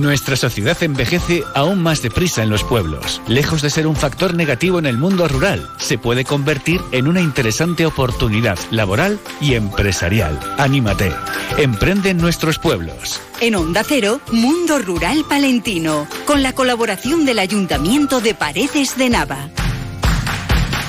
[0.00, 3.20] Nuestra sociedad envejece aún más deprisa en los pueblos.
[3.28, 7.20] Lejos de ser un factor negativo en el mundo rural, se puede convertir en una
[7.20, 10.40] interesante oportunidad laboral y empresarial.
[10.56, 11.12] Anímate.
[11.58, 13.20] Emprende en nuestros pueblos.
[13.42, 19.50] En Onda Cero, Mundo Rural Palentino, con la colaboración del Ayuntamiento de Paredes de Nava.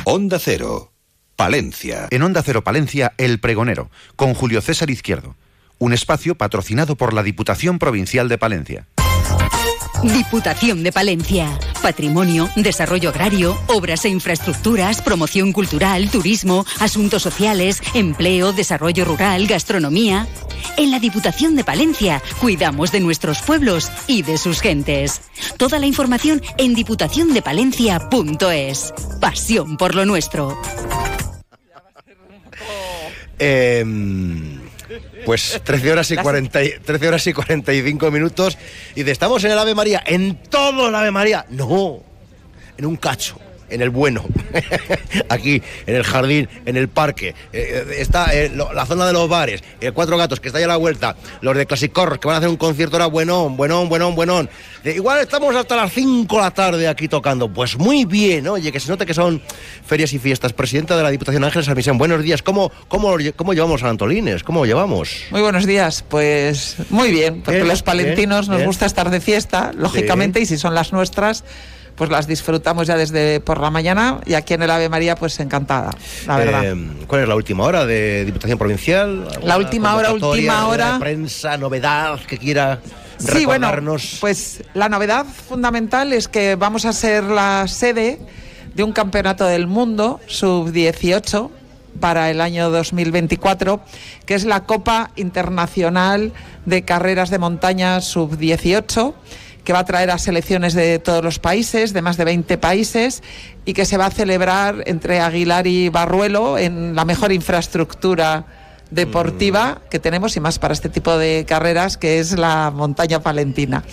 [0.06, 0.94] Onda Cero,
[1.36, 2.08] Palencia.
[2.12, 5.36] En Onda Cero Palencia, El Pregonero, con Julio César Izquierdo.
[5.80, 8.88] Un espacio patrocinado por la Diputación Provincial de Palencia.
[10.04, 11.58] Diputación de Palencia.
[11.84, 20.26] Patrimonio, desarrollo agrario, obras e infraestructuras, promoción cultural, turismo, asuntos sociales, empleo, desarrollo rural, gastronomía.
[20.78, 25.22] En la Diputación de Palencia cuidamos de nuestros pueblos y de sus gentes.
[25.58, 28.94] Toda la información en diputaciondepalencia.es.
[29.20, 30.60] Pasión por lo nuestro.
[33.38, 34.61] Eh
[35.26, 38.58] pues 13 horas y, 40, 13 horas y 45 minutos.
[38.96, 41.46] Y de estamos en el Ave María, en todo el Ave María.
[41.50, 42.02] No,
[42.78, 43.38] en un cacho,
[43.72, 44.24] en el bueno,
[45.30, 49.28] aquí en el jardín, en el parque, eh, eh, está eh, la zona de los
[49.28, 52.28] bares, el Cuatro Gatos que está ya a la vuelta, los de Classic Corros que
[52.28, 54.50] van a hacer un concierto ahora buenón, buenón, buenón, buenón.
[54.84, 57.52] igual estamos hasta las 5 de la tarde aquí tocando.
[57.52, 59.42] Pues muy bien, oye, que se note que son
[59.86, 60.54] ferias y fiestas.
[60.54, 62.42] Presidenta de la Diputación Ángeles Armisión, buenos días.
[62.44, 64.44] ¿Cómo, cómo, cómo llevamos a Antolines?
[64.44, 65.16] ¿Cómo llevamos?
[65.32, 70.42] Muy buenos días, pues muy bien, porque los palentinos nos gusta estar de fiesta, lógicamente,
[70.42, 71.44] y si son las nuestras
[72.02, 75.40] pues las disfrutamos ya desde por la mañana y aquí en el Ave María pues
[75.40, 75.92] encantada,
[76.26, 76.64] la verdad.
[76.66, 76.76] Eh,
[77.06, 79.28] ¿Cuál es la última hora de Diputación Provincial?
[79.44, 80.98] La última hora, última hora.
[81.00, 82.80] Prensa, novedad que quiera
[83.20, 83.72] Sí, bueno,
[84.20, 88.18] pues la novedad fundamental es que vamos a ser la sede
[88.74, 91.52] de un campeonato del mundo sub-18
[92.00, 93.80] para el año 2024,
[94.26, 96.34] que es la Copa Internacional
[96.66, 99.14] de Carreras de Montaña sub-18
[99.64, 103.22] que va a traer a selecciones de todos los países, de más de 20 países,
[103.66, 108.46] y que se va a celebrar entre Aguilar y Barruelo en la mejor infraestructura
[108.92, 113.84] deportiva que tenemos y más para este tipo de carreras que es la montaña palentina.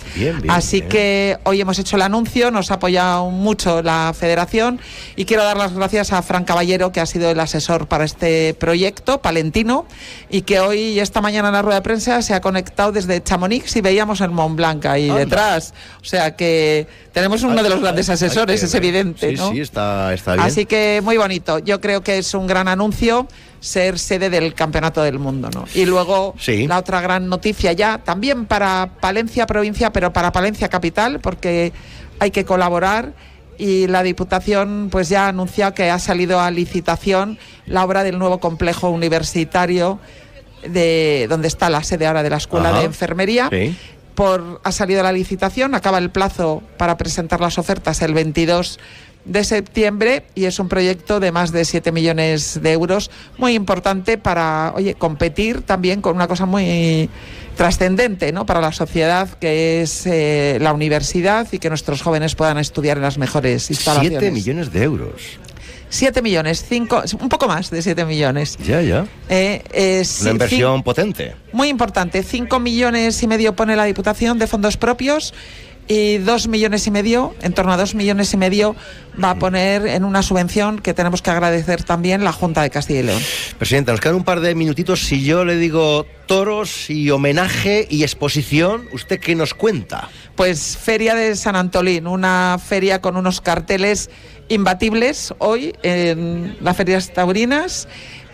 [0.49, 4.79] Así que hoy hemos hecho el anuncio, nos ha apoyado mucho la federación
[5.15, 8.53] y quiero dar las gracias a Fran Caballero que ha sido el asesor para este
[8.53, 9.85] proyecto palentino
[10.29, 13.23] y que hoy y esta mañana en la rueda de prensa se ha conectado desde
[13.23, 15.73] Chamonix y veíamos el Mont Blanc ahí detrás.
[16.01, 19.37] O sea que tenemos uno de los grandes asesores, es evidente.
[19.37, 20.45] Sí, sí, está, está bien.
[20.45, 21.59] Así que muy bonito.
[21.59, 23.27] Yo creo que es un gran anuncio
[23.59, 25.49] ser sede del Campeonato del Mundo.
[25.53, 25.65] ¿no?
[25.73, 26.35] Y luego
[26.67, 31.73] la otra gran noticia ya, también para Palencia provincia, pero para Palencia capital, porque
[32.19, 33.13] hay que colaborar
[33.57, 38.17] y la Diputación pues ya ha anunciado que ha salido a licitación la obra del
[38.17, 39.99] nuevo complejo universitario
[40.67, 43.49] de donde está la sede ahora de la Escuela de Enfermería.
[44.15, 48.79] Por, ha salido la licitación, acaba el plazo para presentar las ofertas el 22
[49.29, 54.17] de septiembre y es un proyecto de más de 7 millones de euros, muy importante
[54.17, 57.09] para, oye, competir también con una cosa muy
[57.55, 58.45] trascendente ¿no?
[58.45, 63.03] para la sociedad que es eh, la universidad y que nuestros jóvenes puedan estudiar en
[63.03, 64.19] las mejores instalaciones.
[64.19, 65.39] 7 millones de euros.
[65.89, 68.57] 7 millones, cinco, un poco más de 7 millones.
[68.57, 69.07] Ya, ya.
[69.27, 71.35] Eh, es, Una inversión potente.
[71.51, 72.21] Muy importante.
[72.21, 75.33] 5 millones y medio pone la Diputación de fondos propios
[75.89, 78.75] y dos millones y medio, en torno a dos millones y medio,
[79.21, 82.99] va a poner en una subvención que tenemos que agradecer también la Junta de Castilla
[82.99, 83.21] y León.
[83.57, 85.01] Presidenta, nos quedan un par de minutitos.
[85.01, 90.09] Si yo le digo toros y homenaje y exposición, ¿usted qué nos cuenta?
[90.35, 94.11] Pues Feria de San Antolín, una feria con unos carteles
[94.47, 97.87] imbatibles hoy en las ferias taurinas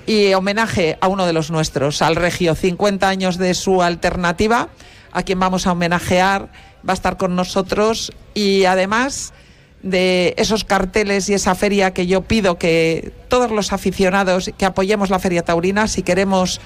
[0.05, 4.67] y homenaje a uno de los nuestros, al Regio, 50 años de su alternativa,
[5.13, 6.49] a quien vamos a homenajear
[6.87, 9.33] va a estar con nosotros y además
[9.81, 15.09] de esos carteles y esa feria que yo pido que todos los aficionados que apoyemos
[15.09, 16.59] la Feria Taurina, si queremos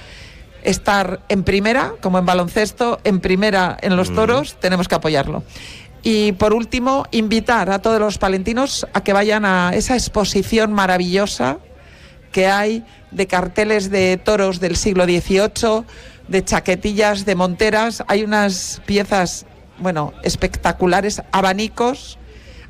[0.64, 5.44] estar en primera, como en baloncesto, en primera en los toros, tenemos que apoyarlo.
[6.02, 11.58] Y por último, invitar a todos los palentinos a que vayan a esa exposición maravillosa
[12.32, 15.84] que hay de carteles de toros del siglo XVIII,
[16.28, 18.04] de chaquetillas, de monteras.
[18.08, 19.46] Hay unas piezas
[19.80, 22.18] bueno, espectaculares abanicos,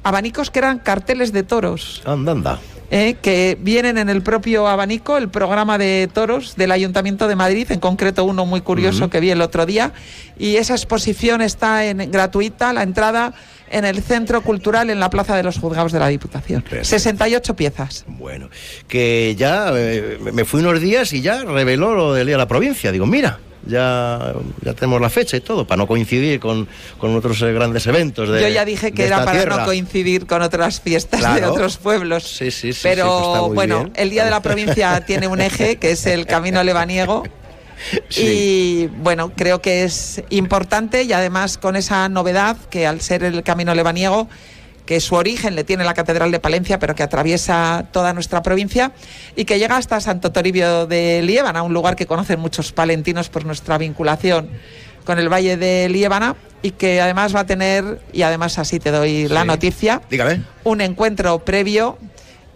[0.04, 2.02] abanicos que eran carteles de toros.
[2.06, 2.60] Anda, anda.
[2.92, 7.72] Eh, que vienen en el propio abanico, el programa de toros del Ayuntamiento de Madrid,
[7.72, 9.94] en concreto uno muy curioso que vi el otro día,
[10.40, 13.36] y esa exposición está en, gratuita, la entrada
[13.70, 16.64] en el Centro Cultural en la Plaza de los Juzgados de la Diputación.
[16.82, 18.06] 68 piezas.
[18.08, 18.50] Bueno,
[18.88, 22.48] que ya eh, me fui unos días y ya reveló lo del Día de la
[22.48, 22.92] Provincia.
[22.92, 24.34] Digo, mira, ya,
[24.64, 26.68] ya tenemos la fecha y todo, para no coincidir con,
[27.00, 28.30] otros eh, grandes eventos.
[28.30, 32.24] De, Yo ya dije que era para no coincir con otras fiestas de otros pueblos.
[32.24, 32.80] Sí, sí, sí.
[32.84, 36.64] Pero pues bueno, el Día de la Provincia tiene un eje, que es el Camino
[36.64, 37.24] Lebaniego.
[38.18, 43.42] Y bueno, creo que es importante y además con esa novedad que al ser el
[43.44, 44.28] Camino Lebaniego
[44.90, 48.92] que su origen le tiene la Catedral de Palencia, pero que atraviesa toda nuestra provincia
[49.36, 53.46] y que llega hasta Santo Toribio de Liébana, un lugar que conocen muchos palentinos por
[53.46, 54.50] nuestra vinculación
[55.06, 58.90] con el Valle de Liébana y que además va a tener, y además así te
[58.90, 60.02] doy la noticia,
[60.64, 62.00] un encuentro previo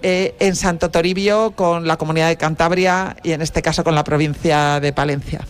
[0.01, 4.03] eh, en Santo Toribio con la comunidad de Cantabria y en este caso con la
[4.03, 5.41] provincia de Palencia.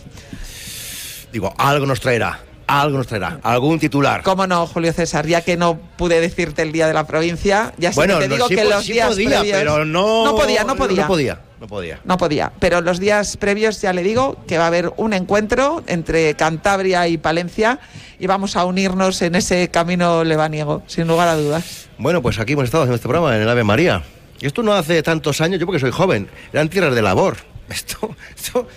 [1.32, 2.42] Digo, algo nos traerá
[2.82, 4.24] algo nos traerá, algún titular.
[4.24, 5.28] ¿Cómo no, Julio César?
[5.28, 8.64] Ya que no pude decirte el día de la provincia, ya bueno, te digo que
[8.66, 10.26] los días podía, pero no...
[10.26, 11.02] No podía, no podía.
[11.02, 11.40] No podía.
[11.60, 12.00] No podía.
[12.04, 12.52] No podía.
[12.60, 17.08] Pero los días previos ya le digo que va a haber un encuentro entre Cantabria
[17.08, 17.80] y Palencia
[18.20, 21.88] y vamos a unirnos en ese camino lebaniego, sin lugar a dudas.
[21.98, 24.04] Bueno, pues aquí hemos estado haciendo este programa en el Ave María.
[24.40, 27.38] Y esto no hace tantos años, yo porque soy joven, eran tierras de labor.
[27.70, 28.68] Esto, esto,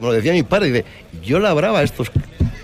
[0.00, 0.84] lo decía mi padre, dice,
[1.22, 2.10] yo labraba estos,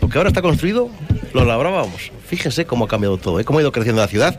[0.01, 0.89] lo que ahora está construido,
[1.33, 2.11] lo labrábamos.
[2.27, 3.45] Fíjense cómo ha cambiado todo, ¿eh?
[3.45, 4.39] cómo ha ido creciendo la ciudad.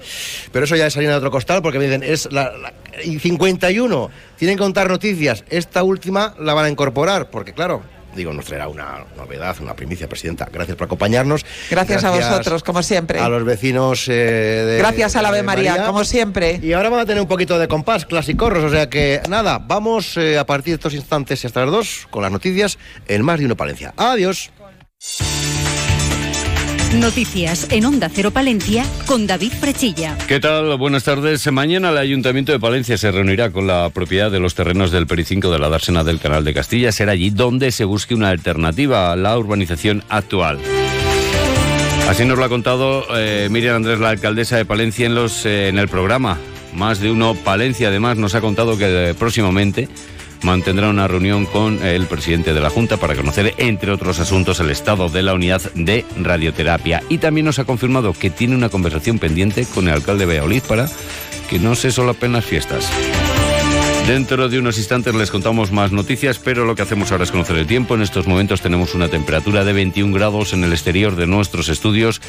[0.52, 2.74] Pero eso ya es harina de otro costal, porque me dicen, es la, la-
[3.04, 5.44] y 51, tienen que contar noticias.
[5.50, 7.82] Esta última la van a incorporar, porque claro,
[8.16, 10.48] digo, nos traerá una novedad, una primicia, Presidenta.
[10.52, 11.46] Gracias por acompañarnos.
[11.70, 13.20] Gracias, a vosotros, como siempre.
[13.20, 14.78] A los vecinos eh, de.
[14.78, 16.60] Gracias a la Ave María, como siempre.
[16.62, 20.18] Y ahora vamos a tener un poquito de compás, clasicorros, o sea que nada, vamos
[20.18, 22.78] eh, a partir de estos instantes y hasta las dos con las noticias
[23.08, 23.94] en Más de Uno Palencia.
[23.98, 24.52] Adiós.
[27.00, 30.18] Noticias en Onda Cero Palencia con David Frechilla.
[30.28, 30.78] ¿Qué tal?
[30.78, 31.52] Buenas tardes.
[31.52, 35.52] Mañana el Ayuntamiento de Palencia se reunirá con la propiedad de los terrenos del Pericinco
[35.52, 36.92] de la dársena del Canal de Castilla.
[36.92, 40.60] Será allí donde se busque una alternativa a la urbanización actual.
[42.10, 45.70] Así nos lo ha contado eh, Miriam Andrés, la alcaldesa de Palencia, en, los, eh,
[45.70, 46.38] en el programa.
[46.74, 49.90] Más de uno Palencia, además, nos ha contado que eh, próximamente
[50.46, 54.70] mantendrá una reunión con el presidente de la Junta para conocer, entre otros asuntos, el
[54.70, 57.02] estado de la unidad de radioterapia.
[57.10, 60.62] Y también nos ha confirmado que tiene una conversación pendiente con el alcalde de Valladolid
[60.68, 60.88] para
[61.50, 62.90] que no se solapen las fiestas.
[64.08, 67.58] Dentro de unos instantes les contamos más noticias, pero lo que hacemos ahora es conocer
[67.58, 67.96] el tiempo.
[67.96, 72.22] En estos momentos tenemos una temperatura de 21 grados en el exterior de nuestros estudios.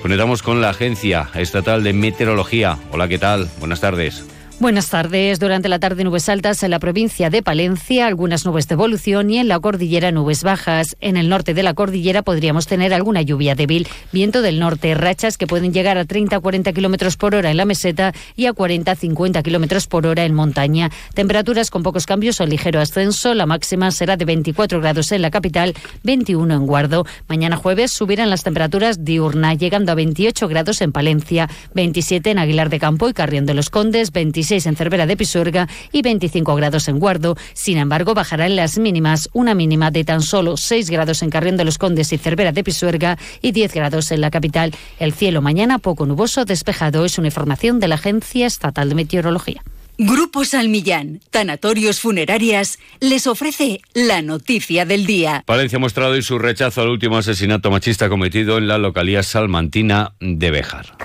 [0.00, 2.78] Conectamos con la Agencia Estatal de Meteorología.
[2.92, 3.48] Hola, ¿qué tal?
[3.58, 4.24] Buenas tardes.
[4.60, 5.40] Buenas tardes.
[5.40, 9.38] Durante la tarde nubes altas en la provincia de Palencia, algunas nubes de evolución y
[9.38, 10.96] en la cordillera nubes bajas.
[11.00, 13.88] En el norte de la cordillera podríamos tener alguna lluvia débil.
[14.12, 17.56] Viento del norte, rachas que pueden llegar a 30 a 40 kilómetros por hora en
[17.56, 20.88] la meseta y a 40 a 50 kilómetros por hora en montaña.
[21.14, 23.34] Temperaturas con pocos cambios o ligero ascenso.
[23.34, 25.74] La máxima será de 24 grados en la capital,
[26.04, 27.06] 21 en Guardo.
[27.26, 32.70] Mañana jueves subirán las temperaturas diurna, llegando a 28 grados en Palencia, 27 en Aguilar
[32.70, 34.12] de Campo y Carrión de los Condes,
[34.44, 37.34] 26 en Cervera de Pisuerga y 25 grados en Guardo.
[37.54, 41.64] Sin embargo, bajarán las mínimas, una mínima de tan solo 6 grados en Carrión de
[41.64, 44.74] los Condes y Cervera de Pisuerga y 10 grados en la capital.
[44.98, 47.06] El cielo mañana poco nuboso, despejado.
[47.06, 49.62] Es una información de la Agencia Estatal de Meteorología.
[49.96, 55.42] Grupo Salmillán, Tanatorios Funerarias, les ofrece la noticia del día.
[55.46, 60.12] Palencia ha mostrado hoy su rechazo al último asesinato machista cometido en la localidad salmantina
[60.20, 60.96] de Béjar.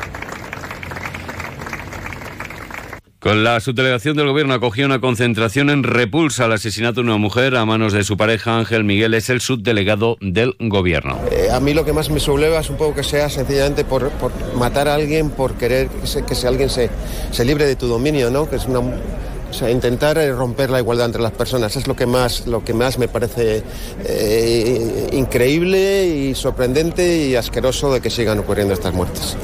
[3.19, 7.57] Con la subdelegación del gobierno acogió una concentración en repulsa al asesinato de una mujer
[7.57, 11.19] a manos de su pareja Ángel Miguel, es el subdelegado del gobierno.
[11.29, 14.09] Eh, a mí lo que más me subleva es un poco que sea sencillamente por,
[14.11, 16.89] por matar a alguien, por querer que, se- que alguien se,
[17.31, 18.49] se libre de tu dominio, ¿no?
[18.49, 21.97] Que es una, o sea, intentar eh, romper la igualdad entre las personas es lo
[21.97, 23.63] que más, lo que más me parece
[24.05, 29.35] eh, increíble y sorprendente y asqueroso de que sigan ocurriendo estas muertes.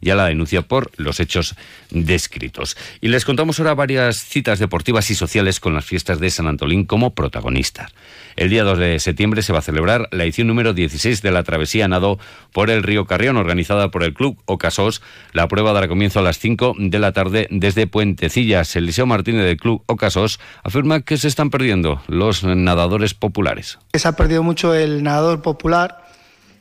[0.00, 1.54] y a la denuncia por los hechos
[1.90, 2.78] descritos.
[3.02, 6.86] Y les contamos ahora varias citas deportivas y sociales con las fiestas de San Antolín
[6.86, 7.92] como protagonistas.
[8.38, 11.42] El día 2 de septiembre se va a celebrar la edición número 16 de la
[11.42, 12.20] travesía nado
[12.52, 15.02] por el río Carrión, organizada por el Club Ocasos.
[15.32, 18.76] La prueba dará comienzo a las 5 de la tarde desde Puentecillas.
[18.76, 23.80] Eliseo Martínez del Club Ocasos afirma que se están perdiendo los nadadores populares.
[23.92, 26.06] se ha perdido mucho el nadador popular.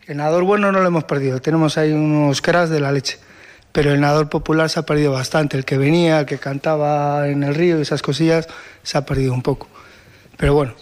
[0.08, 3.20] El nadador bueno no lo hemos perdido, tenemos ahí unos cracks de la leche.
[3.72, 5.58] Pero el nadador popular se ha perdido bastante.
[5.58, 8.48] El que venía, que cantaba en el río y esas cosillas,
[8.82, 9.68] se ha perdido un poco.
[10.38, 10.74] Pero bueno,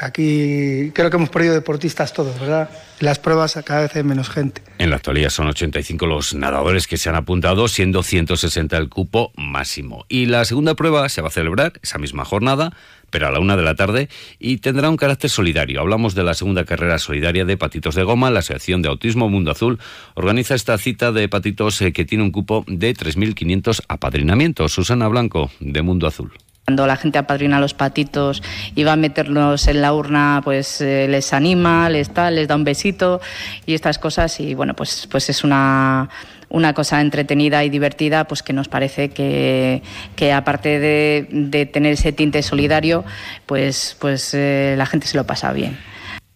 [0.00, 2.70] aquí creo que hemos perdido deportistas todos, ¿verdad?
[3.00, 4.62] Las pruebas cada vez hay menos gente.
[4.78, 9.32] En la actualidad son 85 los nadadores que se han apuntado, siendo 160 el cupo
[9.36, 10.04] máximo.
[10.08, 12.72] Y la segunda prueba se va a celebrar esa misma jornada,
[13.10, 14.08] pero a la una de la tarde,
[14.38, 15.80] y tendrá un carácter solidario.
[15.80, 18.30] Hablamos de la segunda carrera solidaria de patitos de goma.
[18.30, 19.78] La Asociación de Autismo Mundo Azul
[20.14, 24.72] organiza esta cita de patitos eh, que tiene un cupo de 3.500 apadrinamientos.
[24.72, 26.32] Susana Blanco, de Mundo Azul.
[26.70, 28.44] Cuando la gente apadrina a los patitos
[28.76, 32.54] y va a meterlos en la urna, pues eh, les anima, les tal, les da
[32.54, 33.20] un besito
[33.66, 36.08] y estas cosas y bueno, pues, pues es una
[36.48, 39.82] una cosa entretenida y divertida, pues que nos parece que,
[40.14, 43.04] que aparte de, de, tener ese tinte solidario,
[43.46, 45.76] pues, pues eh, la gente se lo pasa bien.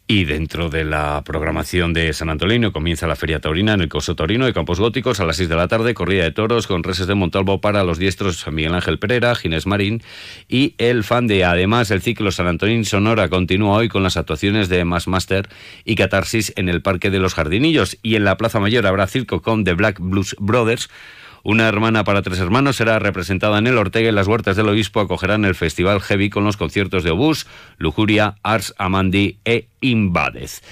[0.07, 4.15] Y dentro de la programación de San Antolino comienza la Feria Taurina en el Coso
[4.15, 5.19] Torino de Campos Góticos.
[5.19, 7.99] A las 6 de la tarde, corrida de toros con reses de Montalvo para los
[7.99, 10.03] diestros Miguel Ángel Pereira, Ginés Marín
[10.47, 14.69] y el fan de además el ciclo San Antonín Sonora continúa hoy con las actuaciones
[14.69, 15.49] de Mass Master
[15.87, 17.97] y Catarsis en el Parque de los Jardinillos.
[18.03, 20.91] Y en la Plaza Mayor habrá circo con The Black Blues Brothers
[21.45, 25.01] una hermana para tres hermanos será representada en el Ortega y las Huertas del Obispo
[25.01, 27.47] acogerán el Festival Heavy con los conciertos de Obús,
[27.77, 30.63] Lujuria, Ars Amandi e Invadez.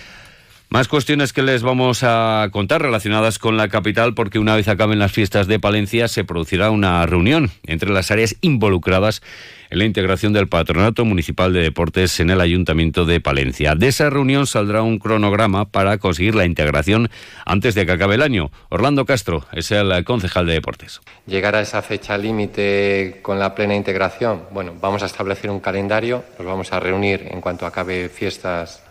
[0.72, 4.98] Más cuestiones que les vamos a contar relacionadas con la capital porque una vez acaben
[4.98, 9.20] las fiestas de Palencia se producirá una reunión entre las áreas involucradas
[9.68, 13.74] en la integración del Patronato Municipal de Deportes en el Ayuntamiento de Palencia.
[13.74, 17.10] De esa reunión saldrá un cronograma para conseguir la integración
[17.44, 18.50] antes de que acabe el año.
[18.70, 21.02] Orlando Castro es el concejal de Deportes.
[21.26, 26.24] Llegar a esa fecha límite con la plena integración, bueno, vamos a establecer un calendario,
[26.38, 28.82] nos vamos a reunir en cuanto acabe fiestas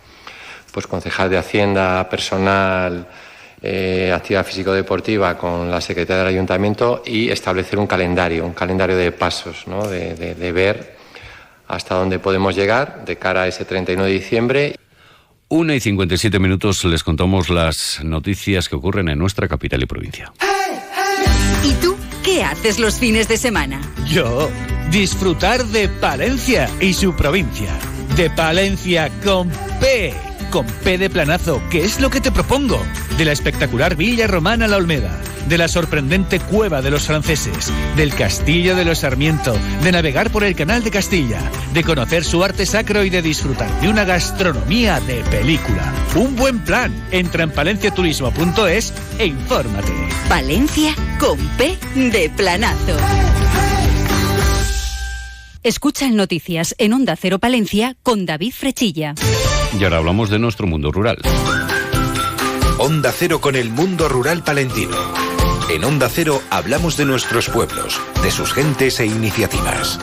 [0.71, 3.07] pues concejal de Hacienda, personal,
[3.61, 9.11] eh, actividad físico-deportiva con la Secretaría del Ayuntamiento y establecer un calendario, un calendario de
[9.11, 9.87] pasos, ¿no?
[9.87, 10.95] de, de, de ver
[11.67, 14.75] hasta dónde podemos llegar de cara a ese 31 de diciembre.
[15.47, 20.31] Una y 57 minutos les contamos las noticias que ocurren en nuestra capital y provincia.
[21.63, 23.81] ¿Y tú qué haces los fines de semana?
[24.07, 24.49] Yo,
[24.89, 27.77] disfrutar de Palencia y su provincia.
[28.15, 29.49] De Palencia con
[29.79, 32.79] P con P de planazo, que es lo que te propongo.
[33.17, 38.13] De la espectacular Villa Romana La Olmeda, de la sorprendente Cueva de los Franceses, del
[38.13, 41.39] Castillo de los Sarmiento, de navegar por el Canal de Castilla,
[41.73, 45.93] de conocer su arte sacro y de disfrutar de una gastronomía de película.
[46.15, 46.93] Un buen plan.
[47.11, 49.93] Entra en palenciaturismo.es e infórmate.
[50.29, 52.97] Valencia con P de planazo.
[55.63, 59.15] Escucha en Noticias en Onda Cero Palencia con David Frechilla.
[59.79, 61.17] Y ahora hablamos de nuestro mundo rural.
[62.77, 64.97] Onda Cero con el mundo rural palentino.
[65.69, 69.99] En Onda Cero hablamos de nuestros pueblos, de sus gentes e iniciativas.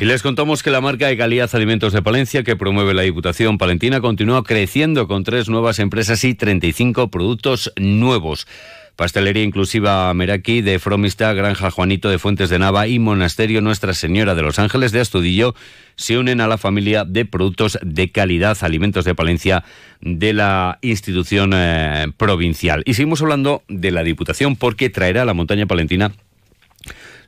[0.00, 3.58] Y les contamos que la marca de calidad Alimentos de Palencia, que promueve la Diputación
[3.58, 8.46] Palentina, continúa creciendo con tres nuevas empresas y 35 productos nuevos.
[8.96, 14.34] Pastelería Inclusiva Meraki de Fromista, Granja Juanito de Fuentes de Nava y Monasterio Nuestra Señora
[14.34, 15.54] de los Ángeles de Astudillo
[15.96, 19.64] se unen a la familia de productos de calidad, alimentos de Palencia
[20.00, 22.82] de la institución eh, provincial.
[22.86, 26.12] Y seguimos hablando de la Diputación porque traerá a la montaña palentina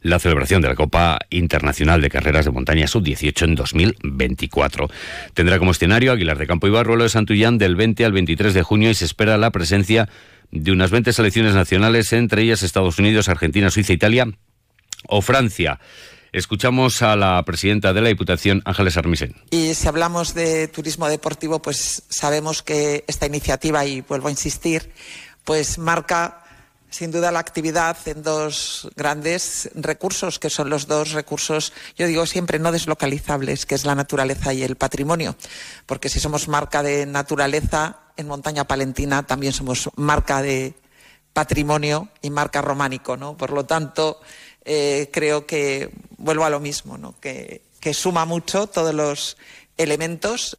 [0.03, 4.89] la celebración de la Copa Internacional de Carreras de Montaña Sub-18 en 2024.
[5.35, 8.91] Tendrá como escenario Aguilar de Campo y de Santullán del 20 al 23 de junio
[8.91, 10.09] y se espera la presencia
[10.53, 14.27] de unas 20 selecciones nacionales, entre ellas Estados Unidos, Argentina, Suiza, Italia
[15.09, 15.81] o Francia.
[16.33, 19.35] Escuchamos a la presidenta de la Diputación, Ángeles Armisen.
[19.51, 24.93] Y si hablamos de turismo deportivo, pues sabemos que esta iniciativa, y vuelvo a insistir,
[25.45, 26.42] pues marca
[26.93, 32.27] sin duda la actividad en dos grandes recursos, que son los dos recursos, yo digo
[32.27, 35.35] siempre, no deslocalizables, que es la naturaleza y el patrimonio.
[35.87, 40.75] Porque si somos marca de naturaleza, en Montaña Palentina también somos marca de
[41.33, 43.37] patrimonio y marca románico, ¿no?
[43.39, 44.21] Por lo tanto,
[44.65, 47.19] eh, creo que vuelvo a lo mismo, ¿no?
[47.21, 49.39] Que, que suma mucho todos los
[49.79, 50.59] elementos.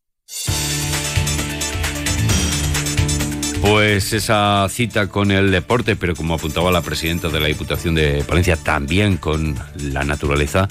[3.63, 8.21] Pues esa cita con el deporte, pero como apuntaba la presidenta de la Diputación de
[8.27, 10.67] Palencia, también con la naturaleza,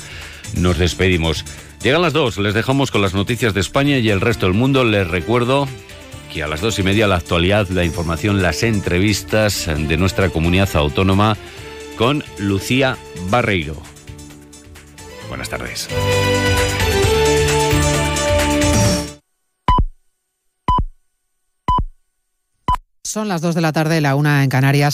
[0.57, 1.47] nos despedimos.
[1.83, 4.85] Llegan las dos, les dejamos con las noticias de España y el resto del mundo.
[4.85, 5.67] Les recuerdo
[6.31, 10.69] que a las dos y media la actualidad, la información, las entrevistas de nuestra comunidad
[10.75, 11.39] autónoma
[11.97, 12.99] con Lucía
[13.31, 13.81] Barreiro.
[15.31, 15.89] Buenas tardes.
[23.13, 24.91] Son las 2 de la tarde, la una en Canarias.